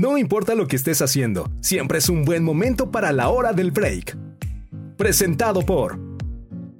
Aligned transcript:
No 0.00 0.16
importa 0.16 0.54
lo 0.54 0.66
que 0.66 0.76
estés 0.76 1.02
haciendo, 1.02 1.50
siempre 1.60 1.98
es 1.98 2.08
un 2.08 2.24
buen 2.24 2.42
momento 2.42 2.90
para 2.90 3.12
la 3.12 3.28
hora 3.28 3.52
del 3.52 3.70
break. 3.70 4.16
Presentado 4.96 5.60
por 5.60 5.98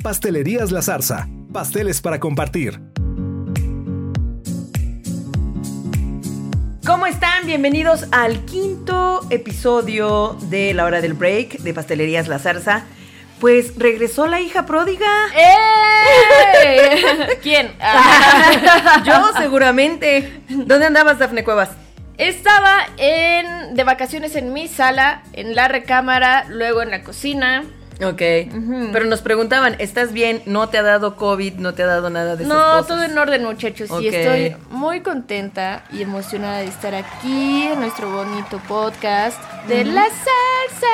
Pastelerías 0.03 0.73
La 0.73 0.81
Zarza, 0.81 1.29
pasteles 1.53 2.01
para 2.01 2.19
compartir. 2.19 2.81
¿Cómo 6.87 7.05
están? 7.05 7.45
Bienvenidos 7.45 8.07
al 8.11 8.47
quinto 8.47 9.27
episodio 9.29 10.39
de 10.49 10.73
La 10.73 10.87
Hora 10.87 11.03
del 11.03 11.13
Break 11.13 11.59
de 11.59 11.75
Pastelerías 11.75 12.27
La 12.27 12.39
Zarza. 12.39 12.85
Pues 13.39 13.75
regresó 13.77 14.29
la 14.29 14.41
hija 14.41 14.65
pródiga. 14.65 15.07
¡Eh! 15.37 17.03
¿Quién? 17.43 17.73
Ah. 17.83 19.03
Yo 19.05 19.39
seguramente. 19.39 20.41
¿Dónde 20.49 20.87
andabas, 20.87 21.19
Dafne 21.19 21.45
Cuevas? 21.45 21.69
Estaba 22.21 22.87
en 22.99 23.75
de 23.75 23.85
vacaciones 23.85 24.37
en 24.37 24.53
mi 24.53 24.69
sala, 24.69 25.23
en 25.33 25.55
la 25.55 25.69
recámara, 25.69 26.45
luego 26.49 26.83
en 26.83 26.91
la 26.91 27.03
cocina. 27.03 27.65
Ok. 28.03 28.21
Pero 28.93 29.05
nos 29.07 29.21
preguntaban, 29.21 29.77
¿estás 29.79 30.13
bien? 30.13 30.43
¿No 30.47 30.69
te 30.69 30.79
ha 30.79 30.83
dado 30.83 31.17
COVID? 31.17 31.55
¿No 31.55 31.75
te 31.75 31.83
ha 31.83 31.87
dado 31.87 32.09
nada 32.11 32.37
de 32.37 32.45
esas 32.45 32.55
No, 32.57 32.63
cosas? 32.63 32.87
todo 32.89 33.03
en 33.05 33.17
orden, 33.19 33.45
muchachos. 33.45 33.91
Y 34.01 34.09
estoy 34.09 34.57
muy 34.71 35.01
contenta 35.01 35.85
y 35.93 36.03
emocionada 36.03 36.59
de 36.59 36.67
estar 36.67 36.95
aquí 36.95 37.65
en 37.65 37.81
nuestro 37.81 38.11
bonito 38.11 38.59
podcast 38.69 39.39
de 39.69 39.85
la 39.85 40.05
salsa. 40.05 40.87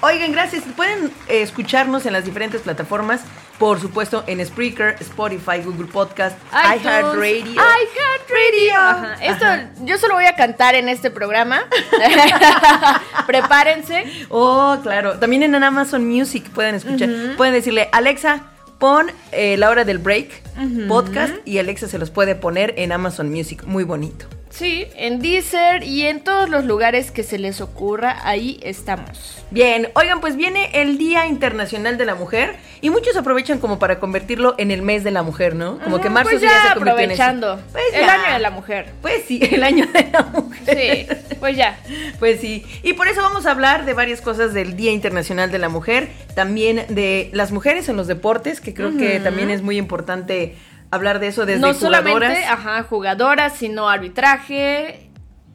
Oigan, 0.00 0.32
gracias. 0.32 0.62
Pueden 0.76 1.12
eh, 1.28 1.42
escucharnos 1.42 2.06
en 2.06 2.12
las 2.12 2.24
diferentes 2.24 2.62
plataformas. 2.62 3.22
Por 3.58 3.80
supuesto, 3.80 4.22
en 4.26 4.44
Spreaker, 4.44 4.96
Spotify, 5.00 5.60
Google 5.64 5.86
Podcast, 5.86 6.38
iHeartRadio. 6.52 7.60
iHeartRadio. 7.60 9.14
Esto 9.20 9.44
Ajá. 9.44 9.70
yo 9.80 9.98
solo 9.98 10.14
voy 10.14 10.26
a 10.26 10.36
cantar 10.36 10.76
en 10.76 10.88
este 10.88 11.10
programa. 11.10 11.62
Prepárense. 13.26 14.04
Oh, 14.28 14.78
claro. 14.82 15.18
También 15.18 15.42
en 15.42 15.54
Amazon 15.56 16.06
Music 16.06 16.48
pueden 16.50 16.76
escuchar. 16.76 17.08
Pueden 17.36 17.52
decirle, 17.52 17.88
Alexa, 17.90 18.42
pon 18.78 19.10
eh, 19.32 19.56
la 19.56 19.70
hora 19.70 19.84
del 19.84 19.98
break 19.98 20.42
podcast 20.86 21.34
y 21.44 21.58
Alexa 21.58 21.88
se 21.88 21.98
los 21.98 22.10
puede 22.10 22.34
poner 22.36 22.74
en 22.76 22.92
Amazon 22.92 23.28
Music. 23.30 23.64
Muy 23.64 23.84
bonito. 23.84 24.26
Sí, 24.58 24.88
en 24.96 25.20
Deezer 25.20 25.84
y 25.84 26.02
en 26.06 26.18
todos 26.18 26.48
los 26.48 26.64
lugares 26.64 27.12
que 27.12 27.22
se 27.22 27.38
les 27.38 27.60
ocurra, 27.60 28.18
ahí 28.24 28.58
estamos. 28.64 29.44
Bien, 29.52 29.88
oigan, 29.94 30.20
pues 30.20 30.34
viene 30.34 30.68
el 30.72 30.98
Día 30.98 31.28
Internacional 31.28 31.96
de 31.96 32.04
la 32.04 32.16
Mujer 32.16 32.56
y 32.80 32.90
muchos 32.90 33.16
aprovechan 33.16 33.60
como 33.60 33.78
para 33.78 34.00
convertirlo 34.00 34.56
en 34.58 34.72
el 34.72 34.82
mes 34.82 35.04
de 35.04 35.12
la 35.12 35.22
mujer, 35.22 35.54
¿no? 35.54 35.78
Como 35.78 36.00
que 36.00 36.10
Mm, 36.10 36.12
marzo 36.12 36.30
pues 36.30 36.42
ya, 36.42 36.48
ya 36.48 36.62
se 36.70 36.74
convirtió 36.74 36.98
en 37.04 37.10
eso. 37.12 37.22
aprovechando. 37.22 37.62
Pues 37.70 37.84
el 37.94 38.00
ya. 38.00 38.14
año 38.14 38.32
de 38.34 38.38
la 38.40 38.50
mujer. 38.50 38.86
Pues 39.00 39.22
sí, 39.28 39.38
el 39.48 39.62
año 39.62 39.86
de 39.86 40.08
la 40.12 40.22
mujer. 40.24 40.76
Sí, 40.76 41.34
pues 41.38 41.56
ya. 41.56 41.78
Pues 42.18 42.40
sí, 42.40 42.64
y 42.82 42.94
por 42.94 43.06
eso 43.06 43.22
vamos 43.22 43.46
a 43.46 43.52
hablar 43.52 43.84
de 43.84 43.94
varias 43.94 44.20
cosas 44.20 44.54
del 44.54 44.76
Día 44.76 44.90
Internacional 44.90 45.52
de 45.52 45.58
la 45.58 45.68
Mujer, 45.68 46.08
también 46.34 46.84
de 46.88 47.30
las 47.32 47.52
mujeres 47.52 47.88
en 47.88 47.96
los 47.96 48.08
deportes, 48.08 48.60
que 48.60 48.74
creo 48.74 48.96
que 48.96 49.20
también 49.20 49.50
es 49.50 49.62
muy 49.62 49.78
importante 49.78 50.56
hablar 50.90 51.18
de 51.20 51.28
eso 51.28 51.46
desde 51.46 51.60
no 51.60 51.74
jugadoras, 51.74 52.02
solamente, 52.02 52.44
ajá, 52.46 52.82
jugadoras, 52.84 53.52
sino 53.56 53.88
arbitraje, 53.88 55.04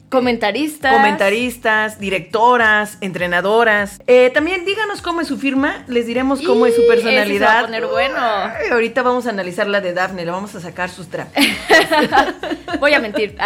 comentaristas. 0.08 0.92
comentaristas, 0.92 1.98
directoras, 1.98 2.98
entrenadoras. 3.00 4.00
Eh, 4.06 4.30
también 4.32 4.64
díganos 4.64 5.02
cómo 5.02 5.20
es 5.20 5.26
su 5.28 5.36
firma, 5.38 5.84
les 5.88 6.06
diremos 6.06 6.40
cómo 6.42 6.66
es 6.66 6.76
su 6.76 6.82
se 6.82 6.86
personalidad. 6.86 7.46
va 7.48 7.58
a 7.58 7.64
poner 7.64 7.86
bueno. 7.86 8.16
Ay, 8.18 8.68
ahorita 8.70 9.02
vamos 9.02 9.26
a 9.26 9.30
analizar 9.30 9.66
la 9.66 9.80
de 9.80 9.92
Daphne, 9.92 10.24
le 10.24 10.30
vamos 10.30 10.54
a 10.54 10.60
sacar 10.60 10.88
sus 10.88 11.08
trapos. 11.08 11.34
Voy 12.80 12.92
a 12.94 13.00
mentir. 13.00 13.36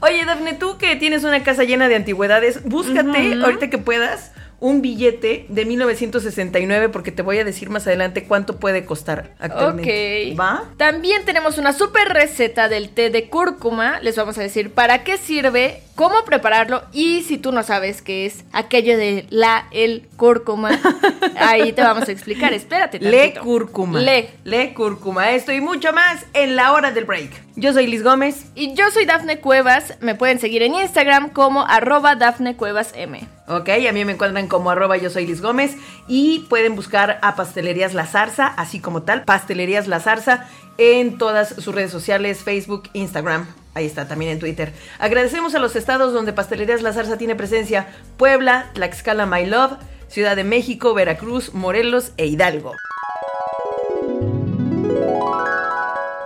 Oye, 0.00 0.24
Dafne, 0.24 0.54
tú 0.54 0.78
que 0.78 0.96
tienes 0.96 1.24
una 1.24 1.42
casa 1.42 1.64
llena 1.64 1.88
de 1.88 1.96
antigüedades, 1.96 2.64
búscate, 2.64 3.34
ahorita 3.42 3.68
que 3.70 3.78
puedas, 3.78 4.32
un 4.60 4.82
billete 4.82 5.46
de 5.48 5.64
1969 5.64 6.88
porque 6.88 7.12
te 7.12 7.22
voy 7.22 7.38
a 7.38 7.44
decir 7.44 7.70
más 7.70 7.86
adelante 7.86 8.24
cuánto 8.24 8.56
puede 8.56 8.84
costar 8.84 9.34
actualmente. 9.38 10.32
Ok. 10.32 10.40
¿Va? 10.40 10.64
También 10.76 11.24
tenemos 11.24 11.58
una 11.58 11.72
super 11.72 12.08
receta 12.08 12.68
del 12.68 12.88
té 12.90 13.10
de 13.10 13.28
cúrcuma. 13.28 14.00
Les 14.00 14.16
vamos 14.16 14.36
a 14.38 14.42
decir 14.42 14.72
para 14.72 15.04
qué 15.04 15.16
sirve, 15.16 15.82
cómo 15.94 16.24
prepararlo 16.24 16.82
y 16.92 17.22
si 17.22 17.38
tú 17.38 17.52
no 17.52 17.62
sabes 17.62 18.02
qué 18.02 18.26
es 18.26 18.44
aquello 18.52 18.98
de 18.98 19.26
la, 19.30 19.68
el 19.70 20.08
cúrcuma, 20.16 20.70
ahí 21.36 21.72
te 21.72 21.82
vamos 21.82 22.08
a 22.08 22.12
explicar. 22.12 22.52
Espérate. 22.52 22.98
Le 22.98 23.34
cúrcuma. 23.34 24.00
Le. 24.00 24.30
Le 24.42 24.74
cúrcuma. 24.74 25.30
Esto 25.30 25.52
y 25.52 25.60
mucho 25.60 25.92
más 25.92 26.26
en 26.32 26.56
la 26.56 26.72
hora 26.72 26.90
del 26.90 27.04
break. 27.04 27.30
Yo 27.54 27.72
soy 27.72 27.86
Liz 27.86 28.02
Gómez. 28.02 28.46
Y 28.56 28.74
yo 28.74 28.90
soy 28.90 29.04
Dafne 29.04 29.38
Cuevas. 29.38 29.94
Me 30.00 30.16
pueden 30.16 30.40
seguir 30.40 30.62
en 30.62 30.74
Instagram 30.74 31.30
como 31.30 31.64
arroba 31.64 32.16
Dafne 32.16 32.56
Cuevas 32.56 32.92
M. 32.96 33.37
Ok, 33.48 33.70
a 33.88 33.92
mí 33.92 34.04
me 34.04 34.12
encuentran 34.12 34.46
como 34.46 34.70
arroba 34.70 34.98
yo 34.98 35.08
soy 35.08 35.26
Liz 35.26 35.40
Gómez 35.40 35.76
y 36.06 36.40
pueden 36.50 36.76
buscar 36.76 37.18
a 37.22 37.34
Pastelerías 37.34 37.94
La 37.94 38.04
Zarza, 38.04 38.46
así 38.46 38.78
como 38.78 39.04
tal, 39.04 39.24
Pastelerías 39.24 39.88
La 39.88 40.00
Zarza 40.00 40.46
en 40.76 41.16
todas 41.16 41.48
sus 41.48 41.74
redes 41.74 41.90
sociales, 41.90 42.42
Facebook, 42.42 42.90
Instagram. 42.92 43.46
Ahí 43.72 43.86
está, 43.86 44.06
también 44.06 44.32
en 44.32 44.38
Twitter. 44.38 44.74
Agradecemos 44.98 45.54
a 45.54 45.60
los 45.60 45.76
estados 45.76 46.12
donde 46.12 46.34
Pastelerías 46.34 46.82
La 46.82 46.92
Zarza 46.92 47.16
tiene 47.16 47.36
presencia. 47.36 47.88
Puebla, 48.18 48.70
Tlaxcala, 48.74 49.24
My 49.24 49.46
Love, 49.46 49.78
Ciudad 50.08 50.36
de 50.36 50.44
México, 50.44 50.92
Veracruz, 50.92 51.54
Morelos 51.54 52.12
e 52.18 52.26
Hidalgo. 52.26 52.74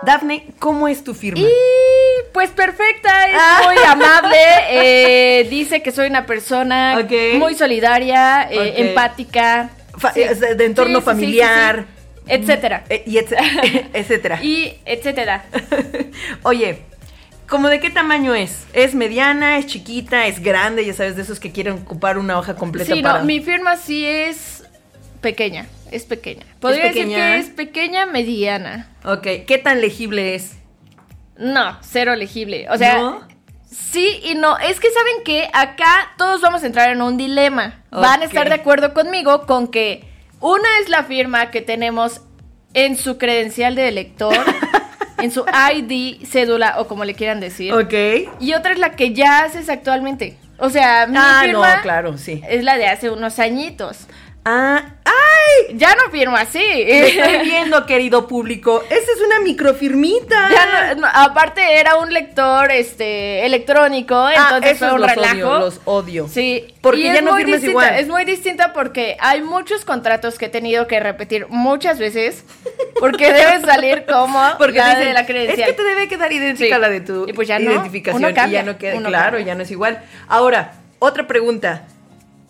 Dafne, 0.04 0.46
¿cómo 0.58 0.88
es 0.88 1.04
tu 1.04 1.14
firma? 1.14 1.40
Y 1.40 1.48
pues 2.32 2.50
perfecta, 2.50 3.28
es 3.28 3.36
Ah. 3.38 3.60
muy 3.64 3.76
amable. 3.86 4.36
eh, 4.70 5.46
dice 5.48 5.82
que 5.82 5.92
soy 5.92 6.08
una 6.08 6.26
persona 6.26 7.06
muy 7.38 7.54
solidaria, 7.54 8.48
eh, 8.50 8.74
empática. 8.88 9.70
Fa- 9.98 10.12
sí. 10.12 10.22
es 10.22 10.40
de- 10.40 10.64
entorno 10.64 11.00
Sí, 11.00 11.04
familiar. 11.04 11.84
sí. 11.86 12.02
Etcétera. 12.28 12.84
Eh, 12.88 13.02
y 13.06 13.18
etcétera. 13.92 14.38
Y 14.42 14.74
etcétera. 14.86 15.44
Oye, 16.42 16.78
¿cómo 17.48 17.68
de 17.68 17.78
qué 17.80 17.90
tamaño 17.90 18.34
es? 18.34 18.64
¿Es 18.72 18.94
mediana, 18.94 19.58
es 19.58 19.66
chiquita, 19.66 20.26
es 20.26 20.40
grande? 20.42 20.84
Ya 20.86 20.94
sabes, 20.94 21.16
de 21.16 21.22
esos 21.22 21.38
que 21.38 21.52
quieren 21.52 21.74
ocupar 21.74 22.18
una 22.18 22.38
hoja 22.38 22.56
completa 22.56 22.94
Sí, 22.94 23.02
para... 23.02 23.18
no, 23.20 23.24
mi 23.24 23.40
firma 23.40 23.76
sí 23.76 24.06
es 24.06 24.51
pequeña. 25.22 25.66
Es 25.90 26.04
pequeña. 26.04 26.44
Podría 26.60 26.84
decir 26.88 27.04
pequeña? 27.04 27.32
que 27.32 27.38
es 27.38 27.48
pequeña, 27.48 28.06
mediana. 28.06 28.90
Ok, 29.04 29.22
¿qué 29.46 29.58
tan 29.62 29.80
legible 29.80 30.34
es? 30.34 30.56
No, 31.38 31.78
cero 31.80 32.14
legible. 32.14 32.66
O 32.70 32.76
sea, 32.76 32.98
¿No? 32.98 33.26
sí 33.70 34.20
y 34.24 34.34
no. 34.34 34.58
Es 34.58 34.78
que 34.80 34.90
saben 34.90 35.24
que 35.24 35.48
acá 35.54 36.12
todos 36.18 36.40
vamos 36.42 36.62
a 36.62 36.66
entrar 36.66 36.90
en 36.90 37.00
un 37.00 37.16
dilema. 37.16 37.82
Van 37.90 38.20
a 38.20 38.24
estar 38.26 38.48
de 38.48 38.54
acuerdo 38.54 38.92
conmigo 38.92 39.46
con 39.46 39.68
que 39.68 40.04
una 40.40 40.68
es 40.82 40.88
la 40.90 41.04
firma 41.04 41.50
que 41.50 41.62
tenemos 41.62 42.20
en 42.74 42.96
su 42.96 43.18
credencial 43.18 43.74
de 43.74 43.88
elector, 43.88 44.34
en 45.18 45.30
su 45.30 45.44
ID, 45.74 46.24
cédula 46.26 46.80
o 46.80 46.86
como 46.88 47.04
le 47.04 47.14
quieran 47.14 47.40
decir. 47.40 47.72
Ok. 47.72 47.94
Y 48.40 48.54
otra 48.54 48.72
es 48.72 48.78
la 48.78 48.92
que 48.92 49.12
ya 49.14 49.44
haces 49.44 49.68
actualmente. 49.68 50.36
O 50.58 50.70
sea, 50.70 51.06
mi 51.06 51.16
Ah, 51.18 51.40
firma 51.44 51.76
no, 51.76 51.82
claro, 51.82 52.18
sí. 52.18 52.40
es 52.48 52.62
la 52.62 52.76
de 52.76 52.86
hace 52.86 53.10
unos 53.10 53.38
añitos. 53.40 54.06
Ah, 54.44 54.82
¡ay! 55.04 55.76
Ya 55.76 55.94
no 55.94 56.10
firmo 56.10 56.36
así. 56.36 56.60
Estoy 56.64 57.44
viendo, 57.44 57.86
querido 57.86 58.26
público. 58.26 58.82
Esa 58.90 59.12
es 59.12 59.20
una 59.24 59.38
microfirmita. 59.40 60.50
Ya 60.50 60.94
no- 60.94 61.02
no, 61.02 61.06
aparte 61.12 61.78
era 61.78 61.96
un 61.96 62.12
lector 62.12 62.72
este 62.72 63.46
electrónico, 63.46 64.16
Ah, 64.16 64.32
entonces 64.34 64.78
fue 64.78 64.92
un 64.92 65.00
los 65.00 65.10
relajo. 65.14 65.32
odio, 65.34 65.58
los 65.60 65.80
odio. 65.84 66.28
Sí, 66.28 66.74
Porque 66.80 67.04
ya 67.04 67.20
no 67.22 67.36
firmas 67.36 67.60
distinta, 67.60 67.70
igual. 67.70 67.94
Es 68.00 68.08
muy 68.08 68.24
distinta 68.24 68.72
porque 68.72 69.16
hay 69.20 69.42
muchos 69.42 69.84
contratos 69.84 70.38
que 70.38 70.46
he 70.46 70.48
tenido 70.48 70.88
que 70.88 70.98
repetir 70.98 71.46
muchas 71.48 72.00
veces 72.00 72.44
porque 72.98 73.32
debe 73.32 73.60
salir 73.60 74.04
como 74.06 74.40
Porque 74.58 74.78
la 74.78 74.88
dicen, 74.90 75.04
de 75.06 75.12
la 75.14 75.24
credencial. 75.24 75.60
Es 75.60 75.66
que 75.76 75.82
te 75.82 75.84
debe 75.84 76.08
quedar 76.08 76.32
idéntica 76.32 76.74
Sí. 76.76 76.80
la 76.80 76.88
de 76.88 77.00
tu 77.00 77.28
Y 77.28 77.32
pues 77.32 77.46
ya 77.46 77.60
no, 77.60 77.70
identificación. 77.70 78.16
uno 78.24 78.30
y 78.30 78.50
ya 78.50 78.62
no 78.64 78.76
queda, 78.76 78.92
claro, 79.00 79.36
cambia. 79.36 79.46
ya 79.46 79.54
no 79.54 79.62
es 79.62 79.70
igual. 79.70 80.02
Ahora, 80.26 80.72
otra 80.98 81.28
pregunta. 81.28 81.84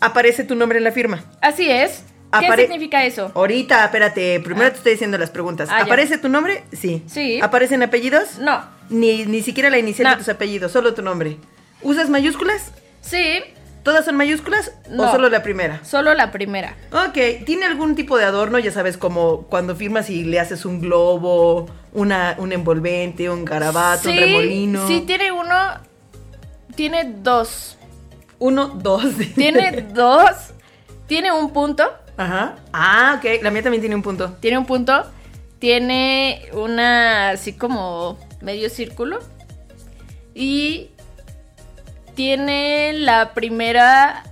¿Aparece 0.03 0.45
tu 0.45 0.55
nombre 0.55 0.79
en 0.79 0.85
la 0.85 0.93
firma? 0.93 1.25
Así 1.41 1.71
es. 1.71 2.05
¿Qué 2.41 2.57
significa 2.57 3.05
eso? 3.05 3.31
Ahorita, 3.35 3.85
espérate, 3.85 4.41
primero 4.41 4.71
te 4.71 4.79
estoy 4.79 4.93
diciendo 4.93 5.19
las 5.19 5.31
preguntas. 5.31 5.69
Ah. 5.71 5.83
¿Aparece 5.83 6.19
tu 6.19 6.29
nombre? 6.29 6.65
Sí. 6.73 7.03
Sí. 7.07 7.41
¿Aparecen 7.43 7.83
apellidos? 7.83 8.39
No. 8.39 8.65
Ni, 8.89 9.27
ni 9.27 9.43
siquiera 9.43 9.69
la 9.71 9.79
inicial 9.79 10.11
de 10.13 10.17
tus 10.17 10.29
apellidos, 10.29 10.73
solo 10.73 10.95
tu 10.95 11.03
nombre. 11.03 11.37
¿Usas 11.83 12.09
mayúsculas? 12.09 12.73
Sí, 13.01 13.43
¿Todas 13.83 14.05
son 14.05 14.17
mayúsculas 14.17 14.73
o 14.89 14.93
No. 14.93 15.11
solo 15.11 15.29
la 15.29 15.43
primera? 15.43 15.81
solo 15.85 16.15
la 16.15 16.31
primera. 16.31 16.77
Ok, 16.93 17.45
¿tiene 17.45 17.67
algún 17.67 17.97
tipo 17.97 18.17
de 18.17 18.25
adorno? 18.25 18.61
Ya 18.61 18.71
sabes, 18.71 18.97
como 18.97 19.43
cuando 19.49 19.75
firmas 19.75 20.09
y 20.09 20.23
le 20.23 20.39
haces 20.39 20.65
un 20.65 20.81
globo, 20.81 21.69
una, 21.93 22.37
un 22.39 22.53
envolvente, 22.53 23.29
un 23.29 23.45
garabato, 23.45 24.09
un 24.09 24.17
remolino. 24.17 24.87
Sí, 24.87 25.03
tiene 25.05 25.33
uno. 25.33 25.57
Tiene 26.77 27.13
dos. 27.23 27.77
Uno, 28.43 28.67
dos. 28.67 29.05
Tiene 29.37 29.71
dos. 29.95 30.53
Tiene 31.07 31.31
un 31.31 31.53
punto. 31.53 31.85
Ajá. 32.17 32.57
Ah, 32.73 33.15
ok. 33.17 33.41
La 33.41 33.53
mía 33.53 33.63
también 33.63 33.81
tiene 33.81 33.95
un 33.95 34.03
punto. 34.03 34.37
Tiene 34.41 34.59
un 34.59 34.67
punto. 34.67 35.05
Tiene 35.61 36.49
una 36.53 37.31
así 37.31 37.53
como 37.53 38.19
medio 38.41 38.69
círculo. 38.69 39.21
Y 40.35 40.91
tiene 42.17 42.95
la 42.95 43.33
primera 43.33 44.25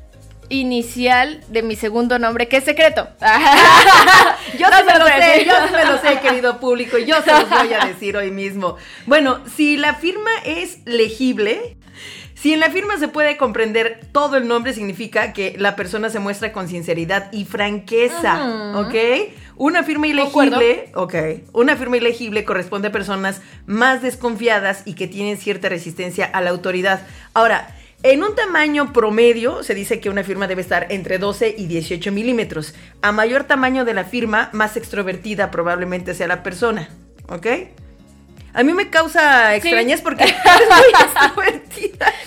inicial 0.49 1.45
de 1.47 1.63
mi 1.63 1.77
segundo 1.77 2.19
nombre, 2.19 2.49
que 2.49 2.57
es 2.57 2.65
secreto. 2.65 3.09
yo 4.59 4.67
sí 4.67 4.85
me 4.87 4.99
lo 4.99 5.07
sé, 5.07 5.45
yo 5.47 5.53
sí 5.69 5.73
me 5.73 5.85
lo 5.85 5.99
sé, 5.99 6.19
querido 6.19 6.59
público, 6.59 6.99
yo 6.99 7.23
se 7.23 7.31
los 7.31 7.49
voy 7.49 7.73
a 7.73 7.87
decir 7.87 8.17
hoy 8.17 8.33
mismo. 8.33 8.77
Bueno, 9.07 9.39
si 9.55 9.77
la 9.77 9.95
firma 9.95 10.31
es 10.45 10.81
legible, 10.85 11.77
si 12.41 12.55
en 12.55 12.61
la 12.61 12.71
firma 12.71 12.97
se 12.97 13.09
puede 13.09 13.37
comprender 13.37 14.01
todo 14.13 14.39
el 14.39 14.49
nombre, 14.49 14.73
significa 14.73 15.35
que 15.35 15.55
la 15.59 15.77
persona 15.77 16.09
se 16.09 16.21
muestra 16.21 16.53
con 16.53 16.69
sinceridad 16.69 17.31
y 17.33 17.45
franqueza, 17.45 18.77
¿ok? 18.77 18.95
Una 19.57 19.83
firma 19.83 20.07
ilegible, 20.07 20.91
ok, 20.95 21.15
una 21.53 21.77
firma 21.77 21.99
ilegible 21.99 22.47
corresponde 22.47 22.89
a 22.89 22.93
personas 22.93 23.43
más 23.67 24.01
desconfiadas 24.01 24.83
y 24.87 24.95
que 24.95 25.07
tienen 25.07 25.37
cierta 25.37 25.69
resistencia 25.69 26.25
a 26.25 26.41
la 26.41 26.49
autoridad. 26.49 27.07
Ahora, 27.35 27.77
en 28.03 28.23
un 28.23 28.35
tamaño 28.35 28.95
promedio, 28.95 29.63
se 29.63 29.75
dice 29.75 30.01
que 30.01 30.09
una 30.09 30.25
firma 30.25 30.47
debe 30.47 30.63
estar 30.63 30.87
entre 30.89 31.19
12 31.19 31.55
y 31.59 31.67
18 31.67 32.11
milímetros. 32.11 32.75
A 33.03 33.13
mayor 33.13 33.45
tamaño 33.45 33.85
de 33.85 33.93
la 33.93 34.05
firma, 34.05 34.49
más 34.55 34.79
extrovertida 34.79 35.51
probablemente 35.51 36.15
sea 36.15 36.27
la 36.27 36.43
persona. 36.43 36.89
¿Ok? 37.29 37.47
A 38.53 38.63
mí 38.63 38.73
me 38.73 38.91
causa 38.91 39.55
extrañez 39.55 40.01
porque 40.01 40.25
muy. 41.37 41.47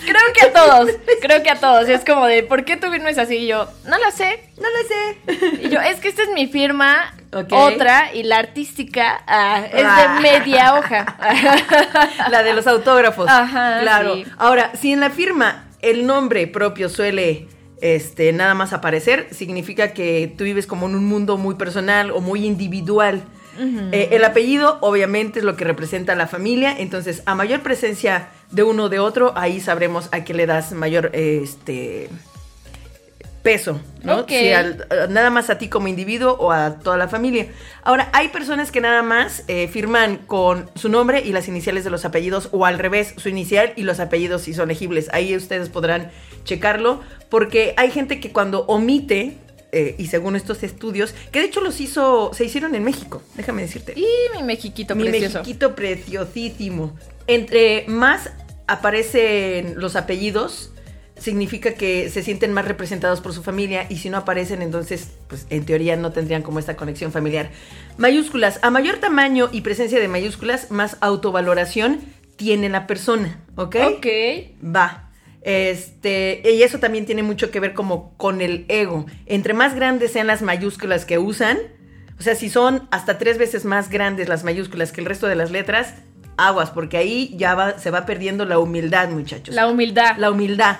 Creo 0.04 0.32
que 0.34 0.46
a 0.46 0.52
todos, 0.52 0.90
creo 1.20 1.42
que 1.42 1.50
a 1.50 1.56
todos. 1.56 1.88
Es 1.88 2.04
como 2.04 2.26
de, 2.26 2.42
¿por 2.42 2.64
qué 2.64 2.76
tu 2.76 2.90
firma 2.90 3.10
es 3.10 3.18
así? 3.18 3.36
Y 3.36 3.46
yo, 3.46 3.68
no 3.86 3.98
lo 3.98 4.10
sé, 4.10 4.40
no 4.56 4.68
lo 4.68 4.88
sé. 4.88 5.62
Y 5.66 5.68
yo, 5.70 5.80
es 5.80 6.00
que 6.00 6.08
esta 6.08 6.22
es 6.22 6.30
mi 6.30 6.46
firma, 6.46 7.14
otra, 7.50 8.14
y 8.14 8.22
la 8.22 8.38
artística 8.38 9.22
ah, 9.26 9.64
es 9.66 9.72
de 9.72 9.84
ah. 9.84 10.18
media 10.20 10.74
hoja. 10.74 11.16
La 12.30 12.42
de 12.42 12.54
los 12.54 12.66
autógrafos. 12.66 13.28
Ajá, 13.28 13.80
claro. 13.80 14.16
Ahora, 14.38 14.72
si 14.80 14.92
en 14.92 15.00
la 15.00 15.10
firma 15.10 15.64
el 15.80 16.06
nombre 16.06 16.46
propio 16.46 16.88
suele 16.88 17.48
este, 17.80 18.32
nada 18.32 18.54
más 18.54 18.72
aparecer, 18.72 19.28
significa 19.32 19.92
que 19.92 20.32
tú 20.38 20.44
vives 20.44 20.66
como 20.66 20.86
en 20.86 20.94
un 20.94 21.04
mundo 21.04 21.36
muy 21.36 21.56
personal 21.56 22.10
o 22.10 22.20
muy 22.20 22.46
individual. 22.46 23.22
Eh, 23.58 24.08
el 24.12 24.24
apellido 24.24 24.78
obviamente 24.80 25.40
es 25.40 25.44
lo 25.44 25.56
que 25.56 25.64
representa 25.64 26.12
a 26.12 26.16
la 26.16 26.26
familia, 26.26 26.74
entonces 26.78 27.22
a 27.26 27.34
mayor 27.34 27.60
presencia 27.60 28.28
de 28.50 28.62
uno 28.62 28.84
o 28.84 28.88
de 28.88 28.98
otro, 28.98 29.32
ahí 29.36 29.60
sabremos 29.60 30.08
a 30.12 30.24
qué 30.24 30.34
le 30.34 30.46
das 30.46 30.72
mayor 30.72 31.10
este 31.12 32.08
peso, 33.44 33.78
¿no? 34.02 34.26
Si 34.26 34.50
nada 35.10 35.28
más 35.28 35.50
a 35.50 35.58
ti 35.58 35.68
como 35.68 35.86
individuo 35.86 36.32
o 36.32 36.50
a 36.50 36.78
toda 36.78 36.96
la 36.96 37.08
familia. 37.08 37.48
Ahora, 37.82 38.08
hay 38.14 38.28
personas 38.28 38.72
que 38.72 38.80
nada 38.80 39.02
más 39.02 39.44
eh, 39.48 39.68
firman 39.68 40.16
con 40.16 40.70
su 40.74 40.88
nombre 40.88 41.20
y 41.20 41.32
las 41.32 41.46
iniciales 41.46 41.84
de 41.84 41.90
los 41.90 42.06
apellidos 42.06 42.48
o 42.52 42.64
al 42.64 42.78
revés, 42.78 43.12
su 43.18 43.28
inicial 43.28 43.74
y 43.76 43.82
los 43.82 44.00
apellidos 44.00 44.42
si 44.42 44.54
son 44.54 44.68
legibles. 44.68 45.10
Ahí 45.12 45.36
ustedes 45.36 45.68
podrán 45.68 46.10
checarlo 46.44 47.02
porque 47.28 47.74
hay 47.76 47.90
gente 47.90 48.18
que 48.18 48.32
cuando 48.32 48.60
omite 48.66 49.36
eh, 49.74 49.96
y 49.98 50.06
según 50.06 50.36
estos 50.36 50.62
estudios, 50.62 51.14
que 51.32 51.40
de 51.40 51.46
hecho 51.46 51.60
los 51.60 51.80
hizo, 51.80 52.30
se 52.32 52.44
hicieron 52.44 52.74
en 52.76 52.84
México, 52.84 53.22
déjame 53.34 53.62
decirte. 53.62 53.92
Y 53.96 54.06
mi 54.36 54.42
mexiquito 54.44 54.94
mi 54.94 55.02
precioso. 55.02 55.38
mexiquito 55.38 55.74
preciosísimo. 55.74 56.96
Entre 57.26 57.84
más 57.88 58.30
aparecen 58.68 59.74
los 59.80 59.96
apellidos, 59.96 60.70
significa 61.18 61.74
que 61.74 62.08
se 62.10 62.22
sienten 62.22 62.52
más 62.52 62.66
representados 62.66 63.20
por 63.20 63.32
su 63.32 63.42
familia 63.42 63.86
y 63.88 63.96
si 63.96 64.10
no 64.10 64.18
aparecen, 64.18 64.62
entonces, 64.62 65.10
pues 65.28 65.46
en 65.50 65.64
teoría 65.64 65.96
no 65.96 66.12
tendrían 66.12 66.42
como 66.42 66.58
esta 66.58 66.76
conexión 66.76 67.12
familiar. 67.12 67.50
Mayúsculas. 67.96 68.60
A 68.62 68.70
mayor 68.70 68.98
tamaño 68.98 69.48
y 69.50 69.62
presencia 69.62 69.98
de 70.00 70.08
mayúsculas, 70.08 70.70
más 70.70 70.96
autovaloración 71.00 72.00
tiene 72.36 72.68
la 72.68 72.86
persona, 72.86 73.40
¿ok? 73.56 73.76
Ok. 73.96 74.06
Va. 74.64 75.03
Este, 75.44 76.40
y 76.44 76.62
eso 76.62 76.78
también 76.78 77.04
tiene 77.04 77.22
mucho 77.22 77.50
que 77.50 77.60
ver 77.60 77.74
como 77.74 78.16
con 78.16 78.40
el 78.40 78.64
ego. 78.68 79.04
Entre 79.26 79.52
más 79.52 79.74
grandes 79.74 80.12
sean 80.12 80.26
las 80.26 80.42
mayúsculas 80.42 81.04
que 81.04 81.18
usan, 81.18 81.58
o 82.18 82.22
sea, 82.22 82.34
si 82.34 82.48
son 82.48 82.88
hasta 82.90 83.18
tres 83.18 83.36
veces 83.36 83.66
más 83.66 83.90
grandes 83.90 84.28
las 84.28 84.42
mayúsculas 84.42 84.90
que 84.90 85.02
el 85.02 85.06
resto 85.06 85.26
de 85.26 85.34
las 85.34 85.50
letras, 85.50 85.94
aguas, 86.36 86.70
porque 86.70 86.96
ahí 86.96 87.34
ya 87.36 87.54
va, 87.54 87.78
se 87.78 87.90
va 87.90 88.06
perdiendo 88.06 88.46
la 88.46 88.58
humildad, 88.58 89.10
muchachos. 89.10 89.54
La 89.54 89.68
humildad. 89.68 90.16
La 90.16 90.30
humildad. 90.30 90.78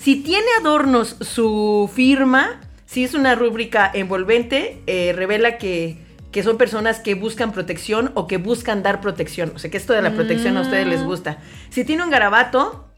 Si 0.00 0.16
tiene 0.16 0.46
adornos 0.58 1.16
su 1.20 1.88
firma, 1.94 2.60
si 2.86 3.04
es 3.04 3.14
una 3.14 3.36
rúbrica 3.36 3.90
envolvente, 3.94 4.82
eh, 4.86 5.12
revela 5.14 5.58
que, 5.58 5.98
que, 6.32 6.42
son 6.42 6.58
personas 6.58 6.98
que 6.98 7.14
buscan 7.14 7.52
protección 7.52 8.10
o 8.14 8.26
que 8.26 8.38
buscan 8.38 8.82
dar 8.82 9.00
protección. 9.00 9.52
O 9.54 9.58
sea, 9.58 9.70
que 9.70 9.76
esto 9.76 9.92
de 9.92 10.02
la 10.02 10.12
protección 10.12 10.56
a 10.56 10.62
ustedes 10.62 10.86
les 10.86 11.02
mm. 11.02 11.06
gusta. 11.06 11.38
Si 11.68 11.84
tiene 11.84 12.02
un 12.02 12.10
garabato, 12.10 12.89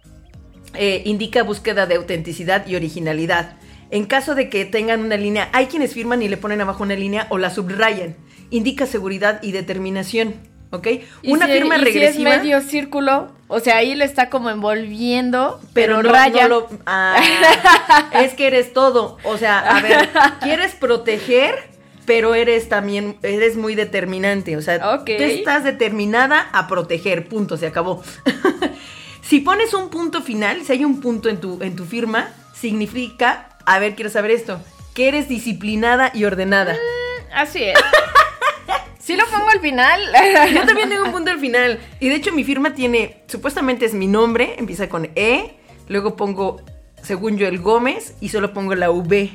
eh, 0.74 1.02
indica 1.04 1.42
búsqueda 1.42 1.86
de 1.86 1.96
autenticidad 1.96 2.66
y 2.66 2.76
originalidad. 2.76 3.56
En 3.90 4.06
caso 4.06 4.34
de 4.34 4.48
que 4.48 4.64
tengan 4.64 5.04
una 5.04 5.16
línea, 5.16 5.50
hay 5.52 5.66
quienes 5.66 5.92
firman 5.92 6.22
y 6.22 6.28
le 6.28 6.38
ponen 6.38 6.60
abajo 6.60 6.82
una 6.82 6.94
línea 6.94 7.26
o 7.28 7.38
la 7.38 7.50
subrayan. 7.50 8.16
Indica 8.50 8.86
seguridad 8.86 9.42
y 9.42 9.52
determinación. 9.52 10.34
¿Ok? 10.70 10.88
Una 11.24 11.46
firma 11.46 11.76
regresiva. 11.76 12.12
Si 12.12 12.22
es 12.22 12.38
medio 12.38 12.60
círculo, 12.62 13.30
o 13.48 13.60
sea, 13.60 13.76
ahí 13.76 13.94
le 13.94 14.06
está 14.06 14.30
como 14.30 14.48
envolviendo, 14.48 15.60
pero, 15.74 16.00
raya. 16.00 16.48
Ah, 16.86 17.22
es 18.14 18.32
que 18.32 18.46
eres 18.46 18.72
todo. 18.72 19.18
O 19.24 19.36
sea, 19.36 19.58
a 19.58 19.82
ver, 19.82 20.08
quieres 20.40 20.74
proteger, 20.74 21.54
pero 22.06 22.34
eres 22.34 22.70
también, 22.70 23.18
eres 23.22 23.58
muy 23.58 23.74
determinante. 23.74 24.56
O 24.56 24.62
sea, 24.62 25.04
tú 25.04 25.12
estás 25.12 25.64
determinada 25.64 26.48
a 26.54 26.66
proteger. 26.66 27.28
Punto, 27.28 27.58
se 27.58 27.66
acabó. 27.66 28.02
Si 29.32 29.40
pones 29.40 29.72
un 29.72 29.88
punto 29.88 30.20
final, 30.20 30.62
si 30.62 30.72
hay 30.72 30.84
un 30.84 31.00
punto 31.00 31.30
en 31.30 31.40
tu, 31.40 31.62
en 31.62 31.74
tu 31.74 31.86
firma, 31.86 32.28
significa, 32.52 33.48
a 33.64 33.78
ver, 33.78 33.94
quiero 33.94 34.10
saber 34.10 34.30
esto, 34.30 34.60
que 34.92 35.08
eres 35.08 35.26
disciplinada 35.26 36.10
y 36.12 36.26
ordenada. 36.26 36.74
Mm, 36.74 37.32
así 37.32 37.64
es. 37.64 37.78
Sí 38.98 39.16
lo 39.16 39.24
pongo 39.24 39.48
al 39.48 39.60
final. 39.60 40.02
Yo 40.54 40.66
también 40.66 40.90
tengo 40.90 41.04
un 41.04 41.12
punto 41.12 41.30
al 41.30 41.40
final. 41.40 41.80
Y 41.98 42.10
de 42.10 42.16
hecho 42.16 42.34
mi 42.34 42.44
firma 42.44 42.74
tiene, 42.74 43.22
supuestamente 43.26 43.86
es 43.86 43.94
mi 43.94 44.06
nombre, 44.06 44.56
empieza 44.58 44.90
con 44.90 45.08
E, 45.14 45.54
luego 45.88 46.14
pongo, 46.14 46.60
según 47.02 47.38
yo, 47.38 47.48
el 47.48 47.58
Gómez 47.58 48.14
y 48.20 48.28
solo 48.28 48.52
pongo 48.52 48.74
la 48.74 48.90
V. 48.90 49.30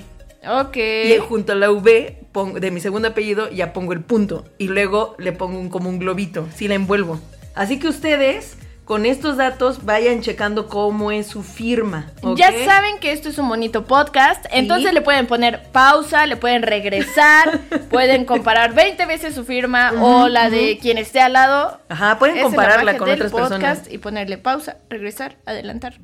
Ok. 0.47 0.77
Y 0.77 1.17
junto 1.17 1.53
a 1.53 1.55
la 1.55 1.71
V 1.71 2.19
pongo, 2.31 2.59
de 2.59 2.69
mi 2.69 2.81
segundo 2.81 3.07
apellido 3.07 3.49
ya 3.49 3.73
pongo 3.73 3.93
el 3.93 4.01
punto. 4.01 4.45
Y 4.59 4.67
luego 4.67 5.15
le 5.17 5.31
pongo 5.31 5.59
un, 5.59 5.69
como 5.69 5.89
un 5.89 5.97
globito, 5.97 6.47
sí 6.55 6.67
la 6.67 6.75
envuelvo. 6.75 7.19
Así 7.55 7.79
que 7.79 7.87
ustedes 7.87 8.57
con 8.87 9.05
estos 9.05 9.35
datos 9.35 9.83
vayan 9.83 10.21
checando 10.21 10.69
cómo 10.69 11.11
es 11.11 11.27
su 11.27 11.43
firma. 11.43 12.09
Ya 12.35 12.53
saben 12.65 12.99
que 12.99 13.11
esto 13.11 13.27
es 13.27 13.37
un 13.37 13.49
bonito 13.49 13.83
podcast, 13.83 14.45
entonces 14.49 14.93
le 14.93 15.01
pueden 15.01 15.27
poner 15.27 15.61
pausa, 15.73 16.25
le 16.25 16.37
pueden 16.37 16.61
regresar, 16.61 17.59
pueden 17.91 18.23
comparar 18.23 18.73
20 18.73 19.05
veces 19.05 19.35
su 19.35 19.43
firma 19.43 19.91
o 19.99 20.29
la 20.29 20.49
de 20.49 20.79
quien 20.81 20.97
esté 20.97 21.19
al 21.19 21.33
lado. 21.33 21.81
Ajá, 21.89 22.17
pueden 22.17 22.41
compararla 22.41 22.97
con 22.97 23.09
otras 23.09 23.29
podcast 23.29 23.51
personas. 23.51 23.91
Y 23.91 23.97
ponerle 23.97 24.37
pausa, 24.37 24.77
regresar, 24.89 25.35
adelantar. 25.45 25.95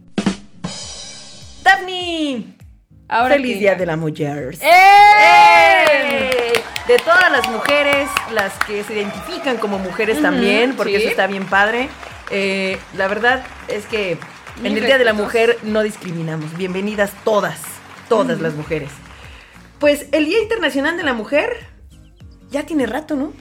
Daphne. 1.64 2.44
Ahora 3.08 3.36
Feliz 3.36 3.60
Día 3.60 3.76
de 3.76 3.86
la 3.86 3.96
Mujer. 3.96 4.56
¡Eh! 4.62 6.54
De 6.88 6.98
todas 6.98 7.32
las 7.32 7.48
mujeres, 7.50 8.10
las 8.34 8.52
que 8.66 8.84
se 8.84 8.94
identifican 8.94 9.56
como 9.56 9.80
mujeres 9.80 10.22
también, 10.22 10.76
porque 10.76 10.98
eso 10.98 11.08
está 11.08 11.28
bien 11.28 11.46
padre. 11.46 11.88
Eh, 12.36 12.80
la 12.98 13.08
verdad 13.08 13.44
es 13.68 13.86
que 13.86 14.18
en 14.64 14.66
el 14.78 14.84
Día 14.84 14.98
de 14.98 15.06
la 15.06 15.14
Mujer 15.14 15.60
no 15.62 15.84
discriminamos. 15.84 16.58
Bienvenidas 16.58 17.12
todas, 17.24 17.60
todas 18.10 18.42
las 18.42 18.56
mujeres. 18.56 18.90
Pues 19.78 20.08
el 20.12 20.26
Día 20.26 20.42
Internacional 20.42 20.98
de 20.98 21.04
la 21.04 21.14
Mujer 21.14 21.68
ya 22.50 22.64
tiene 22.64 22.88
rato, 22.88 23.16
¿no? 23.16 23.34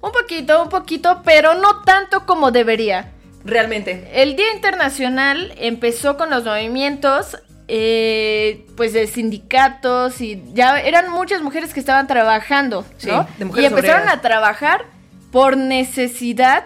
Un 0.00 0.12
poquito, 0.12 0.62
un 0.62 0.70
poquito, 0.70 1.20
pero 1.22 1.52
no 1.54 1.82
tanto 1.82 2.24
como 2.24 2.50
debería. 2.50 3.12
Realmente. 3.44 4.08
El 4.14 4.36
Día 4.36 4.54
Internacional 4.54 5.52
empezó 5.58 6.16
con 6.16 6.30
los 6.30 6.42
movimientos 6.46 7.36
eh, 7.68 8.66
pues 8.74 8.94
de 8.94 9.06
sindicatos 9.06 10.22
y 10.22 10.42
ya 10.54 10.80
eran 10.80 11.10
muchas 11.10 11.42
mujeres 11.42 11.74
que 11.74 11.80
estaban 11.80 12.06
trabajando, 12.06 12.86
¿no? 13.06 13.28
y 13.38 13.66
empezaron 13.66 14.08
a 14.08 14.22
trabajar 14.22 14.86
por 15.30 15.58
necesidad 15.58 16.64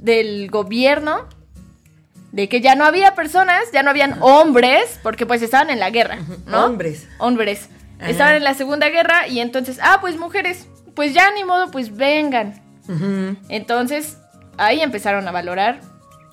del 0.00 0.50
gobierno 0.50 1.26
de 2.32 2.48
que 2.48 2.60
ya 2.60 2.74
no 2.74 2.84
había 2.84 3.14
personas, 3.14 3.60
ya 3.72 3.82
no 3.82 3.90
habían 3.90 4.18
hombres, 4.20 5.00
porque 5.02 5.26
pues 5.26 5.42
estaban 5.42 5.70
en 5.70 5.80
la 5.80 5.90
guerra, 5.90 6.18
¿no? 6.46 6.66
Hombres. 6.66 7.08
Hombres. 7.18 7.68
Estaban 8.00 8.36
en 8.36 8.44
la 8.44 8.54
Segunda 8.54 8.88
Guerra 8.90 9.26
y 9.26 9.40
entonces, 9.40 9.78
ah, 9.82 9.98
pues 10.00 10.16
mujeres, 10.16 10.68
pues 10.94 11.14
ya 11.14 11.32
ni 11.32 11.44
modo, 11.44 11.70
pues 11.70 11.96
vengan. 11.96 12.62
Entonces, 13.48 14.18
ahí 14.56 14.80
empezaron 14.80 15.26
a 15.26 15.32
valorar 15.32 15.80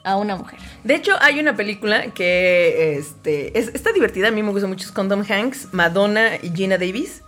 a 0.03 0.15
una 0.17 0.35
mujer. 0.35 0.59
De 0.83 0.95
hecho, 0.95 1.13
hay 1.21 1.39
una 1.39 1.55
película 1.55 2.13
que 2.13 2.97
este, 2.97 3.57
es, 3.57 3.69
está 3.73 3.91
divertida, 3.91 4.27
a 4.27 4.31
mí 4.31 4.43
me 4.43 4.51
gusta 4.51 4.67
mucho, 4.67 4.85
es 4.85 4.91
con 4.91 5.09
Tom 5.09 5.23
Hanks, 5.27 5.73
Madonna 5.73 6.35
y 6.41 6.51
Gina 6.51 6.77
Davis. 6.77 7.23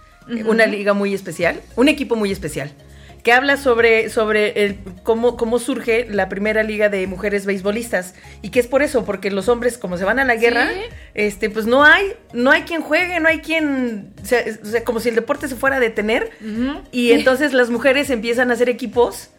Una 0.45 0.65
liga 0.65 0.93
muy 0.93 1.13
especial, 1.13 1.61
un 1.77 1.87
equipo 1.87 2.17
muy 2.17 2.31
especial 2.33 2.73
que 3.27 3.33
habla 3.33 3.57
sobre, 3.57 4.09
sobre 4.09 4.63
el, 4.63 4.77
cómo, 5.03 5.35
cómo 5.35 5.59
surge 5.59 6.07
la 6.09 6.29
primera 6.29 6.63
liga 6.63 6.87
de 6.87 7.05
mujeres 7.07 7.45
beisbolistas. 7.45 8.15
Y 8.41 8.51
que 8.51 8.61
es 8.61 8.67
por 8.67 8.81
eso, 8.83 9.03
porque 9.03 9.31
los 9.31 9.49
hombres, 9.49 9.77
como 9.77 9.97
se 9.97 10.05
van 10.05 10.17
a 10.19 10.23
la 10.23 10.37
guerra, 10.37 10.69
Sí. 10.69 10.79
este, 11.13 11.49
pues 11.49 11.65
no 11.65 11.83
hay, 11.83 12.13
no 12.31 12.51
hay 12.51 12.61
quien 12.61 12.81
juegue, 12.81 13.19
no 13.19 13.27
hay 13.27 13.39
quien. 13.39 14.13
O 14.23 14.25
sea, 14.25 14.39
es- 14.39 14.61
o 14.63 14.67
sea, 14.67 14.85
como 14.85 15.01
si 15.01 15.09
el 15.09 15.15
deporte 15.15 15.49
se 15.49 15.57
fuera 15.57 15.75
a 15.75 15.79
detener. 15.81 16.31
Y 16.93 17.11
entonces 17.11 17.51
las 17.51 17.69
mujeres 17.69 18.09
empiezan 18.11 18.49
a 18.49 18.53
hacer 18.53 18.69
equipos. 18.69 19.29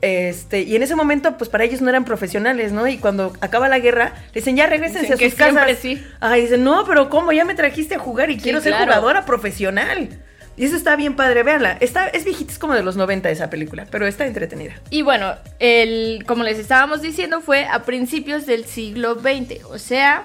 Este, 0.00 0.62
y 0.62 0.74
en 0.74 0.82
ese 0.82 0.96
momento, 0.96 1.38
pues 1.38 1.48
para 1.48 1.62
ellos 1.62 1.80
no 1.80 1.88
eran 1.88 2.04
profesionales, 2.04 2.72
¿no? 2.72 2.88
Y 2.88 2.98
cuando 2.98 3.32
acaba 3.40 3.68
la 3.68 3.78
guerra, 3.78 4.12
le 4.34 4.40
dicen, 4.40 4.56
ya 4.56 4.66
regresense 4.66 5.12
a 5.12 5.16
sus 5.16 5.34
casas. 5.36 5.52
siempre 5.54 5.76
sí. 5.76 6.04
Ay, 6.18 6.40
dicen, 6.42 6.64
no, 6.64 6.84
pero 6.84 7.10
¿cómo? 7.10 7.30
Ya 7.30 7.44
me 7.44 7.54
trajiste 7.54 7.94
a 7.94 8.00
jugar 8.00 8.28
y 8.32 8.38
quiero 8.38 8.60
ser 8.60 8.72
claro. 8.72 8.86
jugadora 8.86 9.24
profesional. 9.24 10.08
Y 10.56 10.64
eso 10.64 10.76
está 10.76 10.96
bien 10.96 11.16
padre, 11.16 11.42
véanla. 11.42 11.76
Está, 11.80 12.06
es 12.08 12.24
viejita, 12.24 12.50
es 12.52 12.58
como 12.58 12.74
de 12.74 12.82
los 12.82 12.96
90 12.96 13.28
esa 13.30 13.50
película, 13.50 13.86
pero 13.90 14.06
está 14.06 14.26
entretenida. 14.26 14.74
Y 14.90 15.02
bueno, 15.02 15.34
el, 15.58 16.24
como 16.26 16.44
les 16.44 16.58
estábamos 16.58 17.02
diciendo, 17.02 17.40
fue 17.42 17.66
a 17.66 17.82
principios 17.84 18.46
del 18.46 18.64
siglo 18.64 19.16
XX, 19.16 19.64
o 19.66 19.78
sea, 19.78 20.24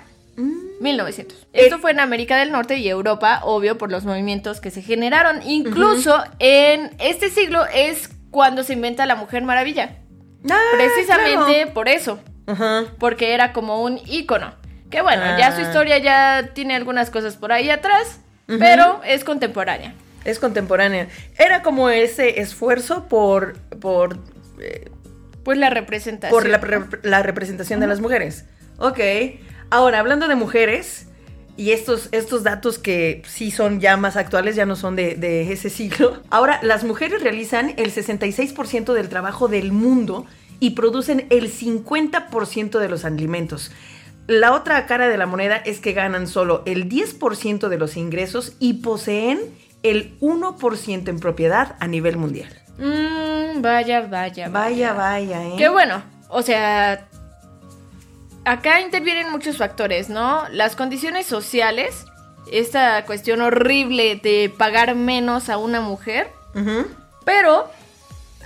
1900. 0.80 1.48
Esto 1.54 1.80
fue 1.80 1.92
en 1.92 2.00
América 2.00 2.38
del 2.38 2.52
Norte 2.52 2.78
y 2.78 2.88
Europa, 2.88 3.42
obvio, 3.44 3.78
por 3.78 3.92
los 3.92 4.06
movimientos 4.06 4.62
que 4.62 4.72
se 4.72 4.82
generaron. 4.82 5.42
Incluso 5.44 6.24
en 6.40 6.92
este 7.00 7.30
siglo 7.30 7.66
es 7.74 8.10
cuando 8.32 8.64
se 8.64 8.74
inventa 8.74 9.06
la 9.06 9.16
Mujer 9.16 9.44
Maravilla. 9.44 9.98
Ah, 10.50 10.58
Precisamente 10.74 11.68
por 11.68 11.88
eso, 11.90 12.20
porque 13.00 13.34
era 13.34 13.54
como 13.54 13.84
un 13.84 14.00
ícono. 14.08 14.54
Que 14.90 15.02
bueno, 15.02 15.24
ya 15.38 15.52
su 15.56 15.60
Ah. 15.62 15.64
historia 15.64 15.98
ya 16.00 16.50
tiene 16.54 16.76
algunas 16.76 17.10
cosas 17.10 17.36
por 17.38 17.52
ahí 17.52 17.70
atrás, 17.70 18.20
pero 18.48 19.02
es 19.06 19.24
contemporánea. 19.24 19.94
Es 20.26 20.40
contemporánea. 20.40 21.08
Era 21.38 21.62
como 21.64 21.90
ese 21.90 22.42
esfuerzo 22.42 23.08
por, 23.08 23.58
por, 23.80 24.18
eh, 24.60 24.90
Pues 25.44 25.58
la 25.58 25.70
representación. 25.70 26.32
por 26.40 26.48
la, 26.50 26.58
re- 26.58 27.00
la 27.04 27.24
representación 27.24 27.80
de 27.80 27.88
las 27.88 28.00
mujeres. 28.02 28.46
Ok. 28.78 29.00
Ahora, 29.70 30.00
hablando 30.00 30.28
de 30.28 30.36
mujeres, 30.36 31.08
y 31.58 31.72
estos, 31.72 32.10
estos 32.12 32.44
datos 32.44 32.80
que 32.80 33.22
sí 33.28 33.52
son 33.52 33.80
ya 33.80 33.98
más 33.98 34.16
actuales, 34.16 34.56
ya 34.56 34.66
no 34.66 34.76
son 34.76 34.96
de, 34.96 35.16
de 35.16 35.52
ese 35.52 35.70
siglo. 35.70 36.22
Ahora, 36.30 36.60
las 36.64 36.84
mujeres 36.84 37.22
realizan 37.22 37.74
el 37.78 37.92
66% 37.94 38.94
del 38.94 39.10
trabajo 39.10 39.48
del 39.48 39.72
mundo 39.72 40.26
y 40.60 40.72
producen 40.72 41.26
el 41.30 41.52
50% 41.52 42.80
de 42.80 42.90
los 42.90 43.06
alimentos. 43.06 43.72
La 44.28 44.54
otra 44.54 44.86
cara 44.86 45.10
de 45.10 45.18
la 45.18 45.26
moneda 45.26 45.58
es 45.58 45.80
que 45.80 45.94
ganan 45.94 46.28
solo 46.28 46.64
el 46.66 46.88
10% 46.88 47.68
de 47.68 47.78
los 47.78 47.98
ingresos 47.98 48.56
y 48.60 48.76
poseen 48.76 49.40
el 49.84 50.20
1% 50.20 51.08
en 51.08 51.20
propiedad 51.20 51.76
a 51.80 51.88
nivel 51.88 52.18
mundial. 52.18 52.50
Mm, 52.78 53.62
vaya, 53.62 54.02
vaya, 54.02 54.50
Vaya, 54.50 54.94
vaya, 54.94 55.44
¿eh? 55.46 55.56
Qué 55.58 55.70
bueno. 55.70 56.04
O 56.30 56.42
sea, 56.42 57.08
acá 58.46 58.82
intervienen 58.82 59.32
muchos 59.32 59.58
factores, 59.58 60.10
¿no? 60.10 60.48
Las 60.50 60.76
condiciones 60.76 61.26
sociales, 61.26 62.06
esta 62.52 63.06
cuestión 63.06 63.42
horrible 63.42 64.20
de 64.22 64.52
pagar 64.58 64.96
menos 64.96 65.50
a 65.50 65.58
una 65.58 65.82
mujer, 65.82 66.30
pero 67.26 67.70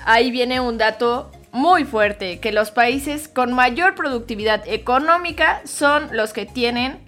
ahí 0.05 0.31
viene 0.31 0.59
un 0.59 0.77
dato 0.77 1.31
muy 1.51 1.85
fuerte, 1.85 2.39
que 2.39 2.51
los 2.51 2.71
países 2.71 3.29
con 3.29 3.53
mayor 3.53 3.95
productividad 3.95 4.67
económica 4.67 5.61
son 5.63 6.09
los 6.11 6.33
que 6.33 6.45
tienen 6.45 6.99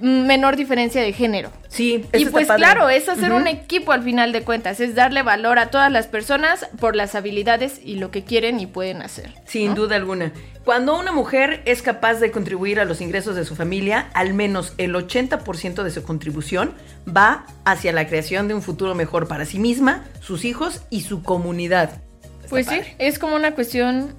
menor 0.00 0.56
diferencia 0.56 1.02
de 1.02 1.12
género. 1.12 1.50
Sí, 1.74 1.94
eso 1.94 2.08
Y 2.12 2.22
está 2.22 2.30
pues 2.30 2.46
padre. 2.46 2.62
claro, 2.62 2.88
es 2.88 3.08
hacer 3.08 3.32
un 3.32 3.48
equipo 3.48 3.90
al 3.90 4.04
final 4.04 4.30
de 4.30 4.44
cuentas, 4.44 4.78
es 4.78 4.94
darle 4.94 5.24
valor 5.24 5.58
a 5.58 5.70
todas 5.70 5.90
las 5.90 6.06
personas 6.06 6.68
por 6.78 6.94
las 6.94 7.16
habilidades 7.16 7.80
y 7.82 7.96
lo 7.96 8.12
que 8.12 8.22
quieren 8.22 8.60
y 8.60 8.66
pueden 8.66 9.02
hacer. 9.02 9.34
Sin 9.44 9.70
¿no? 9.70 9.74
duda 9.74 9.96
alguna. 9.96 10.32
Cuando 10.64 10.96
una 10.96 11.10
mujer 11.10 11.62
es 11.64 11.82
capaz 11.82 12.20
de 12.20 12.30
contribuir 12.30 12.78
a 12.78 12.84
los 12.84 13.00
ingresos 13.00 13.34
de 13.34 13.44
su 13.44 13.56
familia, 13.56 14.08
al 14.14 14.34
menos 14.34 14.72
el 14.78 14.94
80% 14.94 15.82
de 15.82 15.90
su 15.90 16.04
contribución 16.04 16.74
va 17.08 17.44
hacia 17.64 17.92
la 17.92 18.06
creación 18.06 18.46
de 18.46 18.54
un 18.54 18.62
futuro 18.62 18.94
mejor 18.94 19.26
para 19.26 19.44
sí 19.44 19.58
misma, 19.58 20.04
sus 20.20 20.44
hijos 20.44 20.82
y 20.90 21.00
su 21.00 21.24
comunidad. 21.24 22.02
Pues 22.50 22.68
sí, 22.68 22.78
es 22.98 23.18
como 23.18 23.34
una 23.34 23.56
cuestión, 23.56 24.14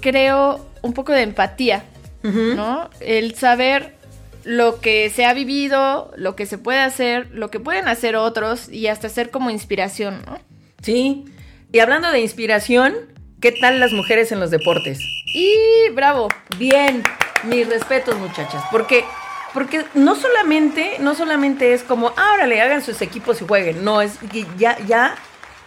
creo, 0.00 0.64
un 0.82 0.92
poco 0.92 1.12
de 1.12 1.22
empatía. 1.22 1.82
¿no? 2.22 2.88
El 3.00 3.34
saber 3.34 3.94
lo 4.44 4.80
que 4.80 5.10
se 5.10 5.24
ha 5.24 5.34
vivido, 5.34 6.12
lo 6.16 6.36
que 6.36 6.46
se 6.46 6.58
puede 6.58 6.80
hacer, 6.80 7.28
lo 7.32 7.50
que 7.50 7.60
pueden 7.60 7.88
hacer 7.88 8.16
otros 8.16 8.68
y 8.68 8.86
hasta 8.86 9.08
ser 9.08 9.30
como 9.30 9.50
inspiración, 9.50 10.22
¿no? 10.26 10.38
Sí. 10.82 11.24
Y 11.72 11.78
hablando 11.80 12.10
de 12.10 12.20
inspiración, 12.20 12.94
¿qué 13.40 13.52
tal 13.52 13.80
las 13.80 13.92
mujeres 13.92 14.32
en 14.32 14.40
los 14.40 14.50
deportes? 14.50 14.98
Y 15.34 15.54
bravo, 15.94 16.28
Bien, 16.58 17.02
mis 17.44 17.68
respetos, 17.68 18.16
muchachas, 18.18 18.62
porque 18.70 19.04
porque 19.52 19.84
no 19.94 20.14
solamente 20.14 20.96
no 21.00 21.14
solamente 21.16 21.72
es 21.74 21.82
como, 21.82 22.12
ahora 22.16 22.46
le 22.46 22.60
hagan 22.60 22.82
sus 22.82 23.02
equipos 23.02 23.40
y 23.42 23.46
jueguen, 23.46 23.84
no 23.84 24.00
es 24.00 24.18
que 24.32 24.46
ya 24.58 24.78
ya 24.86 25.16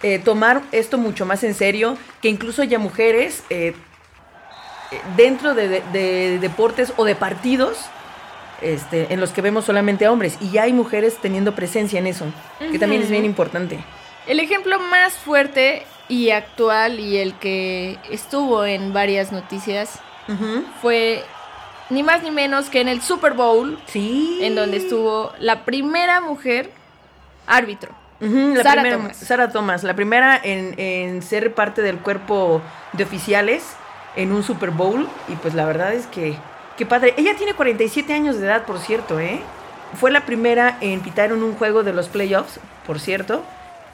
eh, 0.03 0.19
tomar 0.19 0.61
esto 0.71 0.97
mucho 0.97 1.25
más 1.25 1.43
en 1.43 1.53
serio, 1.53 1.97
que 2.21 2.29
incluso 2.29 2.63
ya 2.63 2.79
mujeres 2.79 3.43
eh, 3.49 3.73
eh, 4.91 5.01
dentro 5.17 5.53
de, 5.53 5.67
de- 5.67 5.81
de 5.91 6.39
deportes 6.39 6.93
o 6.97 7.03
de 7.05 7.15
partidos 7.15 7.77
este, 8.63 9.13
en 9.13 9.20
los 9.20 9.32
que 9.32 9.41
vemos 9.41 9.65
solamente 9.65 10.05
a 10.05 10.12
hombres 10.12 10.38
y 10.41 10.50
ya 10.51 10.63
hay 10.63 10.74
mujeres 10.74 11.17
teniendo 11.22 11.53
presencia 11.55 12.00
en 12.00 12.08
eso, 12.08 12.25
que 12.72 12.79
también 12.79 13.01
es 13.01 13.10
bien 13.10 13.25
importante. 13.25 13.84
El 14.27 14.39
ejemplo 14.39 14.79
más 14.79 15.13
fuerte 15.13 15.84
y 16.10 16.29
actual 16.32 17.00
y 17.00 17.17
el 17.17 17.34
que 17.36 17.98
estuvo 18.10 18.65
en 18.65 18.93
varias 18.93 19.32
noticias 19.32 20.00
fue 20.82 21.24
ni 21.89 22.01
más 22.03 22.24
ni 22.24 22.32
menos 22.32 22.70
que 22.70 22.79
en 22.82 22.88
el 22.88 23.01
Super 23.01 23.34
Bowl, 23.34 23.77
Sí. 23.88 24.39
en 24.41 24.55
donde 24.55 24.77
estuvo 24.77 25.32
la 25.39 25.65
primera 25.65 26.22
mujer 26.22 26.72
árbitro. 27.46 27.91
La 28.20 28.63
primera- 28.74 28.96
Thomas. 28.98 29.17
Sarah 29.17 29.50
Thomas, 29.51 29.84
la 29.84 29.96
primera 29.96 30.39
en, 30.41 30.79
en 30.79 31.22
ser 31.22 31.53
parte 31.53 31.82
del 31.82 31.98
cuerpo 31.98 32.62
de 32.93 33.03
oficiales 33.03 33.63
en 34.15 34.32
un 34.32 34.43
Super 34.43 34.70
Bowl. 34.72 35.10
Y 35.27 35.34
pues 35.36 35.53
la 35.53 35.65
verdad 35.65 35.93
es 35.93 36.08
que, 36.08 36.38
qué 36.77 36.85
padre. 36.85 37.13
Ella 37.17 37.35
tiene 37.37 37.53
47 37.53 38.13
años 38.13 38.39
de 38.39 38.45
edad, 38.47 38.63
por 38.65 38.79
cierto, 38.79 39.19
¿eh? 39.19 39.39
Fue 39.99 40.11
la 40.11 40.25
primera 40.25 40.77
en 40.81 41.01
pitar 41.01 41.31
en 41.31 41.43
un 41.43 41.53
juego 41.55 41.83
de 41.83 41.93
los 41.93 42.07
playoffs, 42.09 42.59
por 42.87 42.99
cierto. 42.99 43.43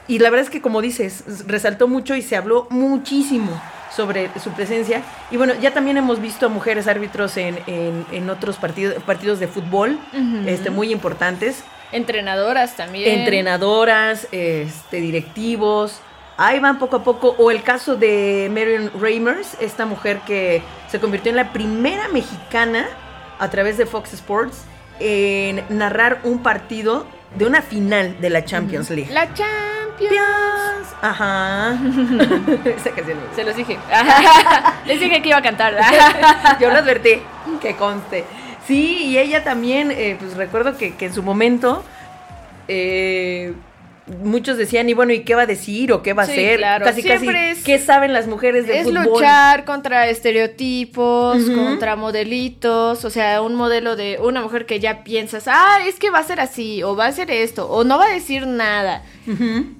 Y 0.08 0.18
la 0.18 0.30
verdad 0.30 0.44
es 0.46 0.50
que, 0.50 0.60
como 0.62 0.80
dices, 0.80 1.24
resaltó 1.46 1.86
mucho 1.86 2.14
y 2.16 2.22
se 2.22 2.36
habló 2.36 2.66
muchísimo 2.70 3.60
sobre 3.94 4.30
su 4.40 4.50
presencia. 4.52 5.02
Y 5.30 5.36
bueno, 5.36 5.52
ya 5.60 5.72
también 5.72 5.96
hemos 5.98 6.20
visto 6.20 6.46
a 6.46 6.48
mujeres 6.48 6.86
árbitros 6.88 7.36
en, 7.36 7.58
en- 7.66 8.06
en 8.12 8.30
otros 8.30 8.56
partidos, 8.56 9.02
partidos 9.04 9.40
de 9.40 9.48
fútbol, 9.48 9.98
este, 10.46 10.70
muy 10.70 10.90
importantes 10.92 11.62
Entrenadoras 11.92 12.76
también. 12.76 13.18
entrenadoras, 13.20 14.28
este, 14.32 15.00
directivos. 15.00 16.00
Ahí 16.42 16.58
van 16.58 16.78
poco 16.78 16.96
a 16.96 17.04
poco. 17.04 17.34
O 17.36 17.50
el 17.50 17.62
caso 17.62 17.96
de 17.96 18.50
Marion 18.50 18.90
Reimers, 18.98 19.58
esta 19.60 19.84
mujer 19.84 20.20
que 20.26 20.62
se 20.88 20.98
convirtió 20.98 21.28
en 21.28 21.36
la 21.36 21.52
primera 21.52 22.08
mexicana 22.08 22.86
a 23.38 23.50
través 23.50 23.76
de 23.76 23.84
Fox 23.84 24.14
Sports 24.14 24.64
en 25.00 25.62
narrar 25.68 26.20
un 26.24 26.42
partido 26.42 27.06
de 27.36 27.44
una 27.44 27.60
final 27.60 28.18
de 28.22 28.30
la 28.30 28.42
Champions 28.42 28.88
League. 28.88 29.12
La 29.12 29.26
Champions. 29.34 30.88
Ajá. 31.02 31.72
Esa 32.64 32.90
canción. 32.92 33.18
Se 33.36 33.44
los 33.44 33.54
dije. 33.54 33.78
Les 34.86 34.98
dije 34.98 35.20
que 35.20 35.28
iba 35.28 35.36
a 35.36 35.42
cantar. 35.42 35.76
Yo 36.58 36.70
lo 36.70 36.78
advertí, 36.78 37.20
que 37.60 37.76
conste. 37.76 38.24
Sí, 38.66 39.08
y 39.08 39.18
ella 39.18 39.44
también, 39.44 39.90
eh, 39.90 40.16
pues 40.18 40.34
recuerdo 40.38 40.78
que, 40.78 40.94
que 40.96 41.04
en 41.04 41.12
su 41.12 41.22
momento 41.22 41.84
eh, 42.66 43.52
muchos 44.22 44.56
decían, 44.58 44.88
y 44.88 44.94
bueno, 44.94 45.12
¿y 45.12 45.20
qué 45.24 45.34
va 45.34 45.42
a 45.42 45.46
decir 45.46 45.92
o 45.92 46.02
qué 46.02 46.12
va 46.12 46.22
a 46.24 46.26
Sí, 46.26 46.32
hacer? 46.32 46.58
claro. 46.58 46.84
Casi, 46.84 47.02
Siempre 47.02 47.26
casi, 47.26 47.58
es- 47.58 47.64
¿qué 47.64 47.78
saben 47.78 48.12
las 48.12 48.26
mujeres 48.26 48.66
de 48.66 48.78
es 48.80 48.84
fútbol? 48.86 49.04
luchar 49.04 49.64
contra 49.64 50.08
estereotipos, 50.08 51.42
contra 51.50 51.96
modelitos, 51.96 53.04
o 53.04 53.10
sea, 53.10 53.42
un 53.42 53.54
modelo 53.54 53.96
de 53.96 54.18
una 54.22 54.42
mujer 54.42 54.66
que 54.66 54.80
ya 54.80 55.04
piensas, 55.04 55.44
ah, 55.46 55.78
es 55.86 55.96
que 55.98 56.10
va 56.10 56.18
a 56.18 56.24
ser 56.24 56.40
así, 56.40 56.82
o 56.82 56.96
va 56.96 57.06
a 57.06 57.12
ser 57.12 57.30
esto, 57.30 57.68
o 57.70 57.84
no 57.84 57.98
va 57.98 58.06
a 58.06 58.12
decir 58.12 58.46
nada. 58.46 59.02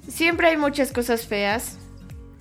Siempre 0.08 0.48
hay 0.48 0.56
muchas 0.56 0.92
cosas 0.92 1.26
feas 1.26 1.78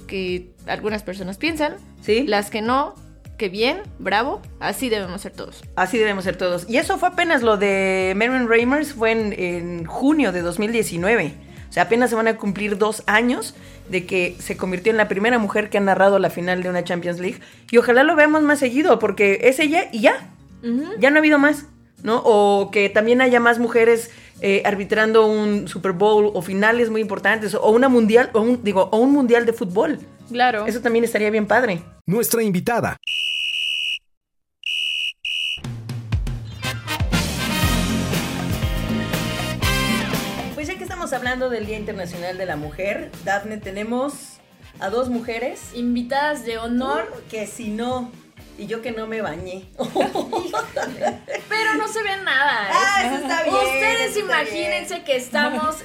que 0.07 0.47
algunas 0.67 1.03
personas 1.03 1.37
piensan, 1.37 1.75
Sí, 2.01 2.23
las 2.25 2.49
que 2.49 2.61
no, 2.61 2.95
que 3.37 3.49
bien, 3.49 3.77
bravo, 3.99 4.41
así 4.59 4.89
debemos 4.89 5.21
ser 5.21 5.31
todos. 5.33 5.63
así 5.75 5.97
debemos 5.97 6.23
ser 6.23 6.35
todos. 6.37 6.65
Y 6.69 6.77
eso 6.77 6.97
fue 6.97 7.09
apenas 7.09 7.41
lo 7.41 7.57
de 7.57 8.13
Marion 8.15 8.47
Reimers, 8.49 8.93
fue 8.93 9.11
en, 9.11 9.33
en 9.33 9.85
junio 9.85 10.31
de 10.31 10.41
2019. 10.41 11.33
O 11.69 11.71
sea, 11.71 11.83
apenas 11.83 12.09
se 12.09 12.15
van 12.15 12.27
a 12.27 12.37
cumplir 12.37 12.77
dos 12.77 13.03
años 13.05 13.55
de 13.89 14.05
que 14.05 14.35
se 14.39 14.57
convirtió 14.57 14.91
en 14.91 14.97
la 14.97 15.07
primera 15.07 15.37
mujer 15.37 15.69
que 15.69 15.77
ha 15.77 15.81
narrado 15.81 16.17
la 16.19 16.29
final 16.29 16.63
de 16.63 16.69
una 16.69 16.83
Champions 16.83 17.19
League. 17.19 17.39
Y 17.69 17.77
ojalá 17.77 18.03
lo 18.03 18.15
veamos 18.15 18.41
más 18.41 18.59
seguido, 18.59 18.99
porque 18.99 19.41
es 19.43 19.59
ella 19.59 19.89
y 19.91 20.01
ya. 20.01 20.29
Ya 20.99 21.09
no 21.09 21.17
ha 21.17 21.19
habido 21.19 21.39
más. 21.39 21.65
¿no? 22.03 22.21
O 22.25 22.71
que 22.71 22.89
también 22.89 23.21
haya 23.21 23.39
más 23.39 23.59
mujeres 23.59 24.11
eh, 24.41 24.61
arbitrando 24.65 25.25
un 25.27 25.67
Super 25.67 25.91
Bowl 25.91 26.31
o 26.33 26.41
finales 26.41 26.89
muy 26.89 27.01
importantes, 27.01 27.53
o 27.53 27.69
una 27.69 27.89
mundial, 27.89 28.29
o 28.33 28.41
un, 28.41 28.63
digo, 28.63 28.89
o 28.91 28.97
un 28.97 29.11
mundial 29.11 29.45
de 29.45 29.53
fútbol. 29.53 29.99
Claro. 30.31 30.65
Eso 30.65 30.81
también 30.81 31.03
estaría 31.03 31.29
bien 31.29 31.45
padre. 31.45 31.81
Nuestra 32.05 32.43
invitada. 32.43 32.97
Estamos 41.09 41.25
hablando 41.25 41.49
del 41.49 41.65
Día 41.65 41.79
Internacional 41.79 42.37
de 42.37 42.45
la 42.45 42.55
Mujer, 42.55 43.09
Dafne, 43.23 43.57
tenemos 43.57 44.37
a 44.79 44.91
dos 44.91 45.09
mujeres 45.09 45.71
Invitadas 45.73 46.45
de 46.45 46.59
honor, 46.59 47.23
que 47.31 47.47
si 47.47 47.69
no, 47.69 48.11
y 48.59 48.67
yo 48.67 48.83
que 48.83 48.91
no 48.91 49.07
me 49.07 49.19
bañé. 49.21 49.65
pero 51.49 51.73
no 51.79 51.87
se 51.87 52.03
ve 52.03 52.15
nada. 52.23 52.69
¿eh? 52.69 52.73
Ah, 52.75 53.03
eso 53.05 53.15
está 53.23 53.41
bien, 53.41 53.55
Ustedes 53.55 54.17
está 54.17 54.19
imagínense 54.19 55.03
que 55.03 55.15
estamos 55.15 55.77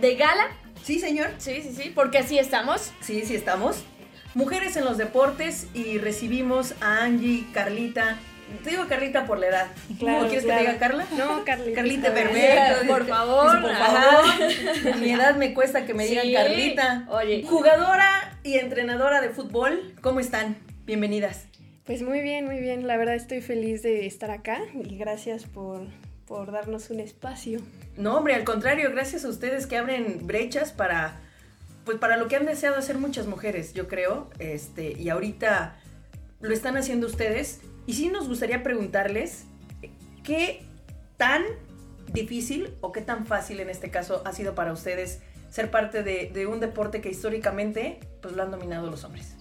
de 0.00 0.16
gala. 0.16 0.48
sí, 0.82 0.98
señor. 0.98 1.28
Sí, 1.36 1.60
sí, 1.60 1.74
sí, 1.76 1.92
porque 1.94 2.16
así 2.16 2.38
estamos. 2.38 2.92
Sí, 3.02 3.26
sí 3.26 3.34
estamos. 3.34 3.84
Mujeres 4.32 4.78
en 4.78 4.86
los 4.86 4.96
deportes 4.96 5.66
y 5.74 5.98
recibimos 5.98 6.72
a 6.80 7.02
Angie, 7.02 7.46
Carlita. 7.52 8.16
Te 8.62 8.70
digo 8.70 8.86
Carlita 8.88 9.26
por 9.26 9.38
la 9.38 9.46
edad. 9.48 9.66
Claro, 9.98 10.18
¿Cómo 10.18 10.28
quieres 10.28 10.44
claro. 10.44 10.60
que 10.60 10.66
te 10.66 10.72
diga 10.72 10.78
Carla? 10.78 11.06
No, 11.16 11.44
Carlita. 11.44 11.74
Carlita, 11.76 12.14
perfecto. 12.14 12.86
Por 12.86 13.06
favor, 13.06 13.60
Por 13.62 13.70
ajá. 13.70 14.22
favor. 14.22 14.96
Mi 14.98 15.12
edad 15.12 15.36
me 15.36 15.54
cuesta 15.54 15.84
que 15.84 15.94
me 15.94 16.06
digan 16.06 16.26
Sí. 16.26 16.34
Carlita. 16.34 17.06
Oye. 17.10 17.44
Jugadora 17.48 18.38
y 18.42 18.54
entrenadora 18.58 19.20
de 19.20 19.30
fútbol. 19.30 19.94
¿Cómo 20.00 20.20
están? 20.20 20.56
Bienvenidas. 20.84 21.46
Pues 21.84 22.02
muy 22.02 22.20
bien, 22.20 22.44
muy 22.44 22.58
bien. 22.60 22.86
La 22.86 22.96
verdad 22.96 23.14
estoy 23.14 23.40
feliz 23.40 23.82
de 23.82 24.06
estar 24.06 24.30
acá 24.30 24.58
y 24.74 24.96
gracias 24.96 25.44
por, 25.44 25.86
por 26.26 26.52
darnos 26.52 26.90
un 26.90 27.00
espacio. 27.00 27.60
No, 27.96 28.16
hombre, 28.16 28.34
al 28.34 28.44
contrario, 28.44 28.90
gracias 28.92 29.24
a 29.24 29.28
ustedes 29.28 29.66
que 29.66 29.76
abren 29.76 30.26
brechas 30.26 30.72
para 30.72 31.20
pues 31.84 31.98
para 31.98 32.16
lo 32.16 32.28
que 32.28 32.36
han 32.36 32.46
deseado 32.46 32.76
hacer 32.76 32.96
muchas 32.98 33.26
mujeres, 33.26 33.74
yo 33.74 33.88
creo, 33.88 34.30
este, 34.38 34.92
y 34.92 35.08
ahorita 35.08 35.74
lo 36.40 36.54
están 36.54 36.76
haciendo 36.76 37.08
ustedes. 37.08 37.60
Y 37.86 37.94
sí 37.94 38.08
nos 38.08 38.28
gustaría 38.28 38.62
preguntarles 38.62 39.44
qué 40.22 40.62
tan 41.16 41.42
difícil 42.12 42.74
o 42.80 42.92
qué 42.92 43.00
tan 43.00 43.26
fácil 43.26 43.60
en 43.60 43.70
este 43.70 43.90
caso 43.90 44.22
ha 44.24 44.32
sido 44.32 44.54
para 44.54 44.72
ustedes 44.72 45.20
ser 45.50 45.70
parte 45.70 46.02
de, 46.02 46.30
de 46.32 46.46
un 46.46 46.60
deporte 46.60 47.00
que 47.00 47.10
históricamente 47.10 48.00
pues 48.20 48.34
lo 48.34 48.42
han 48.42 48.50
dominado 48.50 48.90
los 48.90 49.04
hombres. 49.04 49.34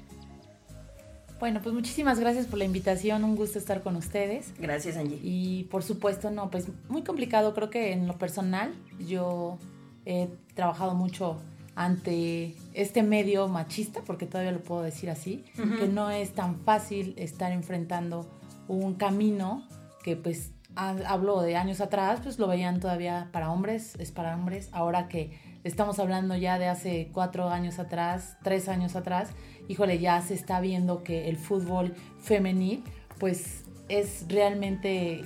Bueno, 1.40 1.60
pues 1.64 1.74
muchísimas 1.74 2.20
gracias 2.20 2.46
por 2.46 2.60
la 2.60 2.66
invitación, 2.66 3.24
un 3.24 3.36
gusto 3.36 3.58
estar 3.58 3.82
con 3.82 3.96
ustedes. 3.96 4.54
Gracias, 4.60 4.96
Angie. 4.96 5.20
Y 5.24 5.64
por 5.72 5.82
supuesto, 5.82 6.30
no, 6.30 6.52
pues 6.52 6.68
muy 6.88 7.04
complicado, 7.04 7.56
creo 7.56 7.72
que 7.72 7.94
en 7.94 8.06
lo 8.06 8.20
personal 8.20 8.76
yo 9.00 9.58
he 10.06 10.28
trabajado 10.54 10.94
mucho 10.94 11.42
ante 11.76 12.56
este 12.74 13.04
medio 13.04 13.48
machista, 13.48 14.02
porque 14.06 14.26
todavía 14.26 14.52
lo 14.52 14.62
puedo 14.62 14.82
decir 14.82 15.10
así, 15.10 15.44
que 15.80 15.88
no 15.88 16.10
es 16.12 16.32
tan 16.34 16.60
fácil 16.60 17.14
estar 17.18 17.52
enfrentando 17.52 18.28
un 18.68 18.94
camino 18.96 19.66
que 20.04 20.16
pues 20.16 20.52
ha- 20.76 20.96
hablo 21.08 21.42
de 21.42 21.56
años 21.56 21.82
atrás, 21.82 22.20
pues 22.24 22.40
lo 22.40 22.48
veían 22.48 22.80
todavía 22.80 23.30
para 23.32 23.52
hombres, 23.52 23.96
es 24.00 24.12
para 24.12 24.36
hombres, 24.36 24.70
ahora 24.72 25.08
que 25.08 25.38
estamos 25.64 26.00
hablando 26.00 26.36
ya 26.36 26.58
de 26.60 26.68
hace 26.68 27.10
cuatro 27.14 27.50
años 27.50 27.80
atrás, 27.80 28.38
tres 28.44 28.68
años 28.68 28.96
atrás, 28.96 29.30
híjole, 29.68 30.00
ya 30.00 30.22
se 30.22 30.34
está 30.34 30.60
viendo 30.60 31.04
que 31.04 31.30
el 31.30 31.38
fútbol 31.38 31.94
femenil 32.22 32.84
pues 33.20 33.64
es 33.90 34.26
realmente 34.28 35.22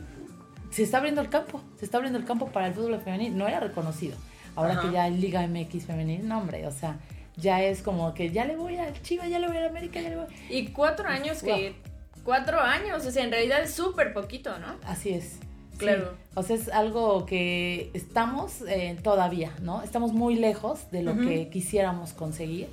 se 0.72 0.84
está 0.84 0.98
abriendo 0.98 1.22
el 1.22 1.30
campo, 1.30 1.62
se 1.80 1.86
está 1.86 1.98
abriendo 1.98 2.20
el 2.20 2.26
campo 2.26 2.48
para 2.48 2.68
el 2.68 2.74
fútbol 2.74 3.00
femenil, 3.00 3.38
no 3.38 3.48
era 3.48 3.60
reconocido. 3.62 4.18
Ahora 4.56 4.74
Ajá. 4.74 4.82
que 4.84 4.92
ya 4.94 5.04
hay 5.04 5.18
Liga 5.18 5.46
MX 5.48 5.86
femenil, 5.86 6.28
no 6.28 6.38
hombre, 6.40 6.66
o 6.68 6.72
sea, 6.72 6.98
ya 7.38 7.62
es 7.62 7.82
como 7.82 8.14
que 8.14 8.32
ya 8.32 8.46
le 8.46 8.56
voy 8.56 8.78
a 8.78 8.94
Chivas, 9.02 9.30
ya 9.30 9.40
le 9.40 9.48
voy 9.48 9.58
a 9.58 9.68
América, 9.68 10.00
ya 10.02 10.10
le 10.10 10.16
voy. 10.18 10.26
Y 10.50 10.68
cuatro 10.68 11.08
años 11.10 11.44
que... 11.44 11.76
Cuatro 12.24 12.60
años, 12.60 13.06
o 13.06 13.12
sea, 13.12 13.24
en 13.24 13.32
realidad 13.32 13.62
es 13.62 13.72
súper 13.74 14.12
poquito, 14.14 14.58
¿no? 14.58 14.68
Así 14.88 15.10
es. 15.12 15.38
Claro. 15.78 16.12
Sí. 16.14 16.32
O 16.36 16.42
sea, 16.44 16.56
es 16.56 16.70
algo 16.70 17.26
que 17.28 17.92
estamos 17.94 18.62
eh, 18.68 18.98
todavía, 19.04 19.52
¿no? 19.62 19.84
Estamos 19.84 20.12
muy 20.14 20.36
lejos 20.36 20.90
de 20.90 21.04
lo 21.04 21.16
que 21.18 21.50
quisiéramos 21.50 22.14
conseguir. 22.14 22.68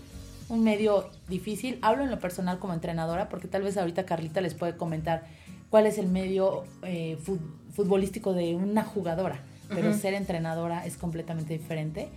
Un 0.48 0.64
medio 0.64 1.10
difícil. 1.28 1.78
Hablo 1.82 2.04
en 2.04 2.10
lo 2.10 2.18
personal 2.18 2.58
como 2.60 2.72
entrenadora, 2.72 3.28
porque 3.28 3.46
tal 3.48 3.62
vez 3.62 3.76
ahorita 3.76 4.06
Carlita 4.06 4.40
les 4.40 4.54
puede 4.54 4.76
comentar 4.76 5.24
cuál 5.68 5.86
es 5.86 5.98
el 5.98 6.06
medio 6.08 6.64
eh, 6.84 7.18
fut- 7.22 7.40
futbolístico 7.74 8.32
de 8.32 8.54
una 8.54 8.84
jugadora. 8.84 9.42
Pero 9.74 9.92
ser 9.94 10.14
entrenadora 10.14 10.86
es 10.86 10.96
completamente 10.96 11.52
diferente. 11.52 12.10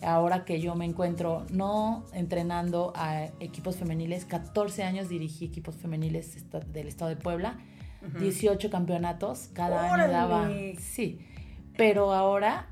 Ahora 0.00 0.44
que 0.44 0.60
yo 0.60 0.74
me 0.74 0.84
encuentro 0.84 1.46
no 1.50 2.06
entrenando 2.12 2.92
a 2.96 3.26
equipos 3.38 3.76
femeniles, 3.76 4.24
14 4.24 4.82
años 4.82 5.08
dirigí 5.08 5.44
equipos 5.44 5.76
femeniles 5.76 6.44
del 6.72 6.88
estado 6.88 7.08
de 7.08 7.16
Puebla. 7.16 7.58
18 8.18 8.68
campeonatos, 8.68 9.48
cada 9.52 9.92
año 9.92 10.10
daba. 10.10 10.50
Sí, 10.80 11.20
pero 11.76 12.12
ahora 12.12 12.68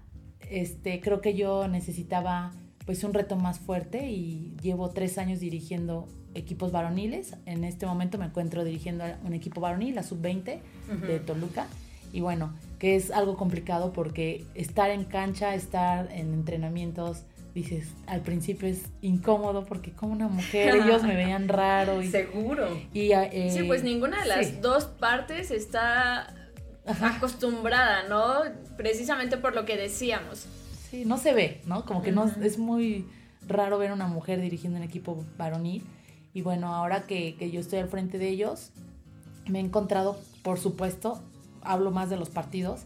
este, 0.51 1.01
creo 1.01 1.21
que 1.21 1.35
yo 1.35 1.69
necesitaba 1.69 2.51
pues 2.85 3.05
un 3.05 3.15
reto 3.15 3.37
más 3.37 3.61
fuerte 3.61 4.11
y 4.11 4.57
llevo 4.61 4.91
tres 4.91 5.17
años 5.19 5.39
dirigiendo 5.39 6.09
equipos 6.35 6.73
varoniles. 6.73 7.37
En 7.47 7.65
este 7.65 7.87
momento 7.87 8.19
me 8.19 8.27
encuentro 8.27 8.65
dirigiendo 8.65 9.05
a 9.05 9.19
un 9.25 9.33
equipo 9.33 9.61
varonil, 9.61 9.95
la 9.95 10.03
sub-20 10.03 10.61
de 11.07 11.21
Toluca. 11.21 11.67
Y 12.13 12.21
bueno, 12.21 12.53
que 12.79 12.97
es 12.97 13.11
algo 13.11 13.37
complicado 13.37 13.93
porque 13.93 14.45
estar 14.55 14.91
en 14.91 15.05
cancha, 15.05 15.55
estar 15.55 16.11
en 16.13 16.35
entrenamientos, 16.35 17.23
dices, 17.55 17.89
al 18.07 18.21
principio 18.23 18.69
es 18.69 18.83
incómodo 19.03 19.65
porque 19.65 19.93
como 19.93 20.13
una 20.13 20.29
mujer, 20.29 20.75
ellos 20.77 21.03
me 21.03 21.15
veían 21.15 21.49
raro. 21.49 22.03
Y, 22.03 22.11
Seguro. 22.11 22.69
y, 22.93 23.13
eh, 23.13 23.51
Sí, 23.57 23.65
pues 23.65 23.85
ninguna 23.85 24.23
de 24.23 24.29
las 24.29 24.47
sí. 24.47 24.59
dos 24.61 24.85
partes 24.87 25.51
está 25.51 26.35
acostumbrada, 26.87 28.09
¿no? 28.09 28.43
Precisamente 28.77 29.37
por 29.37 29.55
lo 29.55 29.65
que 29.65 29.77
decíamos. 29.77 30.47
Sí, 30.91 31.05
no 31.05 31.19
se 31.19 31.33
ve, 31.33 31.61
¿no? 31.67 31.85
Como 31.85 32.03
que 32.03 32.11
no 32.13 32.25
es 32.43 32.59
muy 32.59 33.07
raro 33.47 33.79
ver 33.79 33.91
a 33.91 33.95
una 33.95 34.07
mujer 34.09 34.41
dirigiendo 34.41 34.79
un 34.79 34.85
equipo 34.85 35.25
varonil. 35.39 35.85
Y 36.35 36.43
bueno, 36.43 36.75
ahora 36.75 37.03
que, 37.07 37.37
que 37.37 37.51
yo 37.51 37.61
estoy 37.61 37.79
al 37.81 37.89
frente 37.89 38.19
de 38.19 38.29
ellos, 38.29 38.71
me 39.47 39.59
he 39.59 39.63
encontrado, 39.63 40.19
por 40.43 40.59
supuesto, 40.59 41.23
hablo 41.63 41.91
más 41.91 42.11
de 42.11 42.17
los 42.17 42.31
partidos, 42.31 42.83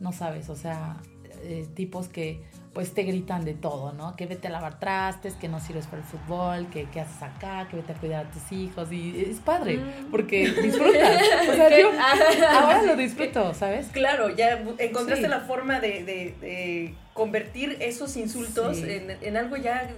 no 0.00 0.12
sabes, 0.12 0.48
o 0.50 0.56
sea, 0.56 0.96
eh, 1.42 1.66
tipos 1.74 2.08
que 2.08 2.42
pues 2.72 2.92
te 2.92 3.04
gritan 3.04 3.44
de 3.44 3.54
todo, 3.54 3.92
¿no? 3.92 4.16
Que 4.16 4.26
vete 4.26 4.48
a 4.48 4.50
lavar 4.50 4.80
trastes, 4.80 5.34
que 5.34 5.46
no 5.48 5.60
sirves 5.60 5.86
para 5.86 5.98
el 6.02 6.04
fútbol, 6.08 6.66
que 6.70 6.86
qué 6.90 7.00
haces 7.02 7.22
acá, 7.22 7.68
que 7.70 7.76
vete 7.76 7.92
a 7.92 7.94
cuidar 7.94 8.26
a 8.26 8.30
tus 8.32 8.50
hijos. 8.50 8.90
Y 8.90 9.26
es 9.30 9.38
padre, 9.38 9.76
Mm. 9.76 10.10
porque 10.10 10.50
disfrutas. 10.50 11.22
O 11.50 11.54
sea, 11.54 11.78
yo 11.78 11.90
ahora 12.50 12.82
lo 12.82 12.96
disfruto, 12.96 13.54
¿sabes? 13.54 13.86
Claro, 13.92 14.28
ya 14.34 14.58
encontraste 14.78 15.26
Sí. 15.26 15.30
la 15.30 15.40
forma 15.42 15.78
de, 15.78 16.02
de- 16.02 16.34
de 16.40 16.94
convertir 17.12 17.76
esos 17.78 18.16
insultos 18.16 18.78
Sí. 18.78 18.90
en, 18.90 19.10
en 19.22 19.36
algo 19.36 19.56
ya, 19.56 19.88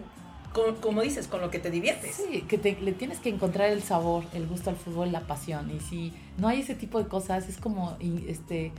con- 0.56 0.76
como 0.76 1.02
dices, 1.02 1.28
con 1.28 1.40
lo 1.42 1.50
que 1.50 1.58
te 1.58 1.70
diviertes. 1.70 2.14
Sí, 2.16 2.40
que 2.48 2.56
te- 2.58 2.78
le 2.80 2.92
tienes 2.92 3.18
que 3.20 3.28
encontrar 3.28 3.68
el 3.70 3.82
sabor, 3.82 4.24
el 4.32 4.46
gusto 4.46 4.70
al 4.70 4.76
fútbol, 4.76 5.12
la 5.12 5.20
pasión. 5.20 5.70
Y 5.70 5.80
si 5.80 6.12
no 6.38 6.48
hay 6.48 6.60
ese 6.62 6.74
tipo 6.74 6.98
de 7.02 7.06
cosas, 7.08 7.48
es 7.48 7.58
como 7.58 7.96
este 8.26 8.72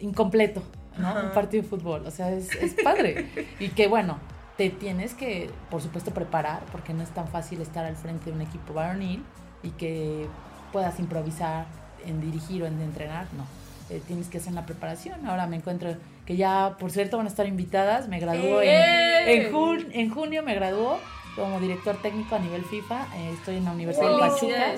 incompleto, 0.00 0.62
¿no? 0.98 1.08
Ajá. 1.08 1.22
Un 1.24 1.32
partido 1.32 1.62
de 1.62 1.68
fútbol. 1.68 2.06
O 2.06 2.10
sea, 2.10 2.30
es, 2.30 2.54
es 2.54 2.74
padre. 2.82 3.26
y 3.60 3.68
que 3.68 3.88
bueno, 3.88 4.18
te 4.56 4.70
tienes 4.70 5.14
que, 5.14 5.50
por 5.70 5.82
supuesto, 5.82 6.12
preparar, 6.12 6.62
porque 6.72 6.94
no 6.94 7.02
es 7.02 7.10
tan 7.10 7.26
fácil 7.28 7.60
estar 7.60 7.84
al 7.84 7.96
frente 7.96 8.26
de 8.30 8.32
un 8.36 8.42
equipo 8.42 8.72
varonil 8.74 9.22
y 9.62 9.70
que 9.70 10.26
puedas 10.72 10.98
improvisar 11.00 11.66
en 12.06 12.20
dirigir 12.20 12.62
o 12.62 12.66
en 12.66 12.80
entrenar, 12.80 13.26
no. 13.36 13.44
Eh, 13.90 14.00
tienes 14.06 14.28
que 14.28 14.38
hacer 14.38 14.52
una 14.52 14.64
preparación. 14.64 15.26
Ahora 15.26 15.46
me 15.46 15.56
encuentro 15.56 15.94
que 16.24 16.36
ya, 16.36 16.76
por 16.78 16.90
cierto, 16.90 17.18
van 17.18 17.26
a 17.26 17.28
estar 17.28 17.46
invitadas. 17.46 18.08
Me 18.08 18.18
graduó 18.18 18.62
en, 18.62 18.68
¡Eh! 18.70 19.46
en, 19.46 19.52
jun- 19.52 19.88
en 19.92 20.08
junio, 20.10 20.42
me 20.42 20.54
graduó 20.54 20.98
como 21.36 21.60
director 21.60 21.96
técnico 22.00 22.34
a 22.34 22.38
nivel 22.38 22.64
FIFA. 22.64 23.06
Eh, 23.16 23.30
estoy 23.32 23.56
en 23.56 23.64
la 23.64 23.72
Universidad 23.72 24.10
de 24.12 24.18
Pachuca. 24.18 24.74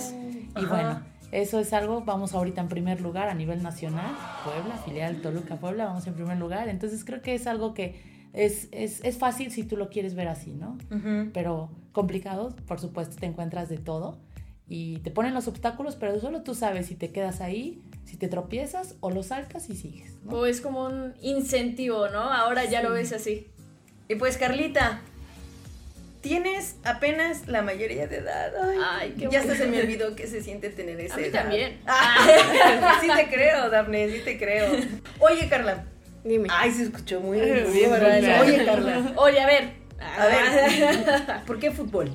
Y 0.61 0.64
Ajá. 0.64 0.69
bueno, 0.69 1.03
eso 1.33 1.59
es 1.61 1.73
algo. 1.73 2.03
Vamos 2.03 2.35
ahorita 2.35 2.61
en 2.61 2.69
primer 2.69 3.01
lugar 3.01 3.29
a 3.29 3.35
nivel 3.35 3.62
nacional. 3.62 4.14
Puebla, 4.45 4.77
filial 4.85 5.21
Toluca 5.21 5.57
Puebla, 5.57 5.87
vamos 5.87 6.07
en 6.07 6.14
primer 6.14 6.38
lugar. 6.38 6.69
Entonces 6.69 7.05
creo 7.05 7.21
que 7.23 7.35
es 7.35 7.47
algo 7.47 7.75
que 7.75 8.01
es, 8.33 8.69
es, 8.73 9.03
es 9.05 9.19
fácil 9.19 9.51
si 9.51 9.62
tú 9.64 9.77
lo 9.77 9.88
quieres 9.88 10.14
ver 10.14 10.29
así, 10.29 10.53
¿no? 10.53 10.77
Ujú. 10.90 11.31
Pero 11.33 11.71
complicado, 11.92 12.55
por 12.66 12.81
supuesto, 12.81 13.16
te 13.16 13.27
encuentras 13.27 13.69
de 13.69 13.79
todo. 13.79 14.19
Y 14.69 14.99
te 14.99 15.12
ponen 15.12 15.33
los 15.33 15.47
obstáculos, 15.47 15.95
pero 15.95 16.19
solo 16.19 16.42
tú 16.42 16.55
sabes 16.55 16.87
si 16.87 16.97
te 16.97 17.12
quedas 17.12 17.40
ahí, 17.40 17.81
si 18.05 18.16
te 18.16 18.27
tropiezas 18.27 18.97
o 19.01 19.11
lo 19.11 19.23
saltas 19.23 19.71
y 19.71 19.77
sigues. 19.77 20.16
¿no? 20.25 20.33
O 20.38 20.47
es 20.47 20.61
como 20.61 20.85
un 20.87 21.14
incentivo, 21.23 22.09
¿no? 22.09 22.19
Ahora 22.19 22.64
ya 22.64 22.81
Sí. 22.81 22.87
lo 22.87 22.92
ves 22.92 23.12
así. 23.12 23.47
Y 24.09 24.16
pues 24.16 24.37
Carlita, 24.38 25.03
tienes 26.29 26.77
apenas 26.85 27.47
la 27.47 27.62
mayoría 27.62 28.07
de 28.07 28.17
edad. 28.19 28.53
Ay, 28.62 28.79
Ay, 29.01 29.15
qué 29.17 29.23
ya 29.23 29.29
bueno. 29.29 29.43
hasta 29.53 29.57
se 29.57 29.67
me 29.69 29.81
olvidó 29.81 30.17
que 30.17 30.27
se 30.27 30.43
siente 30.43 30.71
tener 30.71 31.01
esa 31.01 31.15
A 31.15 31.19
mí 31.19 31.25
edad. 31.25 31.43
también. 31.43 31.81
Ah, 31.87 32.99
sí 33.01 33.09
te 33.15 33.29
creo, 33.29 33.71
Daphne, 33.71 34.11
sí 34.11 34.21
te 34.25 34.39
creo. 34.39 34.67
Oye, 35.21 35.49
Carla. 35.49 35.85
Dime. 36.25 36.49
Ay, 36.51 36.73
se 36.73 36.83
escuchó 36.85 37.21
muy 37.21 37.41
Bien. 37.41 37.67
Oye, 38.41 38.65
Carla. 38.65 39.12
Oye, 39.17 39.41
a 39.41 39.47
ver. 39.47 39.71
A 40.01 40.27
ver, 40.27 41.45
¿por 41.47 41.59
qué 41.59 41.71
fútbol? 41.71 42.15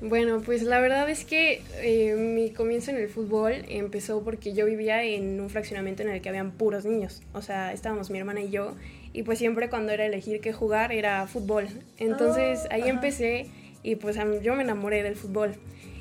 Bueno, 0.00 0.42
pues 0.44 0.62
la 0.62 0.78
verdad 0.80 1.08
es 1.08 1.24
que 1.24 1.62
eh, 1.80 2.14
mi 2.16 2.50
comienzo 2.50 2.90
en 2.90 2.98
el 2.98 3.08
fútbol 3.08 3.54
empezó 3.68 4.22
porque 4.22 4.52
yo 4.52 4.66
vivía 4.66 5.02
en 5.02 5.40
un 5.40 5.48
fraccionamiento 5.48 6.02
en 6.02 6.10
el 6.10 6.20
que 6.20 6.28
habían 6.28 6.50
puros 6.52 6.84
niños. 6.84 7.22
O 7.32 7.40
sea, 7.40 7.72
estábamos 7.72 8.10
mi 8.10 8.18
hermana 8.18 8.42
y 8.42 8.50
yo. 8.50 8.74
Y 9.14 9.22
pues 9.22 9.38
siempre 9.38 9.70
cuando 9.70 9.92
era 9.92 10.04
elegir 10.04 10.40
qué 10.42 10.52
jugar 10.52 10.92
era 10.92 11.26
fútbol. 11.26 11.68
Entonces 11.98 12.64
Oh, 12.66 12.74
ahí 12.74 12.82
ajá. 12.82 12.90
empecé 12.90 13.46
y 13.82 13.96
pues 13.96 14.18
yo 14.42 14.54
me 14.54 14.62
enamoré 14.64 15.02
del 15.02 15.16
fútbol. 15.16 15.54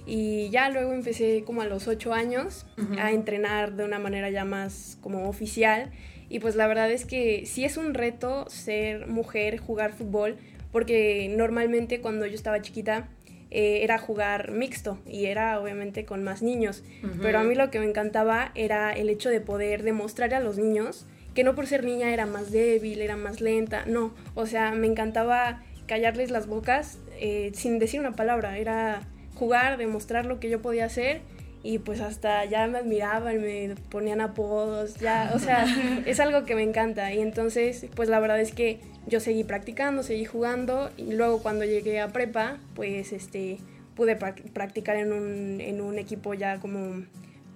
Y 0.06 0.50
ya 0.50 0.70
luego 0.70 0.92
empecé 0.92 1.44
como 1.46 1.62
a 1.62 1.66
los 1.66 1.88
ocho 1.88 2.14
años 2.14 2.66
Ujú. 2.78 2.96
a 3.00 3.12
entrenar 3.12 3.76
de 3.76 3.86
una 3.86 3.98
manera 3.98 4.30
ya 4.30 4.44
más 4.44 4.98
como 5.02 5.30
oficial. 5.30 5.92
Y 6.28 6.40
pues 6.40 6.56
la 6.58 6.68
verdad 6.68 6.92
es 6.92 7.06
que 7.06 7.46
sí 7.46 7.64
es 7.64 7.78
un 7.78 7.94
reto 7.94 8.50
ser 8.50 9.08
mujer, 9.08 9.58
jugar 9.58 9.94
fútbol, 9.94 10.36
porque 10.74 11.34
normalmente 11.36 12.02
cuando 12.02 12.26
yo 12.26 12.36
estaba 12.36 12.62
chiquita 12.62 13.08
eh, 13.58 13.86
era 13.86 13.98
jugar 13.98 14.52
mixto 14.52 14.98
y 15.08 15.28
era 15.28 15.62
obviamente 15.62 16.04
con 16.04 16.26
más 16.26 16.42
niños. 16.42 16.84
Pero 17.22 17.40
a 17.40 17.44
mí 17.44 17.56
lo 17.56 17.72
que 17.72 17.80
me 17.80 17.86
encantaba 17.86 18.52
era 18.54 18.92
el 18.92 19.10
hecho 19.10 19.30
de 19.30 19.40
poder 19.40 19.84
demostrarle 19.84 20.36
a 20.36 20.42
los 20.42 20.58
niños 20.58 21.06
que 21.34 21.46
no 21.46 21.56
por 21.56 21.66
ser 21.66 21.86
niña 21.86 22.12
era 22.12 22.26
más 22.26 22.52
débil, 22.52 23.02
era 23.02 23.16
más 23.16 23.40
lenta, 23.40 23.86
no. 23.86 24.14
O 24.34 24.46
sea, 24.46 24.72
me 24.72 24.88
encantaba 24.88 25.64
callarles 25.88 26.32
las 26.32 26.48
bocas 26.48 27.00
eh, 27.22 27.52
sin 27.54 27.80
decir 27.80 28.02
una 28.02 28.12
palabra, 28.12 28.58
era 28.58 29.04
jugar, 29.36 29.78
demostrar 29.78 30.26
lo 30.26 30.42
que 30.42 30.50
yo 30.50 30.62
podía 30.62 30.84
hacer 30.84 31.22
y 31.68 31.80
pues 31.80 32.00
hasta 32.00 32.46
ya 32.46 32.68
me 32.68 32.78
admiraban, 32.78 33.42
me 33.42 33.74
ponían 33.90 34.22
apodos, 34.22 34.96
ya, 34.98 35.32
o 35.34 35.40
sea, 35.40 35.66
es 36.06 36.20
algo 36.20 36.46
que 36.46 36.54
me 36.54 36.62
encanta. 36.62 37.12
Y 37.12 37.20
entonces 37.22 37.88
pues 37.96 38.08
la 38.08 38.20
verdad 38.20 38.40
es 38.40 38.52
que 38.52 38.80
yo 39.08 39.20
seguí 39.20 39.44
practicando, 39.44 40.04
seguí 40.04 40.26
jugando 40.26 40.92
y 40.96 41.14
luego 41.14 41.42
cuando 41.42 41.66
llegué 41.66 42.00
a 42.00 42.10
prepa 42.10 42.58
pues 42.76 43.12
este 43.14 43.58
pude 43.96 44.18
prac- 44.20 44.44
practicar 44.52 44.96
en 44.98 45.12
un, 45.12 45.60
en 45.62 45.82
un 45.82 45.98
equipo 45.98 46.34
ya 46.36 46.60
como 46.60 47.04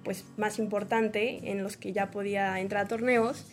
pues 0.02 0.24
más 0.36 0.58
importante 0.58 1.50
en 1.50 1.62
los 1.62 1.76
que 1.76 1.92
ya 1.92 2.10
podía 2.10 2.58
entrar 2.60 2.86
a 2.86 2.88
torneos 2.88 3.46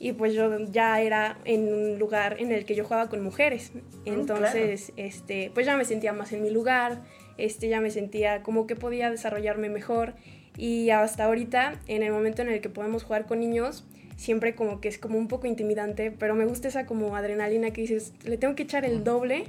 y 0.00 0.12
pues 0.12 0.34
yo 0.34 0.58
ya 0.72 1.00
era 1.00 1.38
en 1.44 1.72
un 1.72 1.98
lugar 1.98 2.36
en 2.40 2.50
el 2.52 2.64
que 2.66 2.74
yo 2.74 2.82
jugaba 2.84 3.08
con 3.08 3.22
mujeres. 3.22 3.70
Entonces 4.04 4.92
este 4.96 5.50
pues 5.54 5.64
ya 5.64 5.76
me 5.76 5.84
sentía 5.84 6.12
más 6.12 6.32
en 6.32 6.42
mi 6.42 6.50
lugar 6.50 6.98
este 7.44 7.68
ya 7.68 7.80
me 7.80 7.90
sentía 7.90 8.42
como 8.42 8.66
que 8.66 8.76
podía 8.76 9.10
desarrollarme 9.10 9.68
mejor 9.68 10.14
y 10.56 10.90
hasta 10.90 11.24
ahorita 11.24 11.80
en 11.88 12.02
el 12.02 12.12
momento 12.12 12.42
en 12.42 12.48
el 12.48 12.60
que 12.60 12.68
podemos 12.68 13.04
jugar 13.04 13.26
con 13.26 13.40
niños 13.40 13.84
siempre 14.16 14.54
como 14.54 14.80
que 14.80 14.88
es 14.88 14.98
como 14.98 15.18
un 15.18 15.28
poco 15.28 15.46
intimidante 15.46 16.10
pero 16.10 16.34
me 16.34 16.44
gusta 16.44 16.68
esa 16.68 16.86
como 16.86 17.16
adrenalina 17.16 17.70
que 17.70 17.80
dices 17.80 18.12
le 18.24 18.36
tengo 18.36 18.54
que 18.54 18.64
echar 18.64 18.84
el 18.84 19.02
doble 19.04 19.44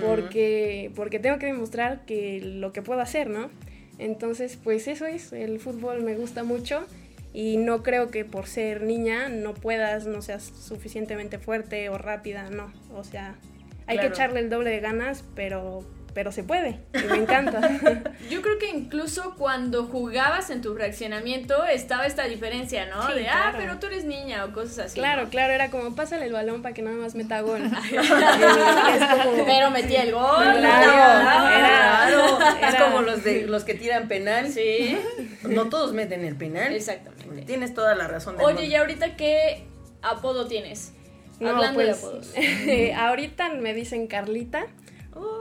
porque 0.00 0.90
porque 0.94 1.18
tengo 1.18 1.38
que 1.38 1.46
demostrar 1.46 2.04
que 2.04 2.40
lo 2.40 2.72
que 2.72 2.82
puedo 2.82 3.00
hacer 3.00 3.28
no 3.28 3.50
entonces, 3.98 4.58
pues 4.62 4.88
eso 4.88 5.06
es, 5.06 5.32
el 5.32 5.60
fútbol 5.60 6.02
me 6.02 6.14
gusta 6.16 6.42
mucho 6.44 6.84
y 7.32 7.56
no 7.56 7.82
creo 7.82 8.10
que 8.10 8.24
por 8.24 8.46
ser 8.46 8.82
niña 8.82 9.28
no 9.28 9.54
puedas, 9.54 10.06
no 10.06 10.22
seas 10.22 10.42
suficientemente 10.44 11.38
fuerte 11.38 11.88
o 11.88 11.98
rápida, 11.98 12.50
no. 12.50 12.72
O 12.94 13.04
sea, 13.04 13.36
hay 13.86 13.96
Claro. 13.96 14.08
que 14.08 14.14
echarle 14.14 14.40
el 14.40 14.50
doble 14.50 14.70
de 14.70 14.80
ganas, 14.80 15.24
pero, 15.34 15.84
pero 16.14 16.32
se 16.32 16.44
puede 16.44 16.80
y 16.94 17.06
me 17.10 17.16
encanta. 17.18 17.60
Yo 18.30 18.42
creo 18.42 18.58
que 18.58 18.68
incluso 18.70 19.34
cuando 19.36 19.84
jugabas 19.86 20.50
en 20.50 20.60
tu 20.62 20.74
fraccionamiento 20.74 21.64
estaba 21.64 22.06
esta 22.06 22.24
diferencia, 22.24 22.86
¿no? 22.86 23.06
Sí, 23.08 23.14
de, 23.14 23.28
ah, 23.28 23.54
pero 23.56 23.78
tú 23.78 23.86
eres 23.86 24.04
niña 24.04 24.44
o 24.44 24.52
cosas 24.52 24.78
así. 24.86 24.94
claro, 25.00 25.24
¿no? 25.24 25.28
claro, 25.30 25.52
era 25.52 25.70
como 25.70 25.94
pásale 25.94 26.26
el 26.26 26.32
balón 26.32 26.62
para 26.62 26.74
que 26.74 26.82
nada 26.82 26.96
más 26.96 27.14
meta 27.14 27.40
gol. 27.40 27.62
Como- 29.22 29.44
Pero 29.44 29.70
metía 29.70 30.02
el 30.02 30.12
gol. 30.12 30.42
Claro, 30.58 30.86
¿no? 30.86 31.48
era- 31.48 31.92
Claro, 32.58 32.66
es 32.68 32.74
como 32.82 33.02
los 33.02 33.24
de 33.24 33.46
los 33.46 33.64
que 33.64 33.74
tiran 33.74 34.08
penal. 34.08 34.48
Sí, 34.50 34.98
No 35.42 35.68
todos 35.68 35.92
meten 35.92 36.24
el 36.24 36.36
penal. 36.36 36.72
exactamente. 36.74 37.42
Tienes 37.46 37.74
toda 37.74 37.94
la 37.94 38.08
razón 38.08 38.36
del 38.36 38.44
Oye, 38.46 38.54
mundo. 38.54 38.68
¿y 38.70 38.74
ahorita 38.76 39.16
qué 39.16 39.64
apodo 40.02 40.46
tienes? 40.46 40.92
No, 41.40 41.50
Hablando 41.50 41.80
de 41.80 41.86
pues, 41.86 41.98
apodos. 41.98 42.32
ahorita 42.96 43.48
me 43.54 43.74
dicen 43.74 44.06
Carlita 44.06 44.66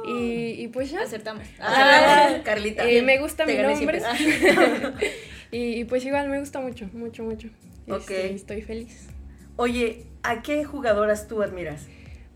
Y, 0.08 0.62
y 0.64 0.68
pues 0.70 0.92
ya. 0.92 1.02
Acertamos. 1.02 1.46
Ah, 1.60 2.30
Ah, 2.30 2.42
Carlita. 2.44 2.90
Eh, 2.90 3.02
me 3.02 3.20
gusta 3.20 3.46
mi 3.46 3.56
nombre. 3.56 4.02
y, 5.52 5.80
y 5.80 5.84
pues 5.86 6.06
igual 6.06 6.30
me 6.30 6.40
gusta 6.40 6.60
mucho, 6.60 6.90
mucho, 6.94 7.24
mucho. 7.24 7.50
Ok. 7.88 8.00
Este, 8.02 8.34
estoy 8.34 8.62
feliz. 8.62 9.08
Oye, 9.58 10.06
¿a 10.24 10.42
qué 10.42 10.64
jugadoras 10.64 11.28
tú 11.28 11.42
admiras? 11.44 11.88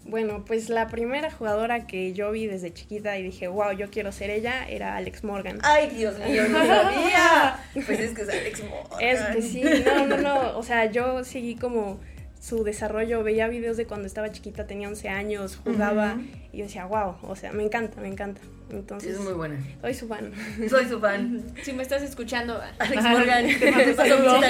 Bueno, 0.08 0.45
pues 0.45 0.69
la 0.69 0.88
primera 0.88 1.31
jugadora 1.31 1.88
que 1.88 2.13
yo 2.13 2.31
vi 2.31 2.45
desde 2.45 2.71
chiquita 2.71 3.17
y 3.17 3.23
dije, 3.23 3.47
wow, 3.47 3.71
yo 3.71 3.89
quiero 3.89 4.12
ser 4.12 4.29
ella, 4.29 4.67
era 4.69 4.95
Alex 4.97 5.23
Morgan. 5.23 5.58
Ay, 5.63 5.89
Dios 5.89 6.19
mío, 6.19 6.47
no 6.47 6.63
sabía. 6.63 7.60
Pues 7.73 7.99
es 7.99 8.12
que 8.12 8.21
es 8.21 8.29
Alex 8.29 8.63
Morgan. 8.63 8.99
Es 9.01 9.19
que 9.21 9.41
sí, 9.41 9.63
no, 9.84 10.05
no, 10.05 10.17
no. 10.17 10.58
O 10.60 10.62
sea, 10.63 10.86
yo 10.91 11.23
seguí 11.23 11.55
como 11.55 11.99
su 12.45 12.63
desarrollo, 12.63 13.23
veía 13.23 13.47
videos 13.47 13.75
de 13.75 13.88
cuando 13.88 14.05
estaba 14.05 14.31
chiquita, 14.31 14.67
tenía 14.67 14.88
11 14.88 15.10
años, 15.10 15.60
jugaba 15.63 16.17
y 16.53 16.60
yo 16.60 16.65
decía, 16.65 16.86
wow, 16.86 17.15
o 17.23 17.36
sea, 17.36 17.51
me 17.53 17.63
encanta, 17.63 17.99
me 17.99 18.08
encanta. 18.08 18.39
Entonces, 18.69 19.15
es 19.15 19.19
muy 19.19 19.34
buena. 19.34 19.58
soy 19.81 19.95
su 19.95 20.08
fan. 20.08 20.31
Soy 20.69 20.86
su 20.86 20.99
fan. 20.99 21.43
si 21.63 21.73
me 21.73 21.81
estás 21.81 22.03
escuchando, 22.03 22.62
Alex 22.77 23.03
Morgan, 23.03 23.47
te 23.60 23.71
mando 23.71 23.95
saludos. 23.95 24.45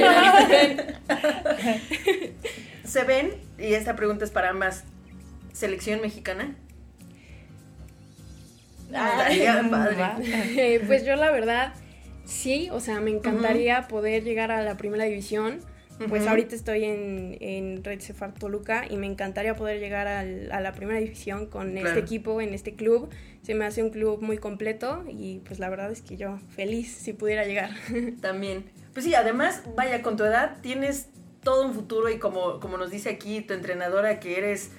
¿Se 2.84 3.04
ven? 3.06 3.34
Y 3.58 3.74
esta 3.74 3.96
pregunta 3.96 4.26
es 4.26 4.32
para 4.32 4.50
ambas. 4.50 4.84
¿Selección 5.54 6.02
mexicana? 6.02 6.54
Ah, 8.94 9.30
estaría 9.30 9.70
padre. 9.70 10.04
Eh, 10.58 10.84
pues 10.86 11.06
yo 11.06 11.16
la 11.16 11.32
verdad, 11.32 11.74
sí, 12.26 12.68
o 12.74 12.82
sea, 12.82 13.00
me 13.00 13.12
encantaría 13.12 13.88
poder 13.88 14.26
llegar 14.26 14.52
a 14.52 14.64
la 14.64 14.76
primera 14.76 15.06
división. 15.06 15.62
Pues 16.10 16.24
Ujú. 16.24 16.30
ahorita 16.30 16.56
estoy 16.56 16.84
en, 16.84 17.38
en 17.40 17.84
Red 17.84 18.02
Cefar 18.02 18.34
Toluca 18.34 18.86
y 18.90 18.98
me 18.98 19.08
encantaría 19.08 19.56
poder 19.56 19.80
llegar 19.80 20.08
al- 20.08 20.52
a 20.52 20.60
la 20.60 20.74
primera 20.74 21.00
división 21.00 21.46
con 21.48 21.72
Claro. 21.72 21.88
este 21.88 22.00
equipo, 22.02 22.42
en 22.42 22.54
este 22.54 22.76
club. 22.76 23.10
Se 23.44 23.56
me 23.56 23.64
hace 23.66 23.82
un 23.82 23.92
club 23.92 24.22
muy 24.22 24.38
completo 24.38 25.06
y 25.10 25.40
pues 25.46 25.60
la 25.60 25.70
verdad 25.70 25.92
es 25.92 26.02
que 26.02 26.18
yo 26.18 26.38
feliz 26.56 26.92
si 26.94 27.14
pudiera 27.14 27.46
llegar. 27.46 27.70
También. 28.22 28.66
Pues 28.94 29.06
sí, 29.06 29.16
además, 29.16 29.64
vaya, 29.76 30.02
con 30.02 30.18
tu 30.18 30.24
edad 30.26 30.58
tienes 30.62 31.08
todo 31.44 31.66
un 31.66 31.74
futuro 31.74 32.10
y 32.10 32.18
como, 32.20 32.60
como 32.60 32.78
nos 32.78 32.92
dice 32.92 33.10
aquí 33.10 33.40
tu 33.42 33.54
entrenadora, 33.54 34.20
que 34.20 34.38
eres 34.38 34.72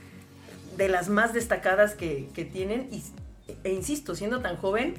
de 0.77 0.89
las 0.89 1.09
más 1.09 1.33
destacadas 1.33 1.95
que, 1.95 2.29
que 2.35 2.45
tienen. 2.45 2.89
Y, 2.93 3.03
e 3.65 3.73
insisto, 3.73 4.15
siendo 4.15 4.41
tan 4.43 4.57
joven, 4.57 4.95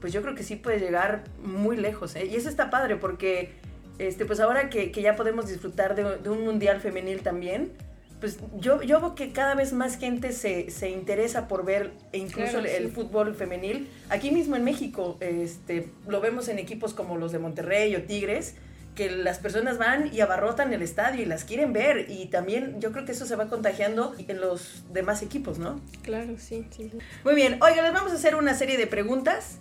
pues 0.00 0.12
yo 0.12 0.22
creo 0.22 0.34
que 0.34 0.44
sí 0.44 0.56
puedes 0.56 0.80
llegar 0.80 1.24
muy 1.42 1.76
lejos. 1.76 2.14
¿eh? 2.16 2.24
Y 2.26 2.36
eso 2.36 2.48
está 2.48 2.70
padre 2.70 2.96
porque, 2.96 3.50
este, 3.98 4.24
pues 4.24 4.40
ahora 4.40 4.70
que, 4.70 4.90
que 4.92 5.02
ya 5.02 5.16
podemos 5.16 5.48
disfrutar 5.48 5.94
de, 5.94 6.18
de 6.18 6.30
un 6.30 6.44
mundial 6.44 6.80
femenil 6.80 7.22
también, 7.22 7.72
pues 8.20 8.38
yo, 8.56 8.82
yo 8.82 9.00
veo 9.00 9.14
que 9.14 9.32
cada 9.32 9.54
vez 9.54 9.72
más 9.72 9.96
gente 9.96 10.32
se, 10.32 10.70
se 10.70 10.90
interesa 10.90 11.46
por 11.46 11.64
ver 11.64 11.92
e 12.12 12.18
incluso 12.18 12.60
Claro, 12.60 12.66
el, 12.66 12.90
fútbol 12.90 13.34
femenil. 13.34 13.88
Aquí 14.08 14.30
mismo 14.30 14.56
en 14.56 14.64
México, 14.64 15.16
este, 15.20 15.88
lo 16.06 16.20
vemos 16.20 16.48
en 16.48 16.58
equipos 16.58 16.94
como 16.94 17.16
los 17.16 17.30
de 17.32 17.38
Monterrey 17.38 17.94
o 17.94 18.02
Tigres, 18.02 18.54
que 18.96 19.10
las 19.10 19.38
personas 19.38 19.78
van 19.78 20.12
y 20.12 20.20
abarrotan 20.20 20.72
el 20.72 20.82
estadio 20.82 21.22
y 21.22 21.26
las 21.26 21.44
quieren 21.44 21.72
ver. 21.72 22.06
Y 22.10 22.26
también 22.26 22.80
yo 22.80 22.90
creo 22.90 23.04
que 23.04 23.12
eso 23.12 23.24
se 23.24 23.36
va 23.36 23.48
contagiando 23.48 24.14
en 24.26 24.40
los 24.40 24.84
demás 24.92 25.22
equipos, 25.22 25.58
¿no? 25.58 25.80
claro, 26.02 26.34
sí, 26.38 26.66
sí. 26.70 26.90
sí. 26.90 26.98
Muy 27.22 27.36
bien, 27.36 27.58
oiga, 27.62 27.82
les 27.82 27.92
vamos 27.92 28.10
a 28.10 28.16
hacer 28.16 28.34
una 28.34 28.54
serie 28.54 28.76
de 28.76 28.88
preguntas. 28.88 29.58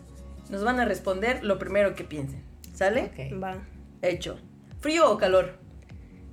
Nos 0.49 0.63
van 0.63 0.79
a 0.79 0.85
responder 0.85 1.43
lo 1.43 1.59
primero 1.59 1.93
que 1.93 2.03
piensen. 2.03 2.41
¿Sale? 2.73 3.11
Ok. 3.13 3.43
Va. 3.43 3.61
Hecho. 4.01 4.39
¿Frío 4.79 5.11
o 5.11 5.17
calor? 5.17 5.57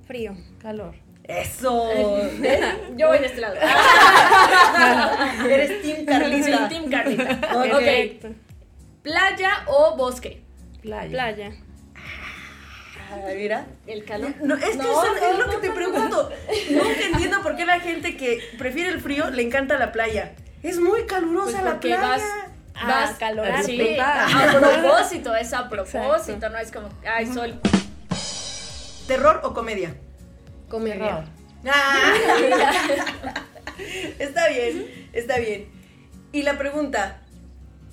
Frío. 0.07 0.35
Calor. 0.61 0.95
Eso. 1.23 1.89
yo 2.97 3.07
voy 3.07 3.19
de 3.19 3.25
este 3.25 3.41
lado. 3.41 3.55
Eres 5.49 5.81
Team 5.81 6.05
Carlita. 6.05 6.69
Sí, 6.69 6.75
Team 6.75 6.89
Carlita. 6.91 7.39
ok. 7.55 7.63
Perfecto. 7.71 8.29
¿Playa 9.01 9.63
o 9.67 9.95
bosque? 9.97 10.43
Playa. 10.81 11.09
Playa. 11.09 11.51
Ah, 13.11 13.17
mira. 13.35 13.65
El 13.87 14.03
calor. 14.05 14.33
No, 14.41 14.55
es 14.55 14.63
que 14.65 14.75
No, 14.77 14.83
eso 14.83 15.05
no, 15.05 15.15
es 15.15 15.37
lo 15.39 15.45
no, 15.45 15.51
que 15.51 15.57
te 15.57 15.67
no, 15.69 15.75
pregunto. 15.75 16.29
Nunca 16.71 17.05
entiendo 17.11 17.41
por 17.41 17.55
qué 17.55 17.65
la 17.65 17.79
gente 17.79 18.17
que 18.17 18.39
prefiere 18.57 18.89
el 18.89 18.99
frío 18.99 19.29
le 19.31 19.41
encanta 19.43 19.77
la 19.77 19.91
playa. 19.91 20.33
Es 20.63 20.79
muy 20.79 21.05
calurosa 21.05 21.51
Pues 21.61 21.63
la 21.63 21.79
playa. 21.79 22.01
vas, 22.01 22.23
Ah, 22.75 22.87
vas 22.87 23.17
calorante. 23.17 23.63
Sí, 23.63 23.77
disfrutar. 23.77 24.27
a 24.29 24.59
propósito, 24.81 25.35
es 25.35 25.53
a 25.53 25.69
propósito, 25.69 26.05
Exacto. 26.07 26.49
no 26.49 26.57
es 26.57 26.71
como, 26.71 26.89
ay, 27.07 27.25
sol. 27.27 27.59
¿Terror 29.07 29.41
o 29.43 29.53
comedia? 29.53 29.95
Comedia. 30.69 31.25
Ah. 31.67 32.13
está 34.19 34.47
bien, 34.49 35.07
está 35.13 35.37
bien. 35.37 35.67
Y 36.31 36.43
la 36.43 36.57
pregunta, 36.57 37.21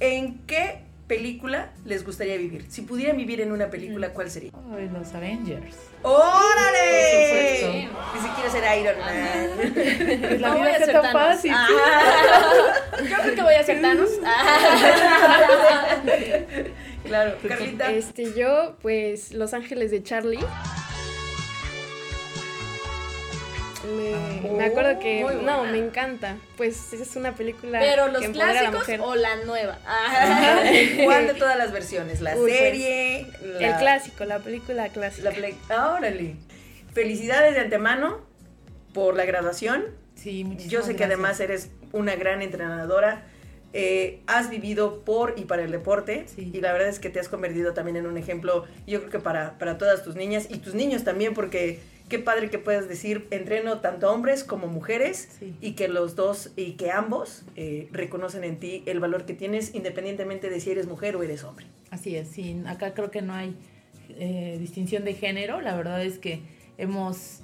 ¿en 0.01 0.39
qué 0.47 0.81
película 1.07 1.71
les 1.85 2.05
gustaría 2.05 2.37
vivir? 2.37 2.67
Si 2.71 2.83
pudieran 2.83 3.17
vivir 3.17 3.41
en 3.41 3.53
una 3.53 3.69
película, 3.71 4.11
¿cuál 4.11 4.31
sería? 4.31 4.51
Ay, 4.75 4.89
los 4.93 5.15
Avengers. 5.15 5.77
¡Órale! 6.03 7.61
Por 7.61 8.21
Ni 8.23 8.29
siquiera 8.29 8.51
ser 8.51 8.79
Iron 8.81 8.99
Man. 8.99 10.19
Pues 10.23 10.41
la 10.41 10.49
No 10.49 10.55
vida 10.57 10.67
a 10.67 10.77
está 10.77 11.03
tan 11.03 11.13
fácil. 11.13 11.53
Yo 12.99 13.17
creo 13.23 13.35
que 13.35 13.43
voy 13.43 13.55
a 13.55 13.63
ser 13.65 13.81
Thanos. 13.81 14.11
claro, 17.05 17.37
Carlita. 17.47 17.91
Este, 17.91 18.33
yo, 18.35 18.77
pues, 18.83 19.33
Los 19.33 19.55
Ángeles 19.55 19.91
de 19.91 20.03
Charlie. 20.03 20.39
Me, 23.97 24.51
me 24.57 24.65
acuerdo 24.67 25.01
que, 25.01 25.25
no, 25.43 25.65
me 25.65 25.79
encanta. 25.79 26.37
Pues 26.57 26.93
es 26.93 27.17
una 27.17 27.35
película 27.35 27.81
Pero 27.81 28.07
los 28.09 28.21
que 28.21 28.27
empodera 28.27 28.51
a 28.51 28.55
la 28.55 28.61
clásicos 28.71 28.81
mujer. 28.81 29.01
o 29.03 29.15
la 29.17 29.37
nueva. 29.45 29.79
¿Cuál 31.05 31.27
de 31.27 31.35
todas 31.35 31.57
las 31.59 31.73
versiones? 31.73 32.21
¿La 32.21 32.35
Uy, 32.37 32.43
pues, 32.43 32.59
serie? 32.59 33.27
la- 33.59 33.71
El 33.71 33.77
clásico, 33.79 34.25
la 34.25 34.39
película 34.39 34.89
clásica. 34.91 35.31
La 35.31 35.35
play- 35.37 35.57
ah, 35.69 35.97
órale. 35.99 36.37
Felicidades 36.93 37.55
de 37.55 37.61
antemano 37.61 38.21
por 38.95 39.17
la 39.17 39.25
graduación. 39.25 39.85
Sí, 40.15 40.45
muchísimas 40.45 40.71
Yo 40.71 40.83
sé 40.83 40.93
que 40.93 40.99
gracias. 40.99 41.19
además 41.19 41.41
eres 41.41 41.71
una 41.93 42.17
gran 42.17 42.43
entrenadora. 42.43 43.25
Eh, 43.75 44.21
has 44.27 44.51
vivido 44.51 45.01
por 45.01 45.33
y 45.39 45.45
para 45.47 45.63
el 45.65 45.71
deporte 45.71 46.25
Sí. 46.27 46.51
y 46.53 46.61
la 46.61 46.73
verdad 46.75 46.89
es 46.89 46.99
que 46.99 47.09
te 47.09 47.19
has 47.21 47.29
convertido 47.31 47.73
también 47.73 47.97
en 47.97 48.07
un 48.07 48.19
ejemplo, 48.19 48.67
yo 48.87 48.99
creo 49.01 49.11
que 49.11 49.19
para, 49.19 49.57
para 49.59 49.79
todas 49.79 50.03
tus 50.05 50.15
niñas 50.15 50.47
y 50.51 50.59
tus 50.59 50.75
niños 50.75 51.05
también, 51.05 51.33
porque 51.33 51.79
qué 52.11 52.19
padre 52.19 52.51
que 52.51 52.59
puedas 52.59 52.87
decir, 52.87 53.27
entreno 53.31 53.81
tanto 53.81 54.13
hombres 54.13 54.45
como 54.45 54.67
mujeres 54.67 55.27
Sí. 55.39 55.55
y 55.63 55.73
que 55.73 55.89
los 55.89 56.17
dos 56.17 56.51
y 56.55 56.73
que 56.73 56.91
ambos 56.91 57.45
eh, 57.57 57.89
reconocen 57.93 58.45
en 58.45 58.59
ti 58.59 58.83
el 58.85 59.01
valor 59.01 59.25
que 59.25 59.33
tienes 59.33 59.75
independientemente 59.75 60.51
de 60.51 60.61
si 60.61 60.71
eres 60.71 60.87
mujer 60.87 61.17
o 61.17 61.23
eres 61.23 61.43
hombre. 61.43 61.65
Así 61.91 62.15
es, 62.15 62.29
sí, 62.29 62.61
acá 62.67 62.93
creo 62.93 63.11
que 63.11 63.23
no 63.23 63.33
hay 63.33 63.57
eh, 64.11 64.59
distinción 64.61 65.05
de 65.07 65.15
género, 65.15 65.63
la 65.63 65.75
verdad 65.75 66.05
es 66.05 66.19
que 66.19 66.43
hemos, 66.77 67.41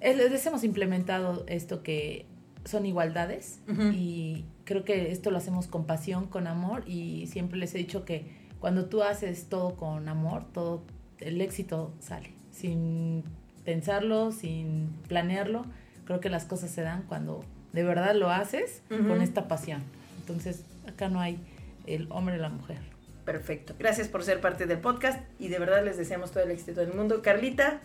les 0.00 0.46
hemos 0.46 0.62
implementado 0.62 1.44
esto 1.48 1.82
que 1.82 2.26
son 2.64 2.86
igualdades 2.86 3.60
y 3.92 4.44
creo 4.64 4.84
que 4.84 5.12
esto 5.12 5.30
lo 5.30 5.38
hacemos 5.38 5.66
con 5.66 5.84
pasión, 5.84 6.26
con 6.26 6.46
amor 6.46 6.82
y 6.86 7.26
siempre 7.26 7.58
les 7.58 7.74
he 7.74 7.78
dicho 7.78 8.04
que 8.04 8.44
cuando 8.58 8.86
tú 8.86 9.02
haces 9.02 9.48
todo 9.48 9.76
con 9.76 10.08
amor, 10.08 10.44
todo 10.52 10.82
el 11.18 11.40
éxito 11.40 11.92
sale, 12.00 12.30
sin 12.50 13.24
pensarlo, 13.64 14.32
sin 14.32 14.88
planearlo, 15.08 15.66
creo 16.06 16.20
que 16.20 16.30
las 16.30 16.44
cosas 16.44 16.70
se 16.70 16.82
dan 16.82 17.02
cuando 17.02 17.44
de 17.72 17.82
verdad 17.82 18.14
lo 18.14 18.30
haces 18.30 18.82
con 18.88 19.20
esta 19.20 19.48
pasión. 19.48 19.82
Entonces, 20.20 20.64
acá 20.86 21.08
no 21.08 21.20
hay 21.20 21.38
el 21.86 22.06
hombre 22.10 22.36
y 22.36 22.38
la 22.38 22.48
mujer. 22.48 22.78
Perfecto. 23.24 23.74
Gracias 23.78 24.08
por 24.08 24.22
ser 24.22 24.40
parte 24.40 24.66
del 24.66 24.78
podcast 24.78 25.20
y 25.38 25.48
de 25.48 25.58
verdad 25.58 25.84
les 25.84 25.96
deseamos 25.96 26.30
todo 26.30 26.44
el 26.44 26.50
éxito 26.50 26.80
del 26.80 26.94
mundo. 26.94 27.20
Carlita, 27.22 27.80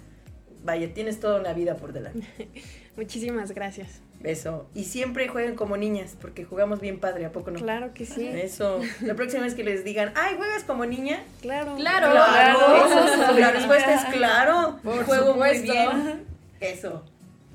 vaya, 0.64 0.94
tienes 0.94 1.20
toda 1.20 1.40
una 1.40 1.54
vida 1.54 1.76
por 1.76 1.94
delante. 1.94 2.28
Muchísimas 2.98 3.52
gracias. 3.54 4.02
Eso. 4.24 4.68
Y 4.76 4.84
siempre 4.84 5.30
jueguen 5.30 5.56
como 5.56 5.78
niñas, 5.78 6.16
porque 6.20 6.44
jugamos 6.44 6.82
bien 6.82 7.00
padre, 7.00 7.26
¿a 7.26 7.32
poco 7.32 7.52
no? 7.52 7.60
Claro 7.60 7.94
que 7.94 8.06
sí. 8.06 8.28
Eso. 8.28 8.82
La 9.02 9.14
próxima 9.16 9.44
vez 9.44 9.56
que 9.56 9.64
les 9.64 9.84
digan, 9.86 10.12
ay, 10.16 10.36
¿juegas 10.38 10.64
como 10.66 10.86
niña? 10.86 11.24
Claro. 11.42 11.76
Claro. 11.78 12.12
Claro. 12.12 12.86
Eso, 12.86 13.40
La 13.40 13.52
respuesta 13.52 13.96
es 13.96 14.06
claro. 14.14 14.80
Por 14.84 15.06
Juego 15.06 15.36
muy 15.36 15.56
supuesto. 15.58 15.72
bien. 15.72 16.26
Eso. 16.60 17.04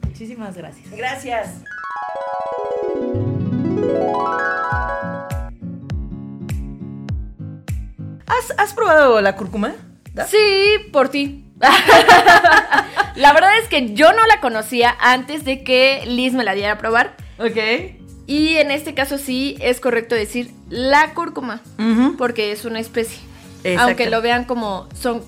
Muchísimas 0.07 0.57
gracias. 0.57 0.91
Gracias. 0.97 1.51
¿Has, 8.27 8.55
has 8.59 8.75
probado 8.75 9.21
la 9.21 9.37
cúrcuma? 9.37 9.75
¿Da? 10.13 10.27
Sí, 10.27 10.79
por 10.93 11.09
ti. 11.09 11.45
la 13.15 13.33
verdad 13.33 13.51
es 13.63 13.69
que 13.69 13.95
yo 13.95 14.13
no 14.13 14.27
la 14.27 14.41
conocía 14.41 14.95
antes 15.01 15.45
de 15.45 15.63
que 15.63 16.03
Liz 16.07 16.33
me 16.33 16.45
la 16.45 16.55
diera 16.55 16.73
a 16.73 16.79
probar. 16.79 17.17
Ok. 17.39 17.57
Y 18.27 18.57
en 18.57 18.71
este 18.71 18.95
caso 18.95 19.19
sí 19.19 19.57
es 19.61 19.81
correcto 19.81 20.15
decir 20.15 20.51
la 20.71 21.13
cúrcuma, 21.15 21.61
porque 22.17 22.53
es 22.53 22.65
una 22.65 22.81
especie. 22.81 23.19
Exacto. 23.65 23.83
Aunque 23.89 24.11
lo 24.11 24.23
vean 24.23 24.45
como 24.45 24.89
son 24.99 25.23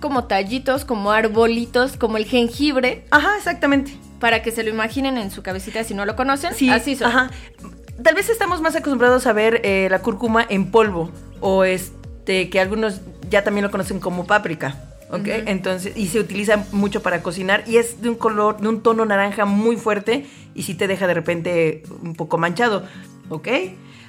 como 0.00 0.24
tallitos, 0.24 0.84
como 0.84 1.12
arbolitos, 1.12 1.96
como 1.96 2.16
el 2.16 2.24
jengibre, 2.24 3.04
Ajá, 3.10 3.36
exactamente. 3.36 3.92
para 4.18 4.42
que 4.42 4.50
se 4.50 4.62
lo 4.62 4.70
imaginen 4.70 5.18
en 5.18 5.30
su 5.30 5.42
cabecita 5.42 5.84
si 5.84 5.92
no 5.94 6.06
lo 6.06 6.16
conocen. 6.16 6.54
Sí, 6.54 6.70
así 6.70 6.96
son. 6.96 7.08
Ajá. 7.08 7.30
Tal 8.02 8.14
vez 8.14 8.30
estamos 8.30 8.62
más 8.62 8.74
acostumbrados 8.76 9.26
a 9.26 9.32
ver 9.34 9.60
eh, 9.62 9.88
la 9.90 10.00
cúrcuma 10.00 10.46
en 10.48 10.70
polvo 10.70 11.10
o 11.40 11.64
este 11.64 12.48
que 12.48 12.60
algunos 12.60 13.00
ya 13.28 13.44
también 13.44 13.64
lo 13.64 13.70
conocen 13.70 14.00
como 14.00 14.26
páprica, 14.26 14.76
¿ok? 15.10 15.26
Entonces 15.46 15.96
y 15.96 16.08
se 16.08 16.20
utiliza 16.20 16.64
mucho 16.72 17.02
para 17.02 17.22
cocinar 17.22 17.64
y 17.66 17.76
es 17.76 18.00
de 18.02 18.08
un 18.08 18.14
color, 18.14 18.60
de 18.60 18.68
un 18.68 18.82
tono 18.82 19.04
naranja 19.04 19.44
muy 19.44 19.76
fuerte 19.76 20.26
y 20.54 20.62
sí 20.62 20.74
te 20.74 20.86
deja 20.86 21.06
de 21.06 21.14
repente 21.14 21.82
un 22.02 22.14
poco 22.14 22.38
manchado, 22.38 22.84
¿ok? 23.28 23.48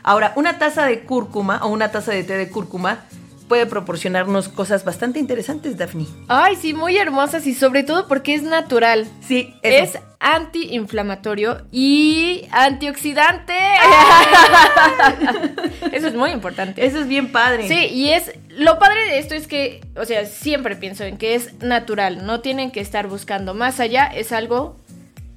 Ahora 0.03 0.33
una 0.35 0.57
taza 0.57 0.85
de 0.85 1.01
cúrcuma 1.01 1.59
o 1.63 1.69
una 1.69 1.91
taza 1.91 2.11
de 2.11 2.23
té 2.23 2.37
de 2.37 2.49
cúrcuma 2.49 3.05
puede 3.51 3.65
proporcionarnos 3.65 4.47
cosas 4.47 4.85
bastante 4.85 5.19
interesantes, 5.19 5.77
Daphne. 5.77 6.05
Ay, 6.29 6.55
sí, 6.55 6.73
muy 6.73 6.95
hermosas 6.95 7.45
y 7.45 7.53
sobre 7.53 7.83
todo 7.83 8.07
porque 8.07 8.33
es 8.33 8.43
natural. 8.43 9.05
Sí, 9.27 9.53
eso. 9.61 9.97
Es 9.97 10.03
antiinflamatorio 10.21 11.65
y 11.69 12.47
antioxidante. 12.51 13.53
Eso 15.91 16.07
es 16.07 16.15
muy 16.15 16.29
importante. 16.29 16.85
Eso 16.85 17.01
es 17.01 17.09
bien 17.09 17.33
padre. 17.33 17.67
Sí, 17.67 17.87
y 17.87 18.11
es 18.11 18.31
lo 18.47 18.79
padre 18.79 19.01
de 19.09 19.19
esto 19.19 19.35
es 19.35 19.47
que, 19.47 19.81
o 19.97 20.05
sea, 20.05 20.25
siempre 20.25 20.77
pienso 20.77 21.03
en 21.03 21.17
que 21.17 21.35
es 21.35 21.61
natural, 21.61 22.25
no 22.25 22.39
tienen 22.39 22.71
que 22.71 22.79
estar 22.79 23.07
buscando 23.07 23.53
más 23.53 23.81
allá, 23.81 24.05
es 24.05 24.31
algo 24.31 24.77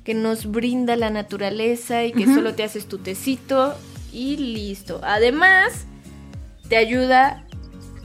que 0.04 0.14
nos 0.14 0.46
brinda 0.46 0.94
la 0.94 1.10
naturaleza 1.10 2.04
y 2.04 2.12
que 2.12 2.26
solo 2.26 2.54
te 2.54 2.62
haces 2.62 2.86
tu 2.86 2.98
tecito 2.98 3.74
y 4.12 4.36
listo. 4.36 5.00
Además, 5.02 5.86
te 6.68 6.76
ayuda 6.76 7.43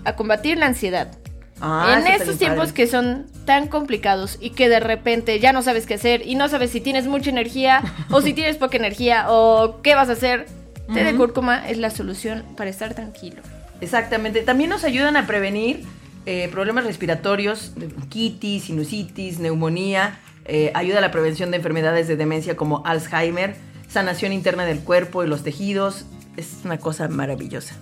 a 0.05 0.15
combatir 0.15 0.57
la 0.57 0.67
ansiedad. 0.67 1.17
Ah, 1.61 1.99
en 1.99 2.07
estos 2.07 2.37
tiempos 2.37 2.71
que 2.71 2.87
son 2.87 3.25
tan 3.45 3.67
complicados 3.67 4.37
y 4.39 4.51
que 4.51 4.69
de 4.69 4.79
repente 4.79 5.39
ya 5.41 5.51
no 5.51 5.61
sabes 5.61 5.85
qué 5.85 5.95
hacer 5.95 6.25
y 6.25 6.35
no 6.35 6.47
sabes 6.47 6.71
si 6.71 6.79
tienes 6.79 7.07
mucha 7.07 7.29
energía 7.29 7.81
o 8.11 8.21
si 8.21 8.33
tienes 8.33 8.55
poca 8.55 8.77
energía 8.77 9.25
o 9.29 9.81
qué 9.81 9.93
vas 9.93 10.07
a 10.07 10.13
hacer, 10.13 10.45
té 10.93 11.03
de 11.03 11.15
cúrcuma 11.15 11.67
es 11.67 11.77
la 11.77 11.89
solución 11.89 12.45
para 12.55 12.69
estar 12.69 12.93
tranquilo. 12.93 13.41
Exactamente. 13.81 14.41
También 14.41 14.69
nos 14.69 14.85
ayudan 14.85 15.17
a 15.17 15.27
prevenir 15.27 15.83
eh, 16.25 16.47
problemas 16.49 16.85
respiratorios, 16.85 17.75
de 17.75 17.87
bronquitis, 17.87 18.65
sinusitis, 18.65 19.39
neumonía. 19.39 20.19
eh, 20.45 20.71
ayuda 20.73 20.97
a 20.97 21.01
la 21.01 21.11
prevención 21.11 21.51
de 21.51 21.57
enfermedades 21.57 22.07
de 22.07 22.15
demencia 22.15 22.55
como 22.55 22.85
Alzheimer, 22.85 23.55
sanación 23.87 24.33
interna 24.33 24.65
del 24.65 24.79
cuerpo 24.79 25.23
y 25.23 25.27
los 25.27 25.43
tejidos. 25.43 26.05
Es 26.37 26.61
una 26.63 26.77
cosa 26.77 27.07
maravillosa. 27.07 27.75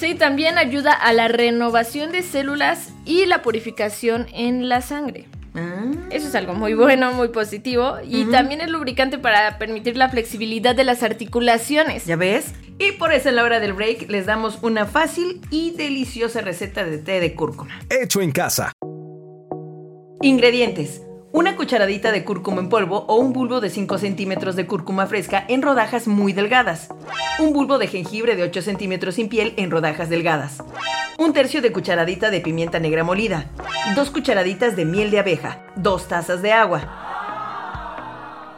Sí, 0.00 0.14
también 0.14 0.56
ayuda 0.56 0.92
a 0.94 1.12
la 1.12 1.28
renovación 1.28 2.10
de 2.10 2.22
células 2.22 2.88
y 3.04 3.26
la 3.26 3.42
purificación 3.42 4.28
en 4.32 4.70
la 4.70 4.80
sangre. 4.80 5.26
Ah, 5.54 5.92
Eso 6.08 6.28
es 6.28 6.34
algo 6.34 6.54
muy 6.54 6.72
bueno, 6.72 7.12
muy 7.12 7.28
positivo. 7.28 7.98
Y 8.02 8.24
también 8.30 8.62
es 8.62 8.70
lubricante 8.70 9.18
para 9.18 9.58
permitir 9.58 9.98
la 9.98 10.08
flexibilidad 10.08 10.74
de 10.74 10.84
las 10.84 11.02
articulaciones. 11.02 12.06
¿Ya 12.06 12.16
ves? 12.16 12.54
Y 12.78 12.92
por 12.92 13.12
eso 13.12 13.28
en 13.28 13.36
la 13.36 13.44
hora 13.44 13.60
del 13.60 13.74
break 13.74 14.08
les 14.08 14.24
damos 14.24 14.60
una 14.62 14.86
fácil 14.86 15.42
y 15.50 15.72
deliciosa 15.72 16.40
receta 16.40 16.82
de 16.82 16.96
té 16.96 17.20
de 17.20 17.34
cúrcuma. 17.34 17.78
Hecho 17.90 18.22
en 18.22 18.32
casa. 18.32 18.72
Ingredientes. 20.22 21.02
Una 21.32 21.54
cucharadita 21.54 22.10
de 22.10 22.24
cúrcuma 22.24 22.60
en 22.60 22.68
polvo 22.68 23.04
o 23.06 23.14
un 23.14 23.32
bulbo 23.32 23.60
de 23.60 23.70
5 23.70 23.98
centímetros 23.98 24.56
de 24.56 24.66
cúrcuma 24.66 25.06
fresca 25.06 25.44
en 25.46 25.62
rodajas 25.62 26.08
muy 26.08 26.32
delgadas. 26.32 26.88
Un 27.38 27.52
bulbo 27.52 27.78
de 27.78 27.86
jengibre 27.86 28.34
de 28.34 28.42
8 28.42 28.62
centímetros 28.62 29.14
sin 29.14 29.28
piel 29.28 29.54
en 29.56 29.70
rodajas 29.70 30.08
delgadas. 30.08 30.60
Un 31.18 31.32
tercio 31.32 31.62
de 31.62 31.70
cucharadita 31.70 32.30
de 32.30 32.40
pimienta 32.40 32.80
negra 32.80 33.04
molida. 33.04 33.48
Dos 33.94 34.10
cucharaditas 34.10 34.74
de 34.74 34.84
miel 34.84 35.12
de 35.12 35.20
abeja. 35.20 35.64
Dos 35.76 36.08
tazas 36.08 36.42
de 36.42 36.50
agua. 36.50 36.80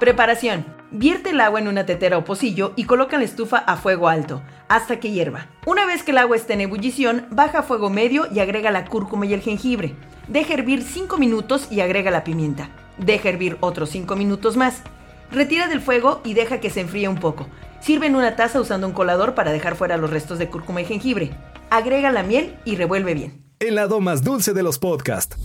Preparación. 0.01 0.65
Vierte 0.91 1.31
el 1.31 1.41
agua 1.41 1.61
en 1.61 1.69
una 1.69 1.85
tetera 1.85 2.17
o 2.17 2.25
pocillo 2.25 2.73
y 2.77 2.85
coloca 2.85 3.17
en 3.17 3.21
la 3.21 3.27
estufa 3.27 3.59
a 3.59 3.77
fuego 3.77 4.09
alto, 4.09 4.43
hasta 4.73 4.99
que 5.01 5.11
hierva. 5.11 5.49
Una 5.67 5.85
vez 5.85 6.03
que 6.03 6.13
el 6.13 6.19
agua 6.19 6.35
esté 6.35 6.55
en 6.55 6.63
ebullición, 6.63 7.27
baja 7.31 7.59
a 7.59 7.63
fuego 7.63 7.91
medio 7.91 8.27
y 8.33 8.41
agrega 8.41 8.71
la 8.71 8.87
cúrcuma 8.87 9.27
y 9.27 9.35
el 9.35 9.43
jengibre. 9.43 9.95
Deja 10.29 10.55
hervir 10.55 10.83
5 10.83 11.19
minutos 11.19 11.69
y 11.71 11.81
agrega 11.81 12.11
la 12.11 12.25
pimienta. 12.25 12.71
Deja 12.97 13.29
hervir 13.29 13.59
otros 13.61 13.91
5 13.91 14.17
minutos 14.17 14.57
más. 14.57 14.83
Retira 15.31 15.69
del 15.69 15.83
fuego 15.83 16.23
y 16.25 16.33
deja 16.33 16.59
que 16.59 16.71
se 16.71 16.81
enfríe 16.81 17.07
un 17.07 17.21
poco. 17.21 17.49
Sirve 17.81 18.07
en 18.07 18.17
una 18.17 18.35
taza 18.35 18.63
usando 18.63 18.87
un 18.87 18.95
colador 18.95 19.35
para 19.35 19.53
dejar 19.53 19.77
fuera 19.77 19.99
los 19.99 20.09
restos 20.09 20.39
de 20.39 20.49
cúrcuma 20.49 20.81
y 20.81 20.87
jengibre. 20.87 21.33
Agrega 21.69 22.11
la 22.11 22.23
miel 22.23 22.57
y 22.65 22.77
revuelve 22.77 23.13
bien. 23.13 23.45
El 23.59 23.75
lado 23.75 24.01
más 24.01 24.25
dulce 24.25 24.55
de 24.55 24.63
los 24.63 24.79
podcasts. 24.79 25.37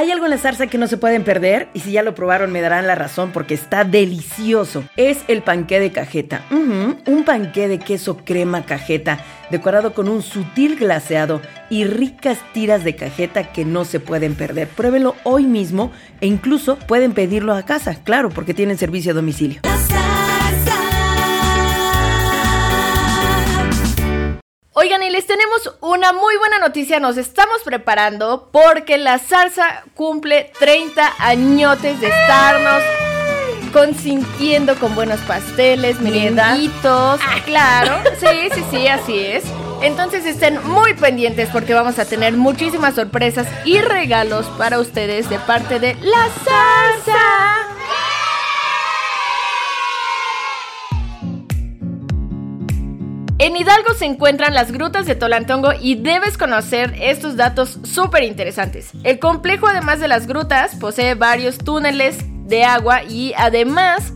Hay 0.00 0.10
algo 0.10 0.24
en 0.24 0.30
la 0.30 0.38
zarza 0.38 0.66
que 0.66 0.78
no 0.78 0.86
se 0.86 0.96
pueden 0.96 1.24
perder 1.24 1.68
y 1.74 1.80
si 1.80 1.92
ya 1.92 2.02
lo 2.02 2.14
probaron 2.14 2.50
me 2.50 2.62
darán 2.62 2.86
la 2.86 2.94
razón 2.94 3.32
porque 3.32 3.52
está 3.52 3.84
delicioso. 3.84 4.82
Es 4.96 5.18
el 5.28 5.42
panqué 5.42 5.78
de 5.78 5.92
cajeta. 5.92 6.42
Un 6.50 7.22
panqué 7.26 7.68
de 7.68 7.78
queso 7.78 8.16
crema 8.24 8.64
cajeta 8.64 9.22
decorado 9.50 9.92
con 9.92 10.08
un 10.08 10.22
sutil 10.22 10.76
glaseado 10.76 11.42
y 11.68 11.84
ricas 11.84 12.38
tiras 12.54 12.82
de 12.82 12.96
cajeta 12.96 13.52
que 13.52 13.66
no 13.66 13.84
se 13.84 14.00
pueden 14.00 14.36
perder. 14.36 14.68
Pruébenlo 14.68 15.16
hoy 15.22 15.44
mismo 15.44 15.92
e 16.22 16.26
incluso 16.26 16.78
pueden 16.78 17.12
pedirlo 17.12 17.52
a 17.52 17.64
casa, 17.64 17.94
claro, 18.02 18.30
porque 18.30 18.54
tienen 18.54 18.78
servicio 18.78 19.10
a 19.10 19.14
domicilio. 19.14 19.60
Oigan, 24.80 25.02
y 25.02 25.10
les 25.10 25.26
tenemos 25.26 25.76
una 25.82 26.14
muy 26.14 26.38
buena 26.38 26.58
noticia. 26.58 27.00
Nos 27.00 27.18
estamos 27.18 27.60
preparando 27.62 28.48
porque 28.50 28.96
la 28.96 29.18
zarza 29.18 29.82
cumple 29.94 30.50
30 30.58 31.16
añotes 31.18 32.00
de 32.00 32.06
estarnos 32.08 32.82
consintiendo 33.74 34.74
con 34.76 34.94
buenos 34.94 35.20
pasteles, 35.20 36.00
merenguitos. 36.00 37.20
Ah, 37.22 37.42
claro. 37.44 37.98
Sí, 38.18 38.48
sí, 38.54 38.64
sí, 38.70 38.88
así 38.88 39.18
es. 39.18 39.44
Entonces 39.82 40.24
estén 40.24 40.58
muy 40.66 40.94
pendientes 40.94 41.50
porque 41.52 41.74
vamos 41.74 41.98
a 41.98 42.06
tener 42.06 42.32
muchísimas 42.32 42.94
sorpresas 42.94 43.46
y 43.66 43.82
regalos 43.82 44.46
para 44.56 44.78
ustedes 44.78 45.28
de 45.28 45.38
parte 45.40 45.78
de 45.78 45.94
la 45.96 46.26
zarza. 46.42 47.70
En 53.42 53.56
Hidalgo 53.56 53.94
se 53.94 54.04
encuentran 54.04 54.52
las 54.52 54.70
grutas 54.70 55.06
de 55.06 55.14
Tolantongo 55.14 55.72
y 55.72 55.94
debes 55.94 56.36
conocer 56.36 56.94
estos 57.00 57.36
datos 57.36 57.78
súper 57.84 58.24
interesantes. 58.24 58.90
El 59.02 59.18
complejo, 59.18 59.66
además 59.66 59.98
de 59.98 60.08
las 60.08 60.26
grutas, 60.26 60.76
posee 60.76 61.14
varios 61.14 61.56
túneles 61.56 62.18
de 62.46 62.64
agua 62.64 63.02
y 63.02 63.32
además 63.38 64.12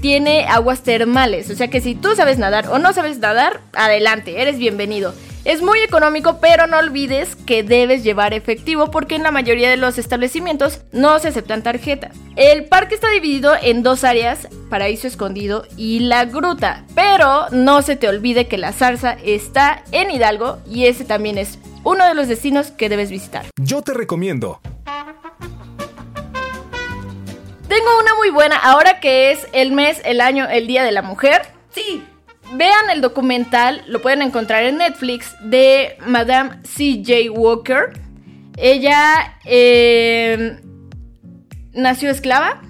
tiene 0.00 0.46
aguas 0.46 0.82
termales. 0.82 1.50
O 1.50 1.54
sea 1.54 1.68
que 1.68 1.80
si 1.80 1.94
tú 1.94 2.14
sabes 2.16 2.38
nadar 2.38 2.68
o 2.68 2.78
no 2.78 2.92
sabes 2.92 3.18
nadar, 3.18 3.60
adelante, 3.72 4.40
eres 4.40 4.58
bienvenido. 4.58 5.14
Es 5.44 5.62
muy 5.62 5.78
económico, 5.78 6.40
pero 6.42 6.66
no 6.66 6.76
olvides 6.76 7.34
que 7.34 7.62
debes 7.62 8.04
llevar 8.04 8.34
efectivo 8.34 8.90
porque 8.90 9.14
en 9.14 9.22
la 9.22 9.30
mayoría 9.30 9.70
de 9.70 9.78
los 9.78 9.96
establecimientos 9.96 10.82
no 10.92 11.18
se 11.20 11.28
aceptan 11.28 11.62
tarjetas. 11.62 12.14
El 12.36 12.66
parque 12.66 12.94
está 12.94 13.08
dividido 13.08 13.54
en 13.62 13.82
dos 13.82 14.04
áreas, 14.04 14.48
Paraíso 14.68 15.06
Escondido 15.06 15.64
y 15.76 16.00
La 16.00 16.26
Gruta, 16.26 16.84
pero 16.94 17.48
no 17.50 17.80
se 17.80 17.96
te 17.96 18.08
olvide 18.08 18.46
que 18.46 18.58
la 18.58 18.72
zarza 18.72 19.16
está 19.24 19.82
en 19.90 20.10
Hidalgo 20.10 20.58
y 20.70 20.84
ese 20.84 21.06
también 21.06 21.38
es 21.38 21.58
uno 21.82 22.06
de 22.06 22.14
los 22.14 22.28
destinos 22.28 22.70
que 22.70 22.90
debes 22.90 23.10
visitar. 23.10 23.46
Yo 23.58 23.80
te 23.80 23.94
recomiendo. 23.94 24.60
Tengo 27.68 28.00
una 28.00 28.14
muy 28.16 28.30
buena, 28.30 28.56
ahora 28.56 29.00
que 29.00 29.30
es 29.30 29.46
el 29.52 29.72
mes, 29.72 30.00
el 30.04 30.20
año, 30.20 30.48
el 30.48 30.66
Día 30.66 30.84
de 30.84 30.92
la 30.92 31.02
Mujer. 31.02 31.42
Sí, 31.70 32.02
Vean 32.52 32.88
el 32.90 33.02
documental, 33.02 33.82
lo 33.88 34.00
pueden 34.00 34.22
encontrar 34.22 34.62
en 34.64 34.78
Netflix, 34.78 35.36
de 35.42 35.98
Madame 36.06 36.60
C.J. 36.64 37.30
Walker. 37.30 37.92
Ella 38.56 39.38
eh, 39.44 40.58
nació 41.74 42.10
esclava, 42.10 42.62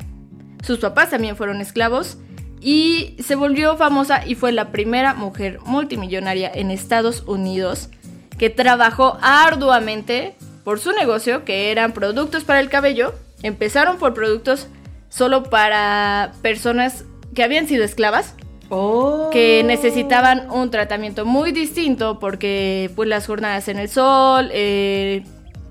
sus 0.64 0.80
papás 0.80 1.10
también 1.10 1.36
fueron 1.36 1.60
esclavos 1.60 2.18
y 2.60 3.16
se 3.22 3.36
volvió 3.36 3.76
famosa 3.76 4.26
y 4.26 4.34
fue 4.34 4.50
la 4.50 4.72
primera 4.72 5.14
mujer 5.14 5.60
multimillonaria 5.64 6.50
en 6.52 6.72
Estados 6.72 7.22
Unidos 7.26 7.88
que 8.36 8.50
trabajó 8.50 9.16
arduamente 9.22 10.34
por 10.64 10.80
su 10.80 10.90
negocio, 10.92 11.44
que 11.44 11.70
eran 11.70 11.92
productos 11.92 12.42
para 12.42 12.60
el 12.60 12.68
cabello. 12.68 13.14
Empezaron 13.42 13.98
por 13.98 14.12
productos 14.12 14.66
solo 15.08 15.44
para 15.44 16.32
personas 16.42 17.04
que 17.34 17.42
habían 17.42 17.66
sido 17.68 17.84
esclavas 17.84 18.34
Oh. 18.70 19.30
que 19.32 19.62
necesitaban 19.64 20.50
un 20.50 20.70
tratamiento 20.70 21.24
muy 21.24 21.52
distinto 21.52 22.18
porque 22.18 22.90
pues 22.94 23.08
las 23.08 23.26
jornadas 23.26 23.66
en 23.68 23.78
el 23.78 23.88
sol 23.88 24.50
eh, 24.52 25.24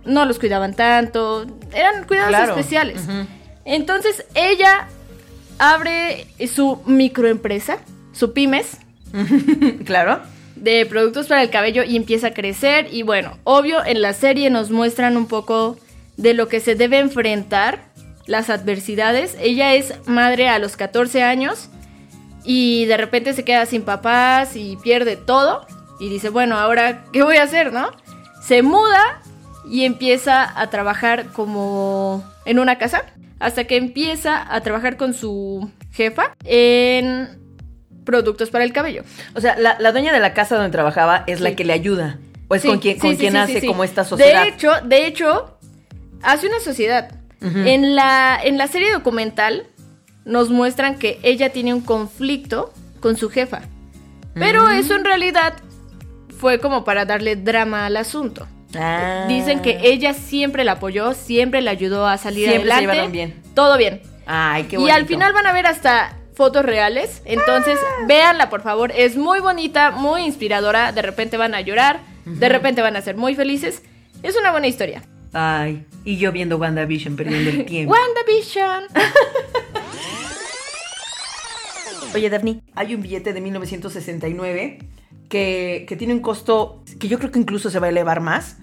no 0.04 0.26
los 0.26 0.39
cuidaban 0.39 0.73
tanto, 0.73 1.45
eran 1.76 2.06
cuidados 2.08 2.30
Claro. 2.30 2.52
especiales. 2.56 3.02
Entonces 3.65 4.26
ella 4.34 4.88
abre 5.60 6.26
su 6.52 6.82
microempresa, 6.88 7.78
su 8.13 8.34
pymes, 8.34 8.78
claro. 9.86 10.19
de 10.56 10.86
productos 10.88 11.28
para 11.28 11.43
el 11.43 11.50
cabello 11.52 11.84
y 11.84 11.95
empieza 11.97 12.28
a 12.28 12.34
crecer 12.34 12.88
y 12.91 13.04
bueno, 13.04 13.38
obvio 13.43 13.86
en 13.86 14.02
la 14.02 14.13
serie 14.13 14.50
nos 14.50 14.71
muestran 14.71 15.17
un 15.17 15.28
poco 15.28 15.78
de 16.15 16.34
lo 16.34 16.47
que 16.47 16.60
se 16.62 16.73
debe 16.73 16.97
enfrentar, 16.97 17.84
las 18.28 18.50
adversidades. 18.50 19.36
Ella 19.40 19.74
es 19.74 19.94
madre 20.06 20.50
a 20.50 20.60
los 20.60 20.78
14 20.78 21.24
años 21.24 21.70
y 22.44 22.86
de 22.86 22.98
repente 22.98 23.34
se 23.34 23.44
queda 23.44 23.66
sin 23.66 23.82
papás 23.82 24.56
y 24.56 24.78
pierde 24.78 25.16
todo 25.16 25.66
y 26.00 26.10
dice, 26.10 26.30
bueno, 26.30 26.58
ahora 26.58 27.06
¿qué 27.12 27.24
voy 27.24 27.38
a 27.38 27.44
hacer, 27.44 27.74
no? 27.74 27.92
Se 28.42 28.62
muda 28.62 29.22
y 29.70 29.86
empieza 29.86 30.60
a 30.60 30.70
trabajar 30.70 31.28
como 31.34 32.24
en 32.46 32.60
una 32.60 32.78
casa 32.78 33.04
hasta 33.40 33.66
que 33.66 33.78
empieza 33.78 34.54
a 34.54 34.62
trabajar 34.62 34.98
con 34.98 35.13
su 35.13 35.70
jefa 35.92 36.36
en 36.44 37.40
productos 38.06 38.50
para 38.50 38.63
el 38.63 38.72
cabello. 38.72 39.04
O 39.36 39.42
sea, 39.42 39.58
la, 39.58 39.78
la 39.80 39.92
dueña 39.92 40.13
de 40.13 40.20
la 40.20 40.34
casa 40.34 40.56
donde 40.56 40.72
trabajaba 40.72 41.24
es 41.28 41.42
la 41.42 41.56
que 41.56 41.66
le 41.66 41.74
ayuda. 41.74 42.20
O 42.48 42.56
es 42.56 42.62
Sí, 42.62 42.68
con 42.70 42.80
quien, 42.80 42.96
sí, 42.96 43.02
con 43.02 43.16
quien 43.18 43.36
hace 43.36 43.66
como 43.66 43.84
esta 43.84 44.06
sociedad. 44.06 44.44
De 44.44 44.50
hecho, 44.50 44.72
de 44.84 45.06
hecho, 45.06 45.58
hace 46.24 46.48
una 46.48 46.60
sociedad. 46.60 47.12
En, 47.41 47.95
la, 47.95 48.39
en 48.43 48.58
la 48.58 48.67
serie 48.67 48.91
documental 48.91 49.67
nos 50.26 50.50
muestran 50.50 50.97
que 50.97 51.19
ella 51.23 51.52
tiene 51.52 51.73
un 51.73 51.82
conflicto 51.82 52.73
con 53.00 53.15
su 53.17 53.30
jefa. 53.30 53.62
Pero 54.34 54.65
Mm. 54.67 54.71
eso 54.71 54.95
en 54.95 55.06
realidad 55.06 55.54
fue 56.39 56.60
como 56.60 56.84
para 56.84 57.06
darle 57.06 57.36
drama 57.36 57.86
al 57.86 57.97
asunto. 57.97 58.47
Ah. 58.78 59.26
Dicen 59.28 59.62
que 59.62 59.80
ella 59.84 60.13
siempre 60.13 60.63
la 60.63 60.73
apoyó, 60.73 61.13
siempre 61.13 61.62
la 61.62 61.71
ayudó 61.71 62.06
a 62.08 62.17
salir 62.17 62.50
Siempre 62.50 62.69
se 62.69 62.73
adelante. 62.73 62.91
llevaron 62.93 63.12
bien. 63.12 63.41
Todo 63.56 63.78
bien. 63.78 64.02
Ay, 64.26 64.63
qué 64.65 64.78
y 64.78 64.89
al 64.89 65.06
final 65.08 65.32
van 65.34 65.47
a 65.47 65.54
ver 65.54 65.65
hasta 65.67 66.17
fotos 66.36 66.63
reales. 66.65 67.21
Entonces, 67.26 67.80
véanla 68.08 68.50
por 68.50 68.62
favor. 68.62 68.91
Es 68.95 69.15
muy 69.15 69.39
bonita, 69.39 69.91
muy 69.91 70.21
inspiradora. 70.23 70.91
De 70.91 71.02
repente 71.02 71.38
van 71.38 71.56
a 71.56 71.62
llorar, 71.62 72.02
de 72.26 72.50
repente 72.50 72.82
van 72.82 72.95
a 72.97 73.02
ser 73.02 73.15
muy 73.15 73.34
felices. 73.36 73.82
Es 74.21 74.36
una 74.38 74.52
buena 74.52 74.67
historia. 74.67 75.02
Ay, 75.34 75.86
y 76.06 76.18
yo 76.18 76.32
viendo 76.32 76.58
WandaVision 76.58 77.16
perdiendo 77.16 77.50
el 77.50 77.66
tiempo. 77.66 77.94
WandaVision. 77.94 78.84
Oye, 82.16 82.30
Daphne, 82.30 82.62
hay 82.74 82.96
un 82.96 83.02
billete 83.02 83.34
de 83.34 83.42
1969 83.42 84.80
que, 85.30 85.86
que 85.88 85.96
tiene 85.96 86.13
un 86.13 86.22
costo 86.22 86.84
que 87.00 87.08
yo 87.08 87.20
creo 87.20 87.32
que 87.32 87.40
incluso 87.40 87.70
se 87.70 87.80
va 87.80 87.88
a 87.88 87.90
elevar 87.90 88.22
más. 88.22 88.58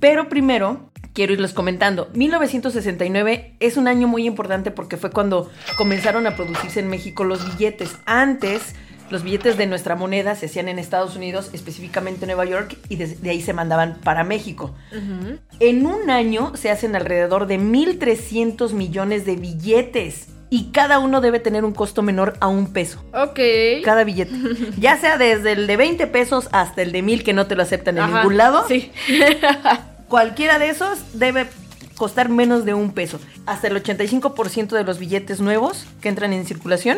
Pero 0.00 0.28
primero, 0.28 0.90
quiero 1.12 1.32
irles 1.32 1.52
comentando. 1.52 2.08
1969 2.14 3.56
es 3.60 3.76
un 3.76 3.88
año 3.88 4.08
muy 4.08 4.26
importante 4.26 4.70
porque 4.70 4.96
fue 4.96 5.10
cuando 5.10 5.50
comenzaron 5.76 6.26
a 6.26 6.36
producirse 6.36 6.80
en 6.80 6.88
México 6.88 7.24
los 7.24 7.44
billetes. 7.44 7.96
Antes, 8.06 8.74
los 9.10 9.22
billetes 9.22 9.56
de 9.56 9.66
nuestra 9.66 9.94
moneda 9.94 10.34
se 10.34 10.46
hacían 10.46 10.68
en 10.68 10.78
Estados 10.78 11.16
Unidos, 11.16 11.50
específicamente 11.52 12.24
en 12.24 12.28
Nueva 12.28 12.44
York, 12.44 12.76
y 12.88 12.96
de, 12.96 13.06
de 13.06 13.30
ahí 13.30 13.40
se 13.40 13.52
mandaban 13.52 13.98
para 14.02 14.24
México. 14.24 14.74
En 15.60 15.86
un 15.86 16.10
año 16.10 16.52
se 16.56 16.70
hacen 16.70 16.96
alrededor 16.96 17.46
de 17.46 17.58
1.300 17.58 18.72
millones 18.72 19.24
de 19.24 19.36
billetes. 19.36 20.28
Y 20.50 20.70
cada 20.70 20.98
uno 20.98 21.20
debe 21.20 21.40
tener 21.40 21.64
un 21.64 21.72
costo 21.72 22.00
menor 22.02 22.34
a 22.40 22.48
un 22.48 22.72
peso. 22.72 23.04
Ok. 23.12 23.38
Cada 23.84 24.04
billete. 24.04 24.32
Ya 24.78 24.96
sea 24.96 25.18
desde 25.18 25.52
el 25.52 25.66
de 25.66 25.76
20 25.76 26.06
pesos 26.06 26.48
hasta 26.52 26.80
el 26.80 26.92
de 26.92 27.02
1000 27.02 27.22
que 27.22 27.34
no 27.34 27.46
te 27.46 27.54
lo 27.54 27.62
aceptan 27.62 27.98
en 27.98 28.04
Ajá, 28.04 28.18
ningún 28.18 28.38
lado. 28.38 28.64
Sí. 28.66 28.90
Cualquiera 30.08 30.58
de 30.58 30.70
esos 30.70 30.98
debe 31.18 31.46
costar 31.96 32.30
menos 32.30 32.64
de 32.64 32.72
un 32.72 32.92
peso. 32.92 33.20
Hasta 33.44 33.66
el 33.66 33.82
85% 33.82 34.68
de 34.68 34.84
los 34.84 34.98
billetes 34.98 35.40
nuevos 35.40 35.84
que 36.00 36.08
entran 36.08 36.32
en 36.32 36.46
circulación 36.46 36.96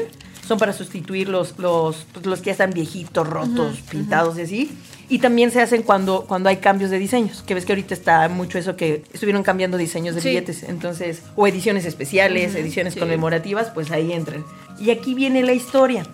son 0.51 0.59
para 0.59 0.73
sustituir 0.73 1.29
los, 1.29 1.57
los, 1.61 2.05
pues, 2.13 2.27
los 2.27 2.41
que 2.41 2.47
ya 2.47 2.53
están 2.53 2.73
viejitos, 2.73 3.25
rotos, 3.25 3.79
pintados 3.89 4.37
y 4.37 4.43
así. 4.43 4.71
Y 5.09 5.19
también 5.21 5.51
se 5.53 5.61
hacen 5.61 5.83
cuando, 5.83 6.25
cuando 6.27 6.49
hay 6.49 6.57
cambios 6.59 6.91
de 6.91 6.99
diseños. 6.99 7.43
Que 7.45 7.55
ves 7.55 7.65
que 7.65 7.73
ahorita 7.73 7.95
está 7.95 8.29
mucho 8.29 8.59
eso 8.59 8.75
que 8.77 9.05
estuvieron 9.13 9.43
cambiando 9.45 9.77
diseños 9.77 10.15
de 10.17 10.21
Sí. 10.21 10.29
billetes. 10.31 10.63
Entonces, 10.65 11.23
o 11.37 11.47
ediciones 11.47 11.85
especiales, 11.85 12.55
ediciones 12.57 12.95
sí. 12.95 13.01
conmemorativas, 13.01 13.71
pues 13.71 13.91
ahí 13.93 14.13
entran. 14.13 14.45
Y 14.81 14.91
aquí 14.91 15.15
viene 15.15 15.43
la 15.45 15.53
historia. 15.53 16.05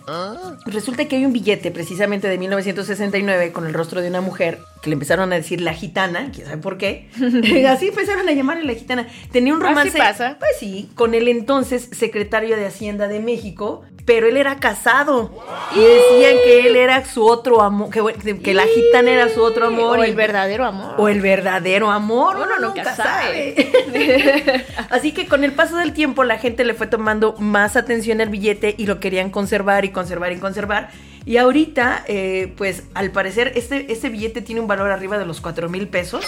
Resulta 0.66 1.07
que 1.07 1.16
hay 1.16 1.25
un 1.25 1.33
billete 1.33 1.70
precisamente 1.70 2.29
de 2.29 2.37
1969 2.38 3.53
con 3.53 3.66
el 3.66 3.75
rostro 3.75 4.01
de 4.01 4.09
una 4.09 4.20
mujer 4.20 4.59
que 4.83 4.90
le 4.90 4.94
empezaron 4.94 5.33
a 5.33 5.37
decir 5.37 5.61
la 5.61 5.72
gitana, 5.75 6.31
quién 6.35 6.46
sabe 6.46 6.59
por 6.59 6.76
qué. 6.78 7.09
Así 7.68 7.89
empezaron 7.89 8.28
a 8.28 8.32
llamarle 8.32 8.64
la 8.64 8.74
gitana. 8.74 9.07
Tenía 9.30 9.55
un 9.55 9.62
Así 9.62 9.68
romance. 9.68 9.99
pasa. 9.99 10.37
Pues 10.39 10.53
sí, 10.59 10.91
con 10.95 11.14
el 11.14 11.28
entonces 11.28 11.89
secretario 11.93 12.57
de 12.57 12.66
Hacienda 12.66 13.09
de 13.09 13.20
México, 13.20 13.82
pero 14.07 14.29
él 14.29 14.37
era 14.39 14.57
casado. 14.57 15.31
Y 15.75 15.81
decían 15.81 16.37
que 16.45 16.67
él 16.69 16.77
era 16.77 17.05
su 17.05 17.27
otro 17.27 17.61
amor, 17.61 17.91
que, 17.91 18.39
que 18.39 18.55
la 18.55 18.65
gitana 18.67 19.11
era 19.11 19.29
su 19.29 19.43
otro 19.43 19.67
amor. 19.67 19.99
O 19.99 20.05
el 20.05 20.15
verdadero 20.15 20.65
amor. 20.65 20.95
o 20.97 21.09
el 21.09 21.21
verdadero 21.21 21.91
amor, 21.91 22.37
Uno 22.37 22.47
uno 22.47 22.69
nunca 22.69 22.83
nunca 22.83 22.95
sabe. 22.97 23.57
sabe. 23.85 24.65
Así 24.91 25.13
que 25.13 25.27
con 25.27 25.45
el 25.45 25.53
paso 25.53 25.77
del 25.77 25.93
tiempo 25.93 26.25
la 26.25 26.39
gente 26.39 26.65
le 26.65 26.73
fue 26.75 26.87
tomando 26.87 27.35
más 27.39 27.77
atención 27.77 28.21
al 28.21 28.29
billete 28.31 28.75
y 28.79 28.87
lo 28.87 29.01
querían 29.01 29.31
conservar 29.31 29.85
y 29.85 29.91
conservar 29.91 30.33
y 30.33 30.39
conservar. 30.39 30.89
Y 31.25 31.39
ahorita, 31.39 32.05
eh, 32.07 32.53
pues 32.57 32.85
al 32.95 33.11
parecer, 33.11 33.51
este, 33.57 33.93
este 33.93 34.09
billete 34.09 34.41
tiene 34.43 34.61
un 34.61 34.69
valor 34.69 34.93
arriba 34.93 35.19
de 35.19 35.27
los 35.27 35.41
4 35.41 35.69
mil 35.69 35.89
pesos. 35.89 36.25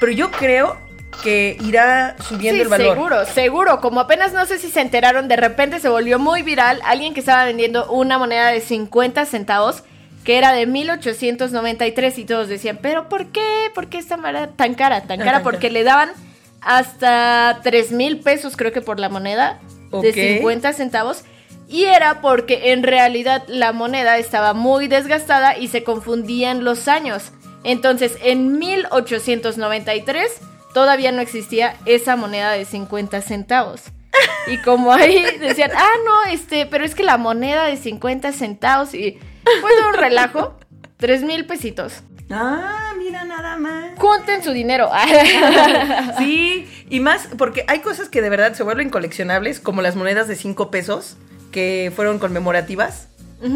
Pero 0.00 0.10
yo 0.10 0.32
creo 0.32 0.76
que 1.22 1.56
irá 1.60 2.16
subiendo 2.22 2.56
Sí, 2.56 2.62
el 2.62 2.68
valor. 2.68 2.94
seguro, 2.94 3.24
seguro. 3.26 3.80
Como 3.80 4.00
apenas 4.00 4.32
no 4.32 4.46
sé 4.46 4.58
si 4.58 4.70
se 4.70 4.80
enteraron, 4.80 5.28
de 5.28 5.36
repente 5.36 5.80
se 5.80 5.88
volvió 5.88 6.18
muy 6.18 6.42
viral 6.42 6.80
alguien 6.84 7.14
que 7.14 7.20
estaba 7.20 7.44
vendiendo 7.44 7.90
una 7.90 8.18
moneda 8.18 8.48
de 8.48 8.60
50 8.60 9.24
centavos 9.26 9.82
que 10.24 10.36
era 10.36 10.52
de 10.52 10.66
1893 10.66 12.18
y 12.18 12.24
todos 12.24 12.48
decían, 12.48 12.78
pero 12.82 13.08
¿por 13.08 13.26
qué? 13.26 13.70
¿Por 13.74 13.88
qué 13.88 13.98
esta 13.98 14.16
moneda 14.16 14.48
tan 14.48 14.74
cara? 14.74 15.02
Tan 15.02 15.18
cara 15.18 15.42
porque 15.42 15.70
le 15.70 15.82
daban 15.82 16.10
hasta 16.60 17.60
3 17.62 17.92
mil 17.92 18.20
pesos 18.20 18.56
creo 18.56 18.70
que 18.72 18.82
por 18.82 19.00
la 19.00 19.08
moneda 19.08 19.58
de 19.90 20.12
50 20.12 20.72
centavos. 20.74 21.24
Y 21.68 21.84
era 21.84 22.20
porque 22.20 22.72
en 22.72 22.82
realidad 22.82 23.44
la 23.46 23.72
moneda 23.72 24.18
estaba 24.18 24.54
muy 24.54 24.88
desgastada 24.88 25.56
y 25.56 25.68
se 25.68 25.84
confundían 25.84 26.64
los 26.64 26.88
años. 26.88 27.30
Entonces, 27.62 28.16
en 28.22 28.58
1893 28.58 30.40
todavía 30.74 31.12
no 31.12 31.20
existía 31.20 31.76
esa 31.86 32.16
moneda 32.16 32.52
de 32.52 32.64
50 32.64 33.20
centavos. 33.22 33.82
Y 34.46 34.58
como 34.58 34.92
ahí 34.92 35.24
decían, 35.38 35.70
ah, 35.74 35.92
no, 36.04 36.32
este, 36.32 36.66
pero 36.66 36.84
es 36.84 36.94
que 36.94 37.02
la 37.02 37.16
moneda 37.18 37.66
de 37.66 37.76
50 37.76 38.32
centavos 38.32 38.94
y 38.94 39.18
fue 39.60 39.70
un 39.88 39.94
relajo, 39.94 40.58
3 40.96 41.22
mil 41.22 41.46
pesitos. 41.46 42.02
Ah, 42.30 42.92
mira 42.96 43.24
nada 43.24 43.56
más. 43.56 43.98
Junten 43.98 44.42
su 44.42 44.52
dinero. 44.52 44.88
Sí, 46.18 46.66
y 46.88 47.00
más 47.00 47.28
porque 47.36 47.64
hay 47.66 47.80
cosas 47.80 48.08
que 48.08 48.22
de 48.22 48.30
verdad 48.30 48.54
se 48.54 48.62
vuelven 48.62 48.90
coleccionables, 48.90 49.60
como 49.60 49.82
las 49.82 49.96
monedas 49.96 50.28
de 50.28 50.36
5 50.36 50.70
pesos 50.70 51.16
que 51.50 51.92
fueron 51.94 52.18
conmemorativas. 52.18 53.08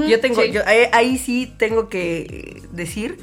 Yo 0.08 0.18
tengo, 0.18 0.42
sí. 0.42 0.50
yo, 0.50 0.62
ahí, 0.66 0.86
ahí 0.92 1.18
sí 1.18 1.52
tengo 1.58 1.90
que 1.90 2.62
decir 2.72 3.18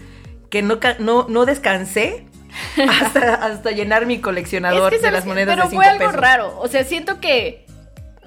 que 0.51 0.61
no, 0.61 0.79
no, 0.99 1.25
no 1.27 1.45
descansé 1.45 2.27
hasta, 3.01 3.35
hasta 3.35 3.71
llenar 3.71 4.05
mi 4.05 4.19
coleccionador 4.19 4.93
Es 4.93 4.99
que, 4.99 5.05
de 5.05 5.09
¿sabes 5.11 5.13
las 5.19 5.25
monedas 5.25 5.53
Pero 5.55 5.63
de 5.65 5.69
5 5.69 5.81
fue 5.81 5.91
algo 5.91 6.05
pesos. 6.05 6.21
raro. 6.21 6.59
O 6.59 6.67
sea, 6.67 6.83
siento 6.83 7.19
que 7.19 7.65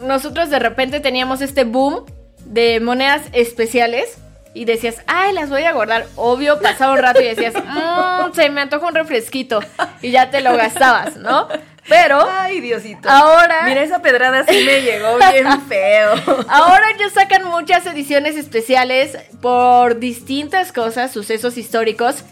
nosotros 0.00 0.50
de 0.50 0.58
repente 0.58 1.00
teníamos 1.00 1.40
este 1.40 1.64
boom 1.64 2.04
de 2.44 2.80
monedas 2.80 3.22
especiales 3.32 4.18
y 4.52 4.66
decías, 4.66 4.96
ay, 5.06 5.32
las 5.32 5.50
voy 5.50 5.64
a 5.64 5.72
guardar. 5.72 6.06
Obvio, 6.16 6.60
pasaba 6.60 6.92
un 6.92 6.98
rato 6.98 7.20
y 7.20 7.24
decías, 7.24 7.54
"Mm, 7.64 8.32
se 8.34 8.50
me 8.50 8.60
antoja 8.60 8.86
un 8.86 8.94
refresquito. 8.94 9.60
Y 10.02 10.10
ya 10.12 10.30
te 10.30 10.40
lo 10.40 10.56
gastabas, 10.56 11.16
¿no? 11.16 11.48
Pero 11.88 12.26
Ay, 12.30 12.60
Diosito. 12.60 13.10
Ahora- 13.10 13.62
Mira, 13.64 13.82
esa 13.82 14.00
pedrada 14.00 14.44
sí 14.48 14.62
me 14.64 14.80
llegó 14.80 15.18
bien 15.18 15.46
feo. 15.68 16.14
ahora 16.48 16.84
ya 16.98 17.10
sacan 17.10 17.44
muchas 17.44 17.84
ediciones 17.86 18.36
especiales 18.36 19.18
por 19.42 19.98
distintas 19.98 20.72
cosas, 20.72 21.12
sucesos 21.12 21.58
históricos. 21.58 22.24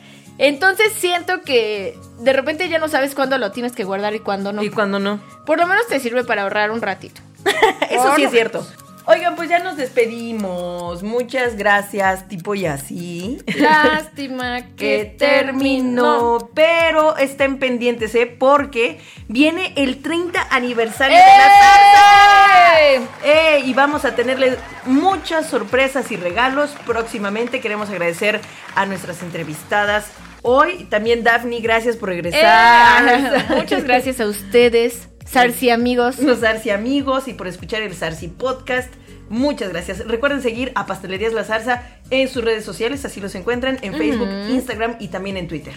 Entonces 0.43 0.93
siento 0.95 1.43
que 1.43 1.97
de 2.19 2.33
repente 2.33 2.69
ya 2.69 2.81
no 2.81 2.89
sabes 2.89 3.15
cuándo 3.15 3.39
lo 3.39 3.53
tienes 3.53 3.75
que 3.75 3.85
guardar 3.85 4.13
y 4.17 4.19
cuándo 4.19 4.53
no. 4.53 4.61
Y 4.61 4.71
cuando 4.71 4.99
no. 4.99 5.21
Por 5.47 5.61
lo 5.61 5.69
menos 5.69 5.87
te 5.87 6.01
sirve 6.01 6.25
para 6.25 6.43
ahorrar 6.43 6.73
un 6.73 6.83
ratito. 6.83 7.21
Eso 7.91 8.03
Por 8.03 8.17
sí 8.17 8.25
es 8.25 8.33
cierto. 8.33 8.67
Oigan, 9.05 9.37
pues 9.37 9.49
ya 9.49 9.61
nos 9.61 9.77
despedimos. 9.77 11.05
Muchas 11.05 11.57
gracias, 11.57 12.27
tipo 12.27 12.57
y 12.57 12.67
así. 12.67 13.39
Lástima 13.57 14.63
que 14.77 15.15
terminó. 15.17 16.51
Pero 16.55 17.17
estén 17.17 17.61
pendientes, 17.61 18.13
¿eh? 18.17 18.27
Porque 18.27 19.01
viene 19.29 19.73
el 19.77 20.03
30 20.03 20.49
aniversario 20.51 21.19
de 21.19 21.23
la 21.23 21.51
zarza. 21.61 22.81
¡Eh! 22.81 23.01
¡Eh! 23.25 23.63
Y 23.65 23.75
vamos 23.75 24.05
a 24.05 24.17
tenerles 24.17 24.59
muchas 24.87 25.47
sorpresas 25.47 26.11
y 26.11 26.17
regalos 26.17 26.75
próximamente. 26.85 27.61
Queremos 27.61 27.91
agradecer 27.91 28.41
a 28.75 28.87
nuestras 28.87 29.23
entrevistadas. 29.23 30.07
Hoy 30.43 30.85
también 30.91 31.23
Daphne, 31.23 31.61
gracias 31.61 31.97
por 31.97 32.09
regresar. 32.09 33.09
Eh, 33.09 33.45
Muchas 33.57 33.85
gracias 33.85 34.21
a 34.21 34.27
ustedes, 34.27 35.09
Sarsi 35.25 35.71
amigos. 35.71 36.19
Los 36.19 36.41
Sarsi 36.41 36.71
amigos 36.71 37.29
y 37.29 37.35
por 37.35 37.47
escuchar 37.47 37.83
el 37.83 37.95
Sarsi 37.95 38.29
podcast. 38.29 38.93
Muchas 39.29 39.71
gracias. 39.71 40.07
Recuerden 40.07 40.43
seguir 40.43 40.73
a 40.75 40.85
Pastelerías 40.87 41.33
La 41.33 41.45
Zarza 41.45 41.83
en 42.11 42.29
sus 42.29 42.45
redes 42.45 42.65
sociales, 42.65 43.05
así 43.05 43.21
los 43.21 43.35
encuentran 43.35 43.79
en 43.83 43.95
Facebook, 43.95 44.29
Instagram 44.51 44.97
y 44.99 45.09
también 45.09 45.37
en 45.37 45.49
Twitter. 45.49 45.73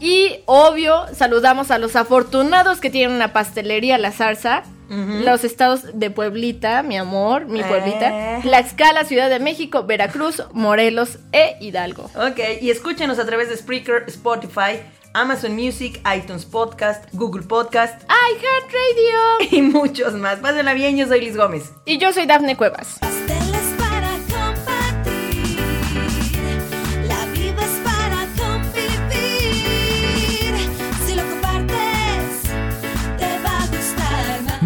Y 0.00 0.40
obvio, 0.46 1.06
saludamos 1.14 1.70
a 1.70 1.78
los 1.78 1.94
afortunados 1.94 2.80
que 2.80 2.90
tienen 2.90 3.14
una 3.14 3.32
pastelería 3.32 3.96
La 3.96 4.10
Zarza. 4.10 4.64
Los 4.90 5.44
estados 5.44 5.82
de 5.94 6.10
Pueblita, 6.10 6.82
mi 6.82 6.98
amor, 6.98 7.46
mi 7.46 7.62
Pueblita. 7.62 8.38
Eh. 8.38 8.40
Tlaxcala, 8.42 9.04
Ciudad 9.04 9.30
de 9.30 9.38
México, 9.38 9.84
Veracruz, 9.84 10.42
Morelos 10.52 11.18
e 11.32 11.56
Hidalgo. 11.60 12.10
Ok, 12.16 12.40
y 12.60 12.70
escúchenos 12.70 13.18
a 13.20 13.24
través 13.24 13.48
de 13.48 13.56
Spreaker, 13.56 14.04
Spotify, 14.08 14.80
Amazon 15.12 15.54
Music, 15.54 16.00
iTunes 16.16 16.44
Podcast, 16.44 17.04
Google 17.12 17.42
Podcast 17.42 18.02
iHeartRadio. 18.02 19.50
y 19.58 19.62
muchos 19.62 20.14
más. 20.14 20.38
Pásenla 20.38 20.74
bien, 20.74 20.96
yo 20.96 21.06
soy 21.06 21.20
Liz 21.20 21.36
Gómez. 21.36 21.72
Y 21.84 21.98
yo 21.98 22.12
soy 22.12 22.26
Dafne 22.26 22.56
Cuevas. 22.56 22.98